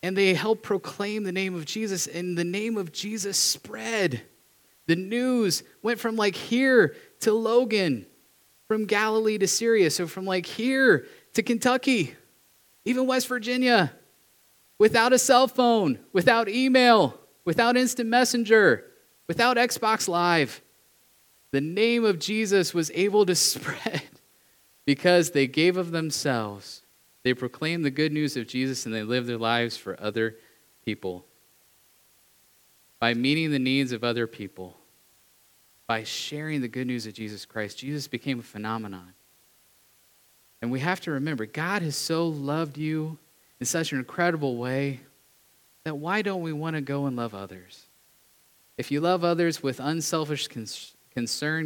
and 0.04 0.16
they 0.16 0.34
helped 0.34 0.64
proclaim 0.64 1.24
the 1.24 1.32
name 1.32 1.56
of 1.56 1.66
Jesus, 1.66 2.08
and 2.08 2.38
the 2.38 2.44
name 2.44 2.78
of 2.78 2.92
Jesus 2.92 3.38
spread. 3.38 4.22
The 4.86 4.96
news 4.96 5.64
went 5.82 6.00
from 6.00 6.16
like 6.16 6.36
here 6.36 6.96
to 7.22 7.34
Logan, 7.34 8.06
from 8.68 8.86
Galilee 8.86 9.38
to 9.38 9.48
Syria, 9.48 9.90
so 9.90 10.08
from 10.08 10.26
like 10.26 10.46
here 10.46 11.08
to 11.34 11.44
Kentucky, 11.44 12.16
even 12.86 13.08
West 13.08 13.28
Virginia, 13.28 13.92
without 14.78 15.14
a 15.14 15.20
cell 15.20 15.48
phone, 15.48 16.00
without 16.14 16.48
email, 16.48 17.20
without 17.44 17.76
instant 17.76 18.10
messenger, 18.10 18.86
without 19.28 19.58
Xbox 19.58 20.08
Live. 20.08 20.62
The 21.52 21.62
name 21.62 22.06
of 22.06 22.20
Jesus 22.20 22.74
was 22.74 22.92
able 22.94 23.26
to 23.26 23.36
spread 23.36 24.04
because 24.86 25.32
they 25.32 25.48
gave 25.48 25.78
of 25.78 25.92
themselves 25.92 26.82
they 27.28 27.34
proclaimed 27.34 27.84
the 27.84 27.92
good 27.92 28.14
news 28.14 28.38
of 28.38 28.48
Jesus 28.48 28.86
and 28.86 28.96
they 28.96 29.04
lived 29.04 29.28
their 29.28 29.38
lives 29.38 29.76
for 29.76 30.02
other 30.02 30.38
people. 30.86 31.26
By 33.02 33.16
meeting 33.16 33.52
the 33.52 33.60
needs 33.60 33.92
of 33.92 34.02
other 34.02 34.28
people, 34.28 34.78
by 35.88 36.06
sharing 36.06 36.62
the 36.62 36.70
good 36.70 36.88
news 36.88 37.06
of 37.06 37.14
Jesus 37.14 37.44
Christ, 37.44 37.80
Jesus 37.80 38.08
became 38.08 38.40
a 38.40 38.44
phenomenon. 38.44 39.12
And 40.62 40.72
we 40.72 40.80
have 40.80 41.02
to 41.02 41.12
remember 41.12 41.46
God 41.46 41.82
has 41.82 41.98
so 41.98 42.30
loved 42.30 42.78
you 42.78 43.18
in 43.60 43.66
such 43.66 43.92
an 43.92 44.00
incredible 44.00 44.56
way 44.56 45.02
that 45.84 45.96
why 45.96 46.22
don't 46.22 46.42
we 46.42 46.54
want 46.54 46.78
to 46.78 46.82
go 46.82 47.08
and 47.08 47.18
love 47.18 47.36
others? 47.36 47.88
If 48.78 48.90
you 48.90 49.02
love 49.02 49.26
others 49.26 49.62
with 49.62 49.82
unselfish 49.82 50.48
concern, 50.48 50.97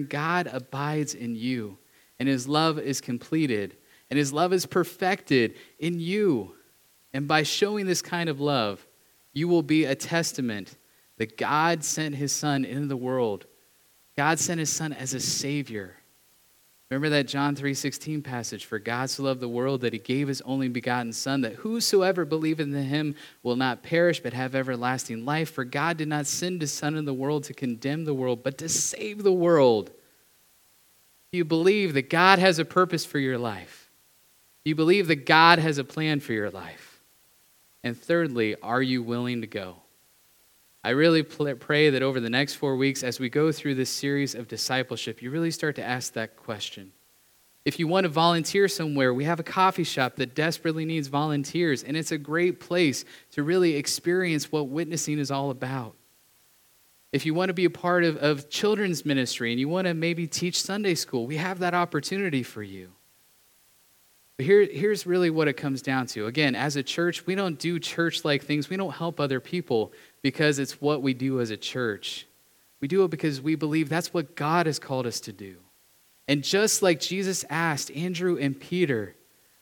God 0.07 0.47
abides 0.51 1.13
in 1.13 1.35
you, 1.35 1.77
and 2.19 2.29
his 2.29 2.47
love 2.47 2.79
is 2.79 3.01
completed 3.01 3.75
and 4.11 4.17
his 4.17 4.33
love 4.33 4.51
is 4.51 4.65
perfected 4.65 5.55
in 5.79 5.99
you. 5.99 6.53
And 7.13 7.29
by 7.29 7.43
showing 7.43 7.85
this 7.85 8.01
kind 8.01 8.29
of 8.29 8.41
love, 8.41 8.85
you 9.31 9.47
will 9.47 9.63
be 9.63 9.85
a 9.85 9.95
testament 9.95 10.77
that 11.17 11.37
God 11.37 11.85
sent 11.85 12.15
his 12.15 12.33
son 12.33 12.65
into 12.65 12.87
the 12.87 12.97
world. 12.97 13.45
God 14.17 14.37
sent 14.37 14.59
his 14.59 14.69
son 14.69 14.91
as 14.91 15.13
a 15.13 15.19
savior. 15.21 15.95
Remember 16.91 17.07
that 17.11 17.27
John 17.29 17.55
3:16 17.55 18.21
passage 18.21 18.65
for 18.65 18.77
God 18.77 19.09
so 19.09 19.23
loved 19.23 19.39
the 19.39 19.47
world 19.47 19.79
that 19.79 19.93
he 19.93 19.99
gave 19.99 20.27
his 20.27 20.41
only 20.41 20.67
begotten 20.67 21.13
son 21.13 21.39
that 21.39 21.55
whosoever 21.55 22.25
believeth 22.25 22.67
in 22.67 22.83
him 22.83 23.15
will 23.43 23.55
not 23.55 23.81
perish 23.81 24.19
but 24.19 24.33
have 24.33 24.53
everlasting 24.53 25.23
life 25.23 25.49
for 25.49 25.63
God 25.63 25.95
did 25.95 26.09
not 26.09 26.27
send 26.27 26.59
his 26.59 26.73
son 26.73 26.97
in 26.97 27.05
the 27.05 27.13
world 27.13 27.45
to 27.45 27.53
condemn 27.53 28.03
the 28.03 28.13
world 28.13 28.43
but 28.43 28.57
to 28.57 28.67
save 28.67 29.23
the 29.23 29.31
world. 29.31 29.91
You 31.31 31.45
believe 31.45 31.93
that 31.93 32.09
God 32.09 32.39
has 32.39 32.59
a 32.59 32.65
purpose 32.65 33.05
for 33.05 33.19
your 33.19 33.37
life. 33.37 33.89
You 34.65 34.75
believe 34.75 35.07
that 35.07 35.25
God 35.25 35.59
has 35.59 35.77
a 35.77 35.85
plan 35.85 36.19
for 36.19 36.33
your 36.33 36.49
life? 36.49 37.01
And 37.85 37.97
thirdly, 37.97 38.57
are 38.61 38.81
you 38.81 39.01
willing 39.01 39.39
to 39.39 39.47
go? 39.47 39.80
I 40.83 40.89
really 40.91 41.21
pray 41.21 41.91
that 41.91 42.01
over 42.01 42.19
the 42.19 42.29
next 42.29 42.55
four 42.55 42.75
weeks, 42.75 43.03
as 43.03 43.19
we 43.19 43.29
go 43.29 43.51
through 43.51 43.75
this 43.75 43.89
series 43.89 44.33
of 44.33 44.47
discipleship, 44.47 45.21
you 45.21 45.29
really 45.29 45.51
start 45.51 45.75
to 45.75 45.83
ask 45.83 46.13
that 46.13 46.35
question. 46.35 46.91
If 47.63 47.77
you 47.77 47.87
want 47.87 48.05
to 48.05 48.09
volunteer 48.09 48.67
somewhere, 48.67 49.13
we 49.13 49.25
have 49.25 49.39
a 49.39 49.43
coffee 49.43 49.83
shop 49.83 50.15
that 50.15 50.33
desperately 50.33 50.83
needs 50.83 51.07
volunteers, 51.07 51.83
and 51.83 51.95
it's 51.95 52.11
a 52.11 52.17
great 52.17 52.59
place 52.59 53.05
to 53.31 53.43
really 53.43 53.75
experience 53.75 54.51
what 54.51 54.69
witnessing 54.69 55.19
is 55.19 55.29
all 55.29 55.51
about. 55.51 55.95
If 57.11 57.27
you 57.27 57.35
want 57.35 57.49
to 57.49 57.53
be 57.53 57.65
a 57.65 57.69
part 57.69 58.03
of, 58.03 58.17
of 58.17 58.49
children's 58.49 59.05
ministry 59.05 59.51
and 59.51 59.59
you 59.59 59.69
want 59.69 59.85
to 59.85 59.93
maybe 59.93 60.25
teach 60.25 60.59
Sunday 60.59 60.95
school, 60.95 61.27
we 61.27 61.37
have 61.37 61.59
that 61.59 61.75
opportunity 61.75 62.41
for 62.41 62.63
you. 62.63 62.91
But 64.37 64.45
here, 64.47 64.65
here's 64.65 65.05
really 65.05 65.29
what 65.29 65.47
it 65.47 65.53
comes 65.53 65.83
down 65.83 66.07
to. 66.07 66.25
Again, 66.25 66.55
as 66.55 66.77
a 66.77 66.81
church, 66.81 67.27
we 67.27 67.35
don't 67.35 67.59
do 67.59 67.79
church 67.79 68.25
like 68.25 68.43
things. 68.43 68.69
We 68.69 68.77
don't 68.77 68.93
help 68.93 69.19
other 69.19 69.39
people 69.39 69.93
because 70.21 70.59
it's 70.59 70.81
what 70.81 71.01
we 71.01 71.13
do 71.13 71.39
as 71.39 71.49
a 71.49 71.57
church. 71.57 72.27
We 72.79 72.87
do 72.87 73.03
it 73.03 73.11
because 73.11 73.41
we 73.41 73.55
believe 73.55 73.89
that's 73.89 74.13
what 74.13 74.35
God 74.35 74.65
has 74.65 74.79
called 74.79 75.05
us 75.05 75.19
to 75.21 75.31
do. 75.31 75.57
And 76.27 76.43
just 76.43 76.81
like 76.81 76.99
Jesus 76.99 77.45
asked 77.49 77.91
Andrew 77.91 78.37
and 78.37 78.59
Peter, 78.59 79.15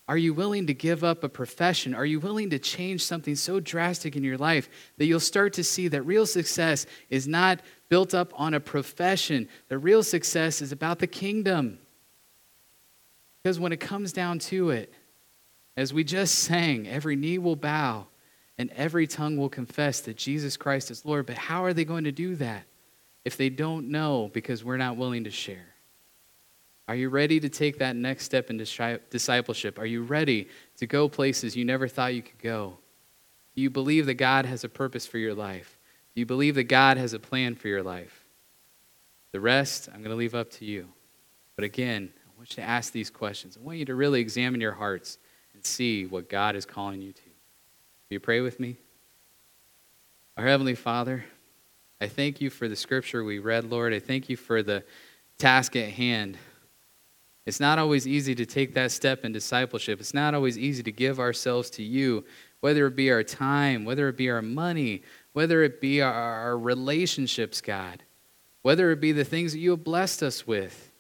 Are 0.08 0.18
you 0.18 0.34
willing 0.34 0.68
to 0.68 0.74
give 0.74 1.04
up 1.04 1.24
a 1.24 1.30
profession? 1.30 1.94
Are 1.94 2.06
you 2.06 2.20
willing 2.20 2.50
to 2.52 2.60
change 2.60 3.04
something 3.04 3.36
so 3.36 3.60
drastic 3.60 4.16
in 4.16 4.24
your 4.24 4.38
life 4.38 4.70
that 4.98 5.06
you'll 5.06 5.20
start 5.20 5.54
to 5.54 5.64
see 5.64 5.88
that 5.90 6.04
real 6.04 6.26
success 6.26 6.86
is 7.10 7.28
not 7.28 7.62
built 7.90 8.14
up 8.14 8.32
on 8.36 8.54
a 8.54 8.60
profession? 8.60 9.48
The 9.68 9.78
real 9.78 10.04
success 10.04 10.62
is 10.62 10.72
about 10.72 11.00
the 11.00 11.08
kingdom. 11.08 11.80
Because 13.42 13.60
when 13.60 13.72
it 13.72 13.80
comes 13.80 14.12
down 14.12 14.40
to 14.40 14.70
it, 14.72 14.94
as 15.78 15.94
we 15.94 16.04
just 16.04 16.36
sang, 16.36 16.88
every 16.88 17.16
knee 17.16 17.38
will 17.38 17.56
bow 17.56 18.08
and 18.60 18.70
every 18.76 19.08
tongue 19.08 19.38
will 19.38 19.50
confess 19.50 20.02
that 20.02 20.18
Jesus 20.18 20.58
Christ 20.58 20.92
is 20.92 21.06
Lord. 21.06 21.26
But 21.26 21.38
how 21.38 21.64
are 21.64 21.74
they 21.74 21.86
going 21.86 22.04
to 22.04 22.12
do 22.12 22.36
that 22.36 22.66
if 23.24 23.38
they 23.38 23.50
don't 23.50 23.90
know 23.90 24.30
because 24.34 24.64
we're 24.66 24.78
not 24.78 24.98
willing 24.98 25.24
to 25.24 25.32
share? 25.32 25.66
Are 26.90 26.96
you 26.96 27.08
ready 27.10 27.40
to 27.40 27.48
take 27.48 27.80
that 27.80 27.96
next 27.96 28.26
step 28.26 28.50
in 28.50 28.58
discipleship? 28.58 29.80
Are 29.80 29.86
you 29.86 30.04
ready 30.04 30.50
to 30.78 30.86
go 30.86 31.08
places 31.08 31.56
you 31.56 31.64
never 31.64 31.88
thought 31.88 32.14
you 32.14 32.22
could 32.22 32.40
go? 32.40 32.78
Do 33.56 33.62
you 33.62 33.70
believe 33.70 34.06
that 34.08 34.16
God 34.16 34.46
has 34.46 34.66
a 34.66 34.70
purpose 34.70 35.08
for 35.08 35.20
your 35.20 35.34
life? 35.34 35.78
Do 36.14 36.20
you 36.20 36.26
believe 36.26 36.56
that 36.56 36.66
God 36.66 36.98
has 36.98 37.14
a 37.14 37.20
plan 37.20 37.56
for 37.56 37.70
your 37.70 37.84
life? 37.84 38.26
The 39.32 39.40
rest, 39.40 39.88
I'm 39.88 40.00
going 40.00 40.10
to 40.10 40.18
leave 40.18 40.36
up 40.36 40.52
to 40.54 40.66
you. 40.66 40.90
But 41.56 41.64
again, 41.64 42.12
I 42.26 42.38
want 42.38 42.50
you 42.50 42.56
to 42.58 42.70
ask 42.70 42.92
these 42.92 43.10
questions. 43.10 43.58
I 43.58 43.64
want 43.64 43.78
you 43.78 43.86
to 43.86 43.96
really 43.96 44.20
examine 44.20 44.60
your 44.60 44.74
hearts 44.74 45.18
and 45.54 45.64
see 45.64 46.06
what 46.06 46.28
God 46.28 46.56
is 46.58 46.66
calling 46.66 47.02
you 47.02 47.14
to. 47.14 47.22
You 48.10 48.20
pray 48.20 48.42
with 48.42 48.60
me? 48.60 48.78
Our 50.38 50.46
Heavenly 50.46 50.76
Father, 50.76 51.26
I 52.02 52.08
thank 52.08 52.42
you 52.42 52.50
for 52.50 52.68
the 52.68 52.76
scripture 52.76 53.24
we 53.24 53.40
read, 53.40 53.66
Lord. 53.66 53.94
I 53.94 54.00
thank 54.00 54.30
you 54.30 54.38
for 54.38 54.64
the 54.64 54.84
task 55.38 55.76
at 55.76 55.90
hand 55.90 56.38
it's 57.50 57.60
not 57.60 57.80
always 57.80 58.06
easy 58.06 58.36
to 58.36 58.46
take 58.46 58.76
that 58.76 58.92
step 58.92 59.26
in 59.26 59.32
discipleship. 59.32 60.00
It's 60.00 60.14
not 60.14 60.36
always 60.36 60.56
easy 60.56 60.84
to 60.84 60.92
give 60.92 61.20
ourselves 61.20 61.72
to 61.72 61.84
you, 61.84 62.24
whether 62.60 62.86
it 62.86 62.96
be 62.96 63.10
our 63.10 63.24
time, 63.24 63.86
whether 63.86 64.08
it 64.08 64.18
be 64.18 64.30
our 64.30 64.44
money, 64.44 65.02
whether 65.34 65.64
it 65.64 65.82
be 65.82 66.00
our, 66.00 66.14
our 66.14 66.60
relationships, 66.60 67.60
God, 67.60 68.04
whether 68.62 68.92
it 68.92 69.02
be 69.02 69.14
the 69.14 69.24
things 69.24 69.54
that 69.54 69.58
you 69.58 69.72
have 69.72 69.84
blessed 69.84 70.22
us 70.22 70.46
with. 70.46 70.92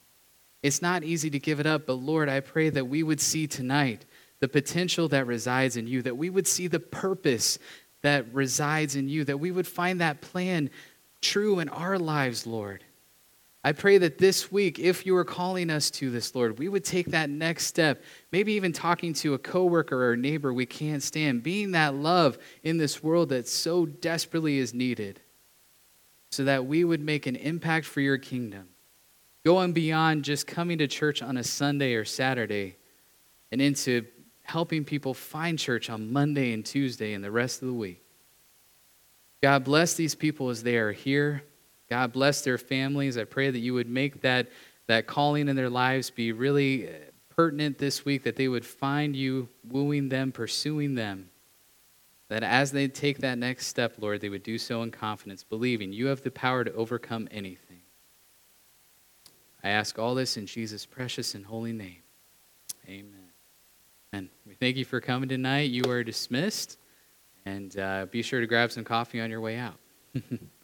It's 0.64 0.82
not 0.82 1.03
easy 1.03 1.30
to 1.30 1.38
give 1.38 1.60
it 1.60 1.68
up, 1.68 1.86
but 1.86 1.93
Lord, 1.93 2.30
I 2.30 2.39
pray 2.39 2.72
that 2.72 2.86
we 2.86 3.03
would 3.03 3.22
see 3.22 3.45
tonight 3.45 4.05
the 4.40 4.48
potential 4.48 5.08
that 5.10 5.28
resides 5.28 5.78
in 5.78 5.88
you, 5.88 6.02
that 6.02 6.18
we 6.18 6.30
would 6.30 6.48
see 6.48 6.68
the 6.68 6.80
purpose 6.80 7.60
that 8.02 8.34
resides 8.34 8.96
in 8.96 9.10
you, 9.10 9.24
that 9.26 9.38
we 9.38 9.52
would 9.52 9.68
find 9.68 10.00
that 10.02 10.22
plan 10.22 10.70
true 11.22 11.60
in 11.60 11.70
our 11.70 12.00
lives, 12.00 12.48
Lord. 12.48 12.84
I 13.62 13.74
pray 13.74 13.98
that 13.98 14.18
this 14.18 14.50
week, 14.50 14.80
if 14.80 15.06
you 15.06 15.18
are 15.18 15.26
calling 15.26 15.70
us 15.70 15.92
to 15.92 16.10
this, 16.10 16.34
Lord, 16.34 16.60
we 16.60 16.70
would 16.70 16.86
take 16.86 17.08
that 17.08 17.30
next 17.30 17.66
step, 17.66 18.02
maybe 18.32 18.54
even 18.54 18.72
talking 18.72 19.14
to 19.16 19.34
a 19.34 19.38
coworker 19.38 20.02
or 20.02 20.14
a 20.14 20.18
neighbor 20.18 20.54
we 20.54 20.66
can't 20.66 21.04
stand, 21.04 21.44
being 21.44 21.72
that 21.72 21.94
love 21.94 22.38
in 22.64 22.78
this 22.78 23.04
world 23.04 23.30
that 23.30 23.50
so 23.50 23.86
desperately 23.86 24.60
is 24.60 24.74
needed, 24.74 25.20
so 26.32 26.46
that 26.46 26.66
we 26.66 26.86
would 26.86 27.02
make 27.02 27.28
an 27.28 27.36
impact 27.36 27.86
for 27.86 28.00
your 28.00 28.18
kingdom, 28.18 28.70
going 29.44 29.74
beyond 29.74 30.24
just 30.24 30.48
coming 30.48 30.78
to 30.78 30.88
church 30.88 31.22
on 31.22 31.36
a 31.36 31.44
Sunday 31.44 31.96
or 31.96 32.06
Saturday 32.06 32.78
and 33.52 33.62
into 33.62 34.06
helping 34.50 34.84
people 34.84 35.14
find 35.14 35.58
church 35.58 35.89
on 35.89 36.12
Monday 36.12 36.54
and 36.54 36.66
Tuesday 36.66 37.14
and 37.14 37.24
the 37.24 37.32
rest 37.32 37.62
of 37.62 37.68
the 37.68 37.74
week. 37.74 38.02
God 39.41 39.64
bless 39.64 39.93
these 39.93 40.16
people 40.16 40.50
as 40.50 40.64
they 40.64 40.78
are 40.78 40.91
here. 40.91 41.43
God 41.89 42.12
bless 42.12 42.41
their 42.41 42.58
families. 42.58 43.18
I 43.18 43.24
pray 43.24 43.52
that 43.52 43.60
you 43.60 43.74
would 43.76 43.89
make 43.89 44.22
that, 44.22 44.47
that 44.88 45.08
calling 45.08 45.47
in 45.47 45.56
their 45.56 45.70
lives 45.70 46.10
be 46.10 46.32
really 46.32 46.88
uh, 46.88 46.91
pertinent 47.30 47.78
this 47.78 48.04
week, 48.06 48.24
that 48.24 48.36
they 48.36 48.47
would 48.47 48.66
find 48.66 49.16
you 49.16 49.47
wooing 49.68 50.10
them, 50.10 50.32
pursuing 50.32 50.95
them. 50.95 51.30
That 52.28 52.43
as 52.43 52.72
they 52.72 52.88
take 52.88 53.20
that 53.20 53.38
next 53.38 53.68
step, 53.68 53.93
Lord, 54.00 54.22
they 54.22 54.30
would 54.30 54.43
do 54.43 54.58
so 54.58 54.84
in 54.84 54.91
confidence, 54.91 55.43
believing 55.43 55.93
you 55.93 56.08
have 56.08 56.22
the 56.22 56.32
power 56.32 56.64
to 56.64 56.74
overcome 56.74 57.28
anything. 57.32 57.82
I 59.64 59.70
ask 59.70 59.97
all 59.97 60.16
this 60.16 60.38
in 60.38 60.45
Jesus' 60.45 60.86
precious 60.86 61.36
and 61.36 61.45
holy 61.45 61.74
name. 61.74 62.04
Amen. 62.88 63.18
And 64.12 64.30
we 64.45 64.55
thank 64.55 64.76
you 64.78 64.86
for 64.86 64.99
coming 64.99 65.30
tonight. 65.30 65.70
You 65.70 65.84
are 65.89 66.03
dismissed. 66.03 66.78
And 67.45 67.78
uh, 67.80 68.07
be 68.10 68.22
sure 68.22 68.41
to 68.41 68.47
grab 68.47 68.72
some 68.72 68.84
coffee 68.84 69.22
on 69.22 69.30
your 69.30 69.41
way 69.41 69.57
out. 69.57 69.78